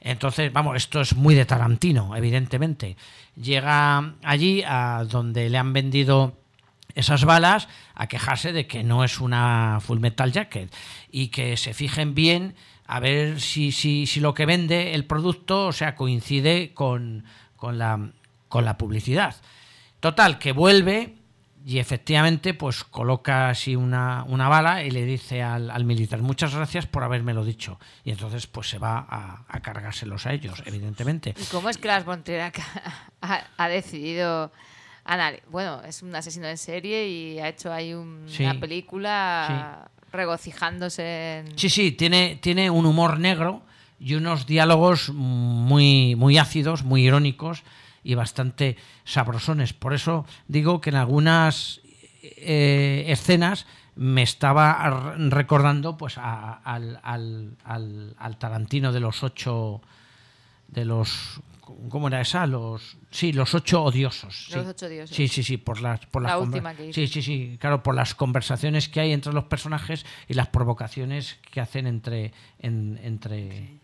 Entonces, 0.00 0.52
vamos, 0.52 0.76
esto 0.76 1.00
es 1.00 1.14
muy 1.14 1.34
de 1.34 1.44
Tarantino, 1.44 2.16
evidentemente. 2.16 2.96
Llega 3.40 4.14
allí 4.22 4.62
a 4.66 5.04
donde 5.08 5.48
le 5.48 5.58
han 5.58 5.72
vendido 5.72 6.36
esas 6.94 7.24
balas 7.24 7.68
a 7.94 8.08
quejarse 8.08 8.52
de 8.52 8.66
que 8.66 8.82
no 8.82 9.04
es 9.04 9.20
una 9.20 9.78
Full 9.80 10.00
Metal 10.00 10.32
Jacket 10.32 10.74
y 11.12 11.28
que 11.28 11.56
se 11.56 11.74
fijen 11.74 12.14
bien 12.14 12.56
a 12.88 12.98
ver 13.00 13.40
si, 13.40 13.70
si, 13.70 14.06
si 14.06 14.18
lo 14.18 14.34
que 14.34 14.46
vende 14.46 14.94
el 14.94 15.04
producto 15.04 15.66
o 15.66 15.72
sea, 15.72 15.94
coincide 15.94 16.72
con, 16.74 17.24
con, 17.54 17.78
la, 17.78 18.10
con 18.48 18.64
la 18.64 18.76
publicidad. 18.78 19.36
Total, 20.00 20.38
que 20.38 20.52
vuelve 20.52 21.14
y 21.66 21.80
efectivamente 21.80 22.54
pues 22.54 22.84
coloca 22.84 23.50
así 23.50 23.76
una, 23.76 24.24
una 24.24 24.48
bala 24.48 24.84
y 24.84 24.90
le 24.90 25.04
dice 25.04 25.42
al, 25.42 25.70
al 25.70 25.84
militar, 25.84 26.22
muchas 26.22 26.54
gracias 26.54 26.86
por 26.86 27.04
habérmelo 27.04 27.44
dicho. 27.44 27.78
Y 28.04 28.10
entonces 28.10 28.46
pues 28.46 28.70
se 28.70 28.78
va 28.78 29.04
a, 29.08 29.44
a 29.48 29.60
cargárselos 29.60 30.24
a 30.26 30.32
ellos, 30.32 30.62
evidentemente. 30.64 31.34
¿Y 31.38 31.44
cómo 31.50 31.68
es 31.68 31.76
que 31.76 31.88
Lars 31.88 32.06
von 32.06 32.22
Trier 32.24 32.40
ha, 32.42 32.52
ha- 33.20 33.44
ha 33.56 33.68
decidido... 33.68 34.50
Bueno, 35.50 35.80
es 35.84 36.02
un 36.02 36.14
asesino 36.14 36.46
en 36.48 36.58
serie 36.58 37.08
y 37.08 37.38
ha 37.38 37.48
hecho 37.48 37.72
ahí 37.72 37.92
un- 37.94 38.24
Sí. 38.28 38.44
una 38.44 38.60
película 38.60 39.90
regocijándose. 40.12 41.44
Sí, 41.56 41.68
sí, 41.68 41.92
tiene, 41.92 42.38
tiene 42.40 42.70
un 42.70 42.86
humor 42.86 43.18
negro 43.18 43.62
y 44.00 44.14
unos 44.14 44.46
diálogos 44.46 45.10
muy, 45.10 46.14
muy 46.16 46.38
ácidos, 46.38 46.84
muy 46.84 47.04
irónicos 47.06 47.62
y 48.04 48.14
bastante 48.14 48.76
sabrosones. 49.04 49.72
Por 49.72 49.92
eso 49.94 50.24
digo 50.46 50.80
que 50.80 50.90
en 50.90 50.96
algunas 50.96 51.80
eh, 52.22 53.04
escenas 53.08 53.66
me 53.96 54.22
estaba 54.22 55.14
recordando 55.18 55.96
pues 55.96 56.18
a- 56.18 56.52
al, 56.64 57.00
al- 57.02 57.56
al- 57.64 58.14
al 58.18 58.38
Tarantino 58.38 58.92
de 58.92 59.00
los 59.00 59.22
ocho 59.24 59.80
de 60.68 60.84
los 60.84 61.40
¿cómo 61.88 62.08
era 62.08 62.20
esa? 62.20 62.46
Los 62.46 62.98
sí, 63.10 63.32
los 63.32 63.54
ocho 63.54 63.82
odiosos. 63.84 64.46
sí. 64.48 64.54
Los 64.56 64.66
ocho 64.66 64.86
odiosos. 64.86 65.14
Sí, 65.16 65.28
sí, 65.28 65.42
sí, 65.42 65.56
por 65.56 65.80
las 65.80 66.04
por 66.06 66.22
La 66.22 66.30
las 66.36 66.40
última 66.40 66.72
conver- 66.72 66.76
que. 66.88 66.92
Sí, 66.92 67.06
sí, 67.08 67.22
sí, 67.22 67.56
claro, 67.60 67.82
por 67.82 67.94
las 67.94 68.14
conversaciones 68.14 68.88
que 68.88 69.00
hay 69.00 69.12
entre 69.12 69.32
los 69.32 69.44
personajes 69.44 70.04
y 70.28 70.34
las 70.34 70.48
provocaciones 70.48 71.38
que 71.50 71.60
hacen 71.60 71.86
entre 71.86 72.32
en- 72.58 72.98
entre 73.02 73.78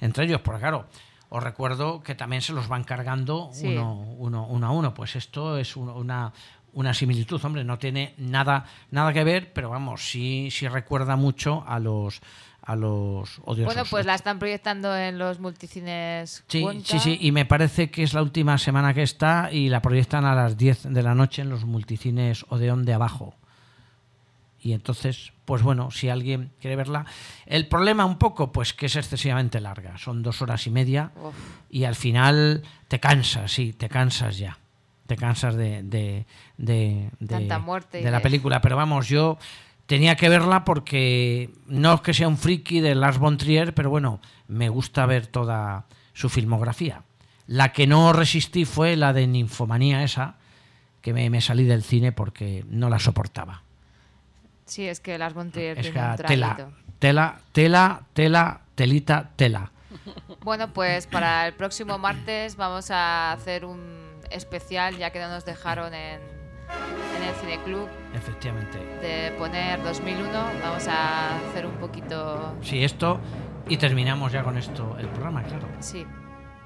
entre 0.00 0.24
ellos, 0.24 0.40
porque 0.40 0.60
claro, 0.60 0.86
os 1.28 1.42
recuerdo 1.42 2.02
que 2.02 2.14
también 2.14 2.42
se 2.42 2.52
los 2.52 2.66
van 2.68 2.84
cargando 2.84 3.50
Sí. 3.52 3.68
uno, 3.68 3.94
uno, 4.18 4.46
uno 4.46 4.66
a 4.66 4.70
uno. 4.70 4.94
Pues 4.94 5.14
esto 5.16 5.56
es 5.58 5.76
un- 5.76 5.88
una, 5.90 6.32
una 6.74 6.92
similitud, 6.92 7.42
hombre, 7.44 7.64
no 7.64 7.78
tiene 7.78 8.14
nada, 8.18 8.64
nada 8.90 9.12
que 9.12 9.22
ver, 9.24 9.52
pero 9.52 9.70
vamos, 9.70 10.02
sí, 10.10 10.48
sí 10.50 10.66
recuerda 10.68 11.16
mucho 11.16 11.64
a 11.68 11.78
los 11.78 12.20
a 12.64 12.76
los 12.76 13.40
odiosos. 13.44 13.64
Bueno, 13.74 13.82
pues 13.90 14.06
la 14.06 14.14
están 14.14 14.38
proyectando 14.38 14.96
en 14.96 15.18
los 15.18 15.40
multicines 15.40 16.44
Sí, 16.46 16.62
Cuenca. 16.62 16.84
sí, 16.86 16.98
sí, 17.00 17.18
y 17.20 17.32
me 17.32 17.44
parece 17.44 17.90
que 17.90 18.02
es 18.04 18.14
la 18.14 18.22
última 18.22 18.56
semana 18.58 18.94
que 18.94 19.02
está 19.02 19.50
y 19.52 19.68
la 19.68 19.82
proyectan 19.82 20.24
a 20.24 20.34
las 20.34 20.56
10 20.56 20.84
de 20.92 21.02
la 21.02 21.14
noche 21.14 21.42
en 21.42 21.48
los 21.50 21.64
multicines 21.64 22.44
Odeón 22.50 22.84
de 22.84 22.94
abajo. 22.94 23.34
Y 24.60 24.74
entonces, 24.74 25.32
pues 25.44 25.62
bueno, 25.62 25.90
si 25.90 26.08
alguien 26.08 26.52
quiere 26.60 26.76
verla. 26.76 27.04
El 27.46 27.66
problema 27.66 28.04
un 28.04 28.16
poco, 28.16 28.52
pues 28.52 28.72
que 28.72 28.86
es 28.86 28.94
excesivamente 28.94 29.60
larga. 29.60 29.98
Son 29.98 30.22
dos 30.22 30.40
horas 30.40 30.64
y 30.68 30.70
media 30.70 31.10
Uf. 31.20 31.34
y 31.68 31.82
al 31.82 31.96
final 31.96 32.62
te 32.86 33.00
cansas, 33.00 33.50
sí, 33.50 33.72
te 33.72 33.88
cansas 33.88 34.38
ya. 34.38 34.56
Te 35.08 35.16
cansas 35.16 35.56
de, 35.56 35.82
de, 35.82 36.26
de, 36.58 37.10
de- 37.18 37.26
Tanta 37.26 37.58
muerte 37.58 38.02
de 38.02 38.10
la 38.12 38.20
película. 38.20 38.60
Pero 38.60 38.76
vamos, 38.76 39.08
yo 39.08 39.36
tenía 39.86 40.16
que 40.16 40.28
verla 40.28 40.64
porque 40.64 41.50
no 41.66 41.94
es 41.94 42.00
que 42.00 42.14
sea 42.14 42.28
un 42.28 42.38
friki 42.38 42.80
de 42.80 42.94
Lars 42.94 43.18
von 43.18 43.36
Trier, 43.36 43.74
pero 43.74 43.90
bueno, 43.90 44.20
me 44.48 44.68
gusta 44.68 45.06
ver 45.06 45.26
toda 45.26 45.86
su 46.12 46.28
filmografía. 46.28 47.02
La 47.46 47.72
que 47.72 47.86
no 47.86 48.12
resistí 48.12 48.64
fue 48.64 48.96
la 48.96 49.12
de 49.12 49.26
Ninfomanía 49.26 50.02
esa, 50.02 50.36
que 51.00 51.12
me, 51.12 51.28
me 51.30 51.40
salí 51.40 51.64
del 51.64 51.82
cine 51.82 52.12
porque 52.12 52.64
no 52.68 52.88
la 52.88 52.98
soportaba. 52.98 53.62
Sí, 54.64 54.86
es 54.86 55.00
que 55.00 55.18
Lars 55.18 55.34
von 55.34 55.50
Trier 55.50 55.78
Es 55.78 55.90
tiene 55.90 56.00
que 56.00 56.22
un 56.22 56.26
tela, 56.28 56.68
tela, 56.98 57.40
tela, 57.52 58.02
tela, 58.14 58.60
telita, 58.74 59.30
tela. 59.36 59.70
Bueno, 60.42 60.72
pues 60.72 61.06
para 61.06 61.46
el 61.46 61.52
próximo 61.52 61.98
martes 61.98 62.56
vamos 62.56 62.90
a 62.90 63.32
hacer 63.32 63.64
un 63.64 63.80
especial, 64.30 64.96
ya 64.96 65.10
que 65.10 65.20
no 65.20 65.28
nos 65.28 65.44
dejaron 65.44 65.94
en, 65.94 66.20
en 67.16 67.22
el 67.22 67.34
Cineclub 67.34 67.88
Efectivamente. 68.14 68.78
de 69.00 69.32
poner 69.38 69.82
2001. 69.82 70.32
Vamos 70.62 70.88
a 70.88 71.36
hacer 71.38 71.66
un 71.66 71.74
poquito... 71.74 72.54
Sí, 72.62 72.84
esto. 72.84 73.20
Y 73.68 73.76
terminamos 73.76 74.32
ya 74.32 74.42
con 74.42 74.58
esto 74.58 74.96
el 74.98 75.08
programa, 75.08 75.42
claro. 75.44 75.66
Sí, 75.80 76.06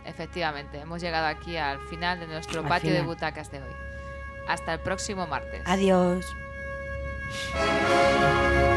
efectivamente. 0.04 0.80
Hemos 0.80 1.00
llegado 1.00 1.26
aquí 1.26 1.56
al 1.56 1.78
final 1.88 2.20
de 2.20 2.26
nuestro 2.26 2.62
Al 2.62 2.68
patio 2.68 2.92
de 2.92 3.02
butacas 3.02 3.50
de 3.50 3.58
hoy. 3.58 3.74
Hasta 4.48 4.74
el 4.74 4.80
próximo 4.80 5.26
martes. 5.26 5.62
Adiós. 5.66 6.24
Adiós. 7.54 8.75